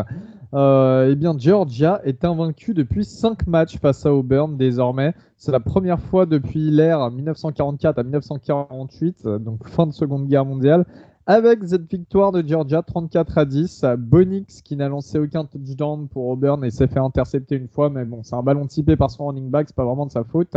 Euh, 0.56 1.08
eh 1.12 1.16
bien, 1.16 1.36
Georgia 1.38 2.02
est 2.04 2.26
invaincu 2.26 2.74
depuis 2.74 3.06
5 3.06 3.46
matchs 3.46 3.78
face 3.78 4.08
à 4.08 4.14
Auburn 4.14 4.58
désormais. 4.58 5.14
C'est 5.38 5.52
la 5.52 5.60
première 5.60 6.00
fois 6.00 6.26
depuis 6.26 6.72
l'ère 6.72 7.12
1944 7.12 8.00
à 8.00 8.04
1948, 8.04 9.28
donc 9.40 9.68
fin 9.68 9.86
de 9.86 9.92
Seconde 9.92 10.28
Guerre 10.28 10.46
mondiale, 10.46 10.88
avec 11.26 11.60
cette 11.64 11.90
victoire 11.90 12.32
de 12.32 12.46
Georgia 12.46 12.82
34 12.82 13.38
à 13.38 13.46
10. 13.46 13.86
Bonix 13.98 14.62
qui 14.62 14.76
n'a 14.76 14.90
lancé 14.90 15.20
aucun 15.20 15.46
touchdown 15.46 16.08
pour 16.08 16.28
Auburn 16.28 16.64
et 16.64 16.72
s'est 16.72 16.88
fait 16.88 17.00
intercepter 17.00 17.56
une 17.56 17.68
fois, 17.68 17.90
mais 17.90 18.06
bon, 18.06 18.24
c'est 18.24 18.36
un 18.36 18.44
ballon 18.44 18.68
typé 18.68 18.96
par 18.96 19.10
son 19.12 19.28
running 19.28 19.50
back, 19.50 19.68
c'est 19.68 19.76
pas 19.76 19.86
vraiment 19.86 20.06
de 20.06 20.12
sa 20.12 20.24
faute. 20.24 20.54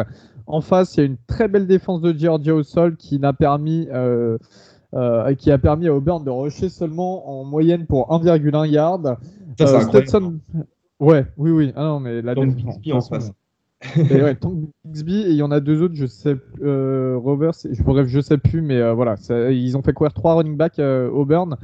En 0.47 0.61
face, 0.61 0.97
il 0.97 1.01
y 1.01 1.03
a 1.03 1.07
une 1.07 1.19
très 1.27 1.49
belle 1.49 1.67
défense 1.67 2.01
de 2.01 2.17
Georgia 2.17 2.55
au 2.55 2.63
sol 2.63 2.97
qui 2.97 3.19
n'a 3.19 3.33
permis. 3.33 3.89
Euh, 3.93 4.39
euh, 4.95 5.35
qui 5.35 5.51
a 5.51 5.59
permis 5.59 5.89
à 5.89 5.95
Auburn 5.95 6.23
de 6.23 6.31
rusher 6.31 6.69
seulement 6.69 7.29
en 7.29 7.45
moyenne 7.45 7.85
pour 7.85 8.11
1,1 8.11 8.69
yard. 8.69 9.17
Ça, 9.59 9.81
Stetson... 9.81 10.39
Ouais, 11.01 11.27
oui, 11.37 11.51
oui. 11.51 11.73
Ah 11.75 11.83
non, 11.83 11.99
mais 11.99 12.23
la 12.23 12.37
défense. 12.37 12.79
en 12.93 13.01
face. 13.01 13.33
Et 13.97 14.23
ouais, 14.23 14.37
Bixby 14.85 15.23
et 15.23 15.31
il 15.31 15.37
y 15.37 15.43
en 15.43 15.51
a 15.51 15.61
deux 15.61 15.83
autres, 15.83 15.95
je 15.95 16.07
sais, 16.07 16.37
euh, 16.63 17.17
Rovers, 17.17 17.53
je, 17.71 17.83
bref, 17.83 18.07
je 18.07 18.21
sais 18.21 18.39
plus, 18.39 18.63
mais 18.63 18.77
euh, 18.77 18.93
voilà, 18.93 19.17
ils 19.51 19.77
ont 19.77 19.83
fait 19.83 19.93
courir 19.93 20.13
trois 20.13 20.35
running 20.35 20.57
back 20.57 20.79
euh, 20.79 21.09
Auburn. 21.11 21.57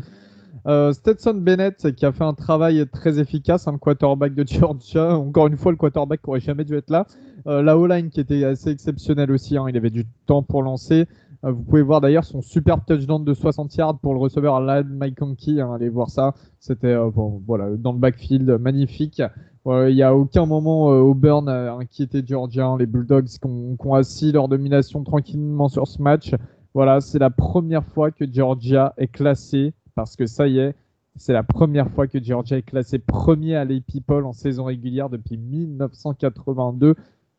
Euh, 0.67 0.93
Stetson 0.93 1.35
Bennett 1.35 1.95
qui 1.95 2.05
a 2.05 2.13
fait 2.13 2.25
un 2.25 2.35
travail 2.35 2.87
très 2.93 3.19
efficace, 3.19 3.67
un 3.67 3.79
quarterback 3.79 4.35
de 4.35 4.47
Georgia, 4.47 5.17
encore 5.17 5.47
une 5.47 5.57
fois 5.57 5.73
le 5.73 5.79
quarterback 5.79 6.21
qui 6.23 6.29
aurait 6.29 6.41
jamais 6.41 6.65
dû 6.65 6.77
être 6.77 6.91
là. 6.91 7.07
Euh, 7.47 7.63
la 7.63 7.79
O-line 7.79 8.11
qui 8.11 8.21
était 8.21 8.45
assez 8.45 8.71
exceptionnelle 8.71 9.31
aussi, 9.31 9.57
hein, 9.57 9.65
il 9.69 9.77
avait 9.77 9.91
du 9.91 10.05
temps 10.27 10.43
pour 10.43 10.63
lancer. 10.63 11.07
Euh, 11.45 11.53
vous 11.53 11.63
pouvez 11.63 11.83
voir 11.83 12.01
d'ailleurs 12.01 12.25
son 12.25 12.43
superbe 12.43 12.83
touchdown 12.87 13.25
de 13.25 13.35
60 13.35 13.75
yards 13.77 13.99
pour 13.99 14.13
le 14.13 14.21
receveur 14.21 14.61
Lad 14.61 14.89
Mike 14.91 15.21
hein, 15.23 15.73
allez 15.75 15.89
voir 15.89 16.11
ça. 16.11 16.35
C'était 16.59 16.97
bon, 16.97 17.43
voilà, 17.47 17.77
dans 17.77 17.93
le 17.93 17.99
backfield, 17.99 18.59
magnifique. 18.61 19.23
Il 19.67 19.95
n'y 19.95 20.03
a 20.03 20.15
aucun 20.15 20.47
moment 20.47 20.87
Auburn 20.87 21.49
a 21.49 21.75
inquiété 21.75 22.23
Georgia. 22.27 22.67
Hein, 22.67 22.79
les 22.79 22.87
Bulldogs 22.87 23.29
qui 23.29 23.47
ont, 23.47 23.95
assis 23.95 24.33
leur 24.33 24.49
domination 24.49 25.05
tranquillement 25.05 25.69
sur 25.69 25.87
ce 25.87 26.01
match. 26.03 26.35
Voilà, 26.75 27.01
c'est 27.01 27.19
la 27.19 27.31
première 27.31 27.85
fois 27.85 28.11
que 28.11 28.25
Georgia 28.31 28.95
est 28.97 29.09
classée 29.09 29.75
parce 29.95 30.17
que 30.17 30.27
ça 30.27 30.47
y 30.47 30.59
est, 30.59 30.75
c'est 31.17 31.33
la 31.33 31.43
première 31.43 31.91
fois 31.91 32.07
que 32.07 32.23
Georgia 32.23 32.57
est 32.57 32.63
classé 32.63 32.99
premier 32.99 33.57
à 33.57 33.65
l'Apple 33.65 34.25
en 34.25 34.33
saison 34.33 34.65
régulière 34.65 35.11
depuis 35.11 35.37
1982. 35.37 36.95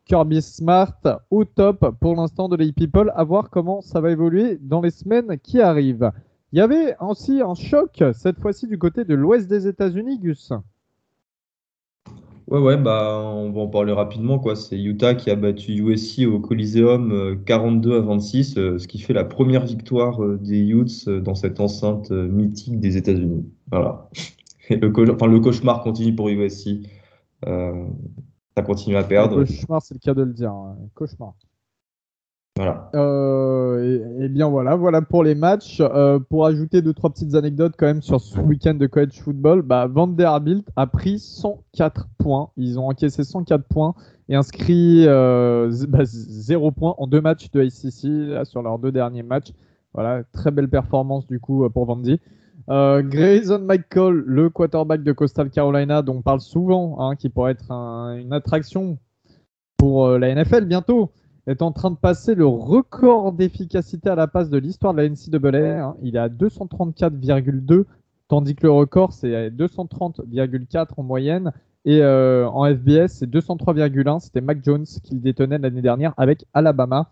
Kirby 0.06 0.42
Smart 0.42 0.98
au 1.30 1.46
top 1.46 1.96
pour 2.00 2.16
l'instant 2.16 2.50
de 2.50 2.56
l'Apple. 2.56 3.12
À 3.16 3.24
voir 3.24 3.50
comment 3.50 3.82
ça 3.82 4.02
va 4.02 4.12
évoluer 4.12 4.58
dans 4.62 4.82
les 4.82 4.92
semaines 4.92 5.38
qui 5.42 5.62
arrivent. 5.62 6.12
Il 6.54 6.60
y 6.60 6.62
avait 6.62 6.96
aussi 7.00 7.42
un 7.42 7.54
choc, 7.54 8.04
cette 8.14 8.40
fois-ci 8.40 8.68
du 8.68 8.78
côté 8.78 9.06
de 9.06 9.16
l'ouest 9.16 9.48
des 9.48 9.68
États-Unis, 9.68 10.20
Gus. 10.20 10.52
Ouais, 12.52 12.60
ouais, 12.60 12.76
bah, 12.76 13.22
on 13.34 13.52
va 13.52 13.62
en 13.62 13.68
parler 13.68 13.94
rapidement. 13.94 14.38
quoi. 14.38 14.58
C'est 14.58 14.78
Utah 14.78 15.16
qui 15.16 15.30
a 15.30 15.36
battu 15.36 15.72
USC 15.72 16.26
au 16.28 16.42
Coliseum 16.42 17.42
42 17.46 17.92
euh, 17.92 17.98
à 18.00 18.02
26, 18.02 18.58
euh, 18.58 18.78
ce 18.78 18.90
qui 18.90 19.00
fait 19.00 19.14
la 19.14 19.24
première 19.24 19.66
victoire 19.66 20.22
euh, 20.22 20.38
des 20.38 20.60
Utes 20.60 21.08
dans 21.08 21.36
cette 21.36 21.62
enceinte 21.62 22.12
mythique 22.12 22.82
des 22.82 22.98
États-Unis. 22.98 23.46
Voilà. 23.72 24.10
le 24.70 25.40
cauchemar 25.40 25.82
continue 25.82 26.14
pour 26.14 26.28
USC. 26.28 26.82
Ça 28.56 28.64
continue 28.64 28.98
à 28.98 29.04
perdre. 29.04 29.44
Cauchemar, 29.44 29.82
c'est 29.82 29.94
le 29.94 30.00
cas 30.00 30.14
de 30.14 30.24
le 30.24 30.34
dire. 30.34 30.52
Hein. 30.52 30.78
Cauchemar. 30.94 31.34
Voilà. 32.58 32.90
Euh, 32.96 34.20
et, 34.20 34.28
bien 34.28 34.50
voilà, 34.50 34.76
voilà 34.76 35.02
pour 35.02 35.24
les 35.24 35.36
matchs. 35.36 35.80
Euh, 35.80 36.20
pour 36.20 36.46
ajouter 36.46 36.82
deux 36.82 36.94
trois 36.94 37.10
petites 37.10 37.34
anecdotes 37.34 37.76
quand 37.78 37.86
même 37.86 38.02
sur 38.02 38.20
ce 38.20 38.40
week-end 38.40 38.74
de 38.74 38.88
college 38.88 39.22
football, 39.22 39.62
bah, 39.62 39.88
Vanderbilt 39.88 40.68
a 40.76 40.86
pris 40.86 41.18
104 41.18 42.10
points. 42.18 42.50
Ils 42.58 42.78
ont 42.78 42.90
encaissé 42.90 43.24
104 43.24 43.64
points 43.64 43.96
et 44.28 44.36
inscrit 44.36 45.08
euh, 45.08 45.70
0 45.72 46.72
bah, 46.72 46.76
points 46.78 46.96
en 46.98 47.08
deux 47.08 47.22
matchs 47.22 47.50
de 47.52 47.62
ACC 47.62 48.46
sur 48.46 48.62
leurs 48.62 48.80
deux 48.80 48.92
derniers 48.92 49.24
matchs. 49.24 49.54
Voilà, 49.94 50.24
très 50.32 50.52
belle 50.52 50.70
performance 50.70 51.26
du 51.28 51.40
coup 51.40 51.68
pour 51.70 51.86
Vandy. 51.86 52.20
Euh, 52.72 53.02
Grayson 53.02 53.60
McCall, 53.60 54.24
le 54.26 54.50
quarterback 54.50 55.04
de 55.04 55.12
Coastal 55.12 55.50
Carolina, 55.50 56.02
dont 56.02 56.18
on 56.18 56.22
parle 56.22 56.40
souvent, 56.40 57.02
hein, 57.02 57.18
qui 57.18 57.28
pourrait 57.28 57.52
être 57.52 57.70
une 57.70 58.32
attraction 58.32 58.98
pour 59.76 60.06
euh, 60.06 60.18
la 60.18 60.34
NFL 60.34 60.66
bientôt 60.66 61.12
est 61.48 61.62
en 61.62 61.74
train 61.74 61.92
de 61.92 61.98
passer 61.98 62.34
le 62.34 62.46
record 62.46 63.34
d'efficacité 63.34 64.10
à 64.10 64.16
la 64.16 64.28
passe 64.28 64.50
de 64.50 64.58
l'histoire 64.58 64.94
de 64.94 65.02
la 65.02 65.10
NCAA. 65.10 65.98
Il 66.02 66.16
est 66.16 66.20
à 66.20 66.30
234,2, 66.30 67.84
tandis 68.30 68.56
que 68.56 68.64
le 68.64 68.72
record, 68.72 69.12
c'est 69.12 69.50
230,4 69.50 70.88
en 70.96 71.04
moyenne. 71.04 71.52
Et 71.84 72.02
euh, 72.02 72.48
en 72.48 72.66
FBS, 72.74 73.08
c'est 73.08 73.30
203,1. 73.30 74.20
C'était 74.20 74.40
Mac 74.40 74.64
Jones 74.64 74.86
qui 74.86 75.16
détenait 75.16 75.58
l'année 75.58 75.82
dernière 75.82 76.14
avec 76.16 76.46
Alabama. 76.54 77.10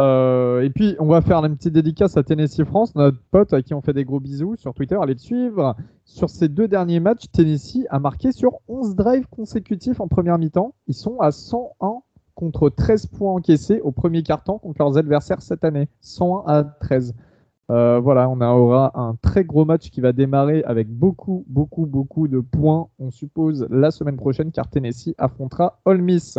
Euh, 0.00 0.60
et 0.60 0.70
puis, 0.70 0.94
on 1.00 1.06
va 1.06 1.20
faire 1.22 1.44
une 1.44 1.56
petite 1.56 1.72
dédicace 1.72 2.16
à 2.16 2.22
Tennessee 2.22 2.64
France, 2.64 2.94
notre 2.94 3.18
pote 3.30 3.52
à 3.52 3.62
qui 3.62 3.74
on 3.74 3.80
fait 3.80 3.92
des 3.92 4.04
gros 4.04 4.20
bisous 4.20 4.54
sur 4.56 4.72
Twitter. 4.72 4.96
Allez 5.00 5.14
le 5.14 5.18
suivre. 5.18 5.74
Sur 6.04 6.30
ces 6.30 6.48
deux 6.48 6.68
derniers 6.68 7.00
matchs, 7.00 7.24
Tennessee 7.32 7.84
a 7.90 7.98
marqué 7.98 8.30
sur 8.30 8.60
11 8.68 8.94
drives 8.94 9.26
consécutifs 9.28 10.00
en 10.00 10.06
première 10.06 10.38
mi-temps. 10.38 10.74
Ils 10.86 10.94
sont 10.94 11.18
à 11.18 11.32
101 11.32 12.02
contre 12.36 12.68
13 12.68 13.06
points 13.06 13.32
encaissés 13.32 13.80
au 13.80 13.90
premier 13.90 14.22
quart-temps 14.22 14.58
contre 14.58 14.76
leurs 14.78 14.96
adversaires 14.96 15.42
cette 15.42 15.64
année, 15.64 15.88
101 16.00 16.44
à 16.46 16.62
13. 16.62 17.14
Euh, 17.70 17.98
voilà, 17.98 18.30
on 18.30 18.40
aura 18.40 18.92
un 18.94 19.16
très 19.20 19.44
gros 19.44 19.64
match 19.64 19.90
qui 19.90 20.00
va 20.00 20.12
démarrer 20.12 20.62
avec 20.62 20.88
beaucoup, 20.88 21.44
beaucoup, 21.48 21.84
beaucoup 21.86 22.28
de 22.28 22.38
points, 22.38 22.88
on 23.00 23.10
suppose, 23.10 23.66
la 23.70 23.90
semaine 23.90 24.16
prochaine, 24.16 24.52
car 24.52 24.70
Tennessee 24.70 25.14
affrontera 25.18 25.80
Ole 25.84 26.00
Miss. 26.00 26.38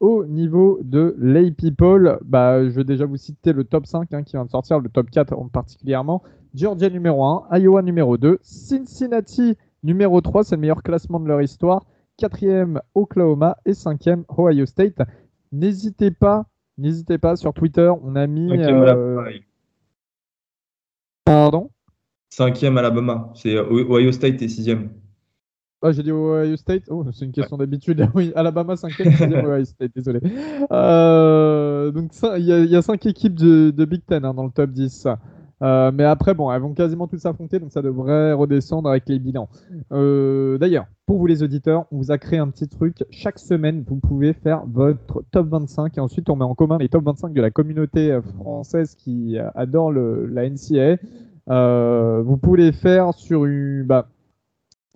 Au 0.00 0.24
niveau 0.24 0.78
de 0.82 1.16
Lay 1.18 1.50
People, 1.50 2.18
bah, 2.24 2.64
je 2.64 2.70
vais 2.70 2.84
déjà 2.84 3.04
vous 3.04 3.16
citer 3.16 3.52
le 3.52 3.64
top 3.64 3.86
5 3.86 4.12
hein, 4.12 4.22
qui 4.22 4.32
vient 4.36 4.44
de 4.44 4.50
sortir, 4.50 4.78
le 4.78 4.88
top 4.88 5.10
4 5.10 5.32
en 5.32 5.48
particulièrement. 5.48 6.22
Georgia 6.54 6.88
numéro 6.88 7.24
1, 7.24 7.58
Iowa 7.58 7.82
numéro 7.82 8.16
2, 8.16 8.38
Cincinnati 8.42 9.56
numéro 9.82 10.20
3, 10.20 10.44
c'est 10.44 10.54
le 10.54 10.60
meilleur 10.60 10.82
classement 10.82 11.18
de 11.18 11.26
leur 11.26 11.42
histoire 11.42 11.84
quatrième 12.18 12.82
Oklahoma 12.94 13.56
et 13.64 13.72
cinquième 13.72 14.24
Ohio 14.36 14.66
State. 14.66 15.00
N'hésitez 15.52 16.10
pas, 16.10 16.46
n'hésitez 16.76 17.16
pas 17.16 17.36
sur 17.36 17.54
Twitter, 17.54 17.90
on 18.02 18.16
a 18.16 18.26
mis. 18.26 18.50
Euh... 18.52 19.30
Pardon? 21.24 21.70
Cinquième 22.28 22.76
Alabama, 22.76 23.30
c'est 23.34 23.56
Ohio 23.56 24.12
State 24.12 24.42
et 24.42 24.48
sixième. 24.48 24.90
Ah, 25.80 25.92
j'ai 25.92 26.02
dit 26.02 26.10
Ohio 26.10 26.56
State. 26.56 26.84
Oh, 26.88 27.04
c'est 27.12 27.24
une 27.24 27.32
question 27.32 27.56
d'habitude. 27.56 28.08
oui, 28.14 28.32
Alabama 28.34 28.74
5e, 28.74 29.16
6 29.16 29.24
Ohio 29.24 29.64
State, 29.64 29.92
désolé. 29.94 30.20
Euh, 30.72 31.92
donc, 31.92 32.10
il 32.36 32.44
y, 32.44 32.70
y, 32.70 32.76
a 32.76 32.82
cinq 32.82 33.06
équipes 33.06 33.36
de, 33.36 33.70
de 33.70 33.84
Big 33.84 34.04
Ten 34.04 34.24
hein, 34.24 34.34
dans 34.34 34.44
le 34.44 34.50
top 34.50 34.70
10. 34.70 35.06
Euh, 35.60 35.90
mais 35.92 36.04
après, 36.04 36.34
bon, 36.34 36.50
elles 36.52 36.60
vont 36.60 36.74
quasiment 36.74 37.06
toutes 37.06 37.20
s'affronter, 37.20 37.58
donc 37.58 37.72
ça 37.72 37.82
devrait 37.82 38.32
redescendre 38.32 38.88
avec 38.88 39.08
les 39.08 39.18
bilans. 39.18 39.48
Euh, 39.92 40.58
d'ailleurs, 40.58 40.86
pour 41.06 41.18
vous 41.18 41.26
les 41.26 41.42
auditeurs, 41.42 41.86
on 41.92 41.98
vous 41.98 42.10
a 42.10 42.18
créé 42.18 42.38
un 42.40 42.48
petit 42.48 42.68
truc. 42.68 43.04
Chaque 43.10 43.38
semaine, 43.38 43.84
vous 43.86 43.96
pouvez 43.96 44.32
faire 44.32 44.64
votre 44.66 45.22
top 45.30 45.48
25 45.48 45.96
et 45.96 46.00
ensuite 46.00 46.28
on 46.30 46.36
met 46.36 46.44
en 46.44 46.54
commun 46.54 46.78
les 46.78 46.88
top 46.88 47.04
25 47.04 47.32
de 47.32 47.40
la 47.40 47.50
communauté 47.50 48.16
française 48.36 48.94
qui 48.94 49.36
adore 49.54 49.90
le, 49.90 50.26
la 50.26 50.48
NCA. 50.48 50.96
vous 52.22 52.36
pouvez 52.36 52.62
les 52.62 52.72
faire 52.72 53.14
sur 53.14 53.44
une. 53.44 53.84
Bah, 53.84 54.08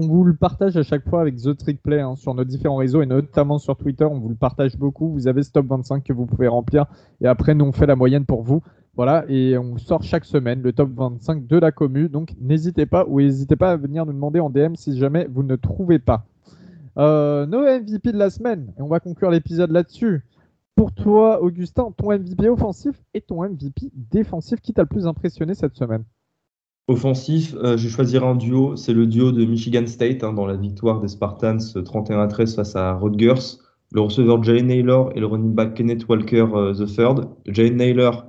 on 0.02 0.08
vous 0.08 0.24
le 0.24 0.34
partage 0.34 0.76
à 0.76 0.82
chaque 0.82 1.08
fois 1.08 1.20
avec 1.20 1.36
The 1.36 1.56
Trick 1.56 1.80
Play 1.80 2.00
hein, 2.00 2.16
sur 2.16 2.34
nos 2.34 2.44
différents 2.44 2.76
réseaux 2.76 3.02
et 3.02 3.06
notamment 3.06 3.58
sur 3.58 3.76
Twitter. 3.76 4.04
On 4.04 4.18
vous 4.18 4.28
le 4.28 4.34
partage 4.34 4.76
beaucoup. 4.76 5.08
Vous 5.12 5.28
avez 5.28 5.42
ce 5.42 5.52
top 5.52 5.66
25 5.66 6.02
que 6.02 6.12
vous 6.12 6.26
pouvez 6.26 6.48
remplir 6.48 6.86
et 7.20 7.26
après, 7.26 7.54
nous 7.54 7.64
on 7.64 7.72
fait 7.72 7.86
la 7.86 7.96
moyenne 7.96 8.26
pour 8.26 8.42
vous. 8.42 8.62
Voilà, 8.94 9.24
et 9.28 9.56
on 9.56 9.78
sort 9.78 10.02
chaque 10.02 10.26
semaine 10.26 10.60
le 10.60 10.72
top 10.72 10.90
25 10.94 11.46
de 11.46 11.56
la 11.56 11.72
commu. 11.72 12.08
Donc 12.08 12.34
n'hésitez 12.40 12.84
pas 12.84 13.06
ou 13.06 13.20
n'hésitez 13.20 13.56
pas 13.56 13.70
à 13.70 13.76
venir 13.76 14.04
nous 14.04 14.12
demander 14.12 14.40
en 14.40 14.50
DM 14.50 14.74
si 14.74 14.98
jamais 14.98 15.26
vous 15.30 15.42
ne 15.42 15.56
trouvez 15.56 15.98
pas. 15.98 16.26
Euh, 16.98 17.46
nos 17.46 17.62
MVP 17.62 18.12
de 18.12 18.18
la 18.18 18.28
semaine, 18.28 18.72
et 18.78 18.82
on 18.82 18.88
va 18.88 19.00
conclure 19.00 19.30
l'épisode 19.30 19.70
là-dessus. 19.70 20.26
Pour 20.74 20.92
toi, 20.92 21.40
Augustin, 21.42 21.90
ton 21.96 22.10
MVP 22.10 22.48
offensif 22.48 22.96
et 23.14 23.20
ton 23.20 23.42
MVP 23.42 23.90
défensif, 23.94 24.60
qui 24.60 24.74
t'a 24.74 24.82
le 24.82 24.88
plus 24.88 25.06
impressionné 25.06 25.54
cette 25.54 25.74
semaine? 25.74 26.04
Offensif, 26.88 27.54
euh, 27.54 27.76
je 27.76 27.84
vais 27.84 27.92
choisir 27.92 28.24
un 28.24 28.34
duo. 28.34 28.76
C'est 28.76 28.92
le 28.92 29.06
duo 29.06 29.32
de 29.32 29.44
Michigan 29.44 29.86
State 29.86 30.24
hein, 30.24 30.32
dans 30.32 30.46
la 30.46 30.56
victoire 30.56 31.00
des 31.00 31.08
Spartans 31.08 31.58
31 31.84 32.20
à 32.20 32.26
13 32.26 32.56
face 32.56 32.76
à 32.76 32.94
Rutgers. 32.94 33.58
Le 33.92 34.00
receveur 34.00 34.42
Jay 34.42 34.62
Naylor 34.62 35.12
et 35.14 35.20
le 35.20 35.26
running 35.26 35.54
back 35.54 35.74
Kenneth 35.74 36.08
Walker 36.08 36.46
euh, 36.54 36.74
the 36.74 36.86
third. 36.86 37.28
Jay 37.46 37.70
Naylor 37.70 38.26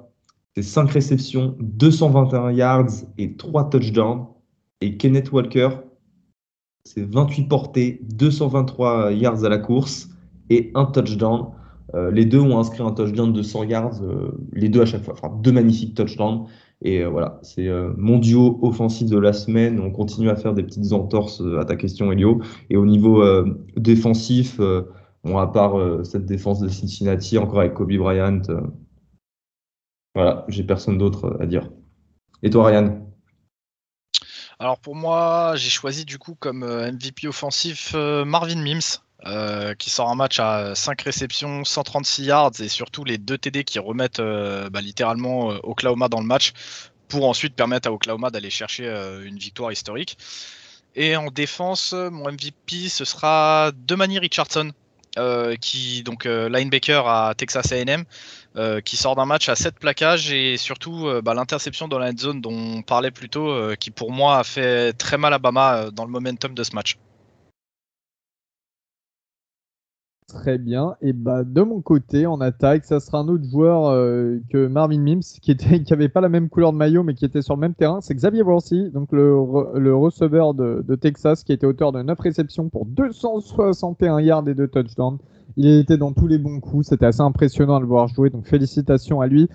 c'est 0.55 0.61
5 0.61 0.91
réceptions, 0.91 1.55
221 1.59 2.51
yards 2.51 2.91
et 3.17 3.35
3 3.35 3.69
touchdowns. 3.71 4.27
Et 4.81 4.97
Kenneth 4.97 5.31
Walker, 5.31 5.69
c'est 6.83 7.03
28 7.03 7.47
portées, 7.47 8.01
223 8.03 9.13
yards 9.13 9.45
à 9.45 9.49
la 9.49 9.57
course 9.57 10.09
et 10.49 10.71
un 10.75 10.85
touchdown. 10.85 11.47
Euh, 11.95 12.11
les 12.11 12.25
deux 12.25 12.39
ont 12.39 12.59
inscrit 12.59 12.83
un 12.83 12.91
touchdown 12.91 13.33
de 13.33 13.41
100 13.41 13.63
yards, 13.63 14.03
euh, 14.03 14.31
les 14.51 14.69
deux 14.69 14.81
à 14.81 14.85
chaque 14.85 15.03
fois, 15.03 15.13
enfin 15.13 15.35
deux 15.41 15.51
magnifiques 15.51 15.95
touchdowns. 15.95 16.45
Et 16.83 17.01
euh, 17.01 17.09
voilà, 17.09 17.39
c'est 17.41 17.69
mon 17.97 18.19
duo 18.19 18.59
offensif 18.61 19.09
de 19.09 19.17
la 19.17 19.33
semaine. 19.33 19.79
On 19.79 19.91
continue 19.91 20.29
à 20.29 20.35
faire 20.35 20.53
des 20.53 20.63
petites 20.63 20.93
entorses 20.93 21.41
à 21.59 21.65
ta 21.65 21.75
question, 21.75 22.11
Elio. 22.11 22.41
Et 22.69 22.77
au 22.77 22.85
niveau 22.85 23.23
défensif, 23.77 24.59
à 24.59 25.47
part 25.47 26.05
cette 26.05 26.25
défense 26.25 26.59
de 26.59 26.67
Cincinnati, 26.67 27.37
encore 27.37 27.61
avec 27.61 27.73
Kobe 27.73 27.93
Bryant, 27.93 28.41
voilà, 30.15 30.45
j'ai 30.47 30.63
personne 30.63 30.97
d'autre 30.97 31.37
à 31.39 31.45
dire. 31.45 31.69
Et 32.43 32.49
toi, 32.49 32.67
Ryan? 32.67 33.03
Alors 34.59 34.79
pour 34.79 34.95
moi, 34.95 35.53
j'ai 35.55 35.69
choisi 35.69 36.05
du 36.05 36.17
coup 36.17 36.35
comme 36.35 36.63
euh, 36.63 36.91
MVP 36.91 37.27
offensif 37.27 37.93
euh, 37.95 38.23
Marvin 38.23 38.61
Mims. 38.61 39.01
Euh, 39.25 39.73
qui 39.75 39.89
sort 39.89 40.09
un 40.09 40.15
match 40.15 40.39
à 40.39 40.75
5 40.75 41.01
réceptions, 41.01 41.63
136 41.63 42.25
yards 42.25 42.51
et 42.59 42.67
surtout 42.67 43.05
les 43.05 43.17
deux 43.17 43.37
TD 43.37 43.63
qui 43.63 43.79
remettent 43.79 44.19
bah, 44.19 44.81
littéralement 44.81 45.47
Oklahoma 45.63 46.09
dans 46.09 46.19
le 46.19 46.25
match 46.25 46.51
pour 47.07 47.29
ensuite 47.29 47.55
permettre 47.55 47.87
à 47.87 47.93
Oklahoma 47.93 48.31
d'aller 48.31 48.49
chercher 48.49 48.85
une 49.23 49.37
victoire 49.37 49.71
historique. 49.71 50.17
Et 50.95 51.15
en 51.15 51.27
défense, 51.27 51.93
mon 51.93 52.29
MVP 52.31 52.89
ce 52.89 53.05
sera 53.05 53.71
Demani 53.87 54.19
Richardson, 54.19 54.71
qui 55.61 56.03
donc 56.03 56.25
linebacker 56.25 57.07
à 57.07 57.33
Texas 57.33 57.71
A&M, 57.71 58.03
euh, 58.55 58.81
qui 58.81 58.97
sort 58.97 59.15
d'un 59.15 59.25
match 59.25 59.49
à 59.49 59.55
7 59.55 59.79
plaquages 59.79 60.31
et 60.31 60.57
surtout 60.57 61.07
euh, 61.07 61.23
bah, 61.23 61.33
l'interception 61.33 61.87
dans 61.87 61.97
la 61.97 62.15
zone 62.15 62.39
dont 62.39 62.53
on 62.53 62.83
parlait 62.83 63.09
plus 63.09 63.27
tôt, 63.27 63.49
euh, 63.49 63.73
qui 63.73 63.89
pour 63.89 64.11
moi 64.11 64.37
a 64.37 64.43
fait 64.43 64.93
très 64.93 65.17
mal 65.17 65.33
à 65.33 65.39
Bama 65.39 65.89
dans 65.91 66.05
le 66.05 66.11
momentum 66.11 66.53
de 66.53 66.63
ce 66.63 66.75
match. 66.75 66.99
Très 70.27 70.57
bien. 70.57 70.95
Et 71.01 71.13
bah 71.13 71.43
de 71.43 71.61
mon 71.61 71.81
côté, 71.81 72.25
en 72.25 72.39
attaque, 72.41 72.85
ça 72.85 72.99
sera 72.99 73.19
un 73.19 73.27
autre 73.27 73.43
joueur 73.49 73.91
que 74.49 74.67
Marvin 74.67 74.99
Mims, 74.99 75.21
qui 75.41 75.51
était, 75.51 75.81
qui 75.83 75.93
avait 75.93 76.09
pas 76.09 76.21
la 76.21 76.29
même 76.29 76.49
couleur 76.49 76.71
de 76.71 76.77
maillot, 76.77 77.03
mais 77.03 77.13
qui 77.13 77.25
était 77.25 77.41
sur 77.41 77.55
le 77.55 77.61
même 77.61 77.73
terrain. 77.73 78.01
C'est 78.01 78.15
Xavier 78.15 78.41
Worthy, 78.41 78.89
donc 78.91 79.11
le, 79.11 79.35
le 79.77 79.95
receveur 79.95 80.53
de, 80.53 80.83
de, 80.87 80.95
Texas, 80.95 81.43
qui 81.43 81.51
était 81.51 81.65
auteur 81.65 81.91
de 81.91 82.01
9 82.01 82.19
réceptions 82.19 82.69
pour 82.69 82.85
261 82.85 84.21
yards 84.21 84.47
et 84.47 84.53
2 84.53 84.67
touchdowns. 84.67 85.17
Il 85.57 85.67
était 85.67 85.97
dans 85.97 86.13
tous 86.13 86.27
les 86.27 86.37
bons 86.37 86.59
coups. 86.59 86.87
C'était 86.87 87.05
assez 87.05 87.21
impressionnant 87.21 87.75
à 87.75 87.79
le 87.79 87.85
voir 87.85 88.07
jouer. 88.07 88.29
Donc 88.29 88.47
félicitations 88.47 89.21
à 89.21 89.27
lui. 89.27 89.49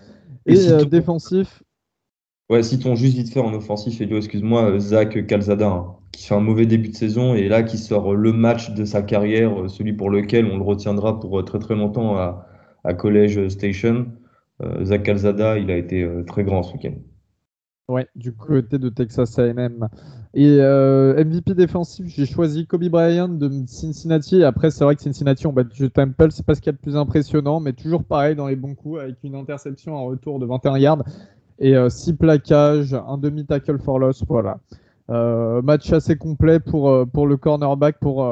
Et, 0.46 0.70
euh, 0.70 0.84
défensif. 0.84 1.62
Ouais, 2.48 2.62
citons 2.62 2.94
juste 2.94 3.16
vite 3.16 3.30
fait 3.30 3.40
en 3.40 3.52
offensif, 3.52 4.00
Elio, 4.00 4.16
excuse-moi, 4.16 4.78
Zach 4.78 5.26
Calzada, 5.26 5.68
hein, 5.68 5.96
qui 6.18 6.26
fait 6.26 6.34
un 6.34 6.40
mauvais 6.40 6.66
début 6.66 6.88
de 6.88 6.96
saison 6.96 7.34
et 7.34 7.48
là 7.48 7.62
qui 7.62 7.78
sort 7.78 8.14
le 8.14 8.32
match 8.32 8.72
de 8.72 8.84
sa 8.84 9.02
carrière, 9.02 9.70
celui 9.70 9.92
pour 9.92 10.10
lequel 10.10 10.46
on 10.46 10.56
le 10.56 10.64
retiendra 10.64 11.20
pour 11.20 11.44
très 11.44 11.60
très 11.60 11.76
longtemps 11.76 12.16
à, 12.16 12.44
College 12.94 13.48
Station. 13.48 14.06
Zach 14.82 15.02
Calzada, 15.04 15.58
il 15.58 15.70
a 15.70 15.76
été 15.76 16.08
très 16.26 16.42
grand 16.42 16.62
ce 16.62 16.72
week-end. 16.72 16.94
Ouais, 17.88 18.06
du 18.14 18.34
côté 18.34 18.78
de 18.78 18.90
Texas 18.90 19.38
A&M. 19.38 19.88
Et 20.34 20.58
euh, 20.60 21.24
MVP 21.24 21.54
défensif, 21.54 22.06
j'ai 22.06 22.26
choisi 22.26 22.66
Kobe 22.66 22.84
Bryant 22.84 23.28
de 23.28 23.50
Cincinnati. 23.66 24.44
Après, 24.44 24.70
c'est 24.70 24.84
vrai 24.84 24.94
que 24.94 25.00
Cincinnati 25.00 25.46
ont 25.46 25.54
battu 25.54 25.90
Temple, 25.90 26.30
c'est 26.30 26.44
pas 26.44 26.54
ce 26.54 26.60
qu'il 26.60 26.70
y 26.70 26.74
a 26.74 26.76
de 26.76 26.82
plus 26.82 26.96
impressionnant, 26.96 27.60
mais 27.60 27.72
toujours 27.72 28.04
pareil 28.04 28.36
dans 28.36 28.46
les 28.46 28.56
bons 28.56 28.74
coups 28.74 29.00
avec 29.00 29.16
une 29.24 29.34
interception 29.34 29.96
en 29.96 30.04
retour 30.04 30.38
de 30.38 30.44
21 30.44 30.76
yards 30.76 31.02
et 31.60 31.74
6 31.88 32.10
euh, 32.10 32.14
plaquages, 32.14 32.92
un 32.92 33.16
demi 33.16 33.46
tackle 33.46 33.78
for 33.78 33.98
loss. 33.98 34.22
Voilà. 34.28 34.58
Euh, 35.10 35.62
match 35.62 35.92
assez 35.92 36.16
complet 36.16 36.60
pour, 36.60 37.06
pour 37.12 37.26
le 37.26 37.36
cornerback 37.36 37.98
pour 37.98 38.24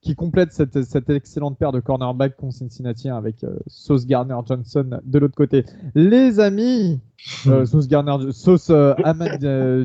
qui 0.00 0.14
complète 0.14 0.52
cette, 0.52 0.84
cette, 0.84 1.10
excellente 1.10 1.58
paire 1.58 1.72
de 1.72 1.80
cornerbacks 1.80 2.36
qu'ont 2.36 2.52
Cincinnati 2.52 3.08
avec 3.08 3.42
euh, 3.42 3.56
Sauce 3.66 4.06
Garner 4.06 4.36
Johnson 4.46 5.00
de 5.02 5.18
l'autre 5.18 5.34
côté. 5.34 5.64
Les 5.94 6.38
amis, 6.38 7.00
euh, 7.46 7.66
Sauce 7.66 7.88
Garner, 7.88 8.32
Sauce 8.32 8.70
euh, 8.70 8.94
Ahmad 9.02 9.40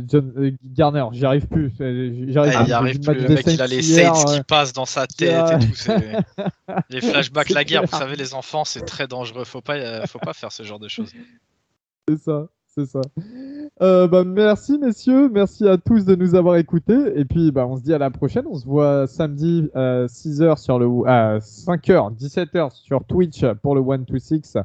John, 0.07 0.55
Garner, 0.63 1.05
j'y 1.13 1.25
arrive 1.25 1.47
plus. 1.47 1.73
J'y 1.79 2.37
arrive, 2.37 2.99
plus. 2.99 3.13
Le 3.13 3.27
mec, 3.27 3.47
il 3.47 3.61
a 3.61 3.67
les 3.67 3.81
Saints 3.81 4.25
qui 4.27 4.43
passent 4.43 4.73
dans 4.73 4.85
sa 4.85 5.07
tête 5.07 5.45
et 5.49 5.59
tout. 5.59 5.91
les 6.89 7.01
flashbacks, 7.01 7.49
la 7.49 7.63
guerre, 7.63 7.83
vous 7.83 7.97
savez, 7.97 8.15
les 8.15 8.35
enfants, 8.35 8.65
c'est 8.65 8.85
très 8.85 9.07
dangereux. 9.07 9.45
Faut 9.45 9.61
pas, 9.61 10.05
faut 10.05 10.19
pas 10.19 10.33
faire 10.33 10.51
ce 10.51 10.61
genre 10.61 10.79
de 10.79 10.87
choses. 10.87 11.11
C'est 12.07 12.19
ça 12.19 12.47
c'est 12.75 12.85
ça. 12.85 13.01
Euh, 13.81 14.07
bah, 14.07 14.23
merci 14.23 14.77
messieurs, 14.77 15.29
merci 15.29 15.67
à 15.67 15.77
tous 15.77 16.05
de 16.05 16.15
nous 16.15 16.35
avoir 16.35 16.57
écoutés. 16.57 16.99
Et 17.15 17.25
puis 17.25 17.51
bah, 17.51 17.67
on 17.67 17.77
se 17.77 17.83
dit 17.83 17.93
à 17.93 17.97
la 17.97 18.09
prochaine. 18.09 18.45
On 18.49 18.55
se 18.55 18.65
voit 18.65 19.07
samedi 19.07 19.69
à 19.73 20.05
6h 20.05 20.57
sur 20.57 20.79
le 20.79 20.87
à 21.07 21.39
5h, 21.39 22.15
17h 22.17 22.71
sur 22.71 23.03
Twitch 23.05 23.45
pour 23.61 23.75
le 23.75 23.81
1-2-6 23.81 24.63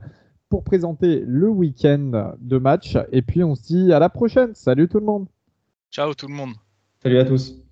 pour 0.48 0.64
présenter 0.64 1.22
le 1.26 1.48
week-end 1.48 2.32
de 2.38 2.58
match. 2.58 2.96
Et 3.12 3.22
puis 3.22 3.44
on 3.44 3.54
se 3.54 3.62
dit 3.62 3.92
à 3.92 3.98
la 3.98 4.08
prochaine. 4.08 4.54
Salut 4.54 4.88
tout 4.88 5.00
le 5.00 5.06
monde. 5.06 5.26
Ciao 5.90 6.14
tout 6.14 6.28
le 6.28 6.34
monde. 6.34 6.52
Salut 7.02 7.18
à 7.18 7.24
tous. 7.24 7.67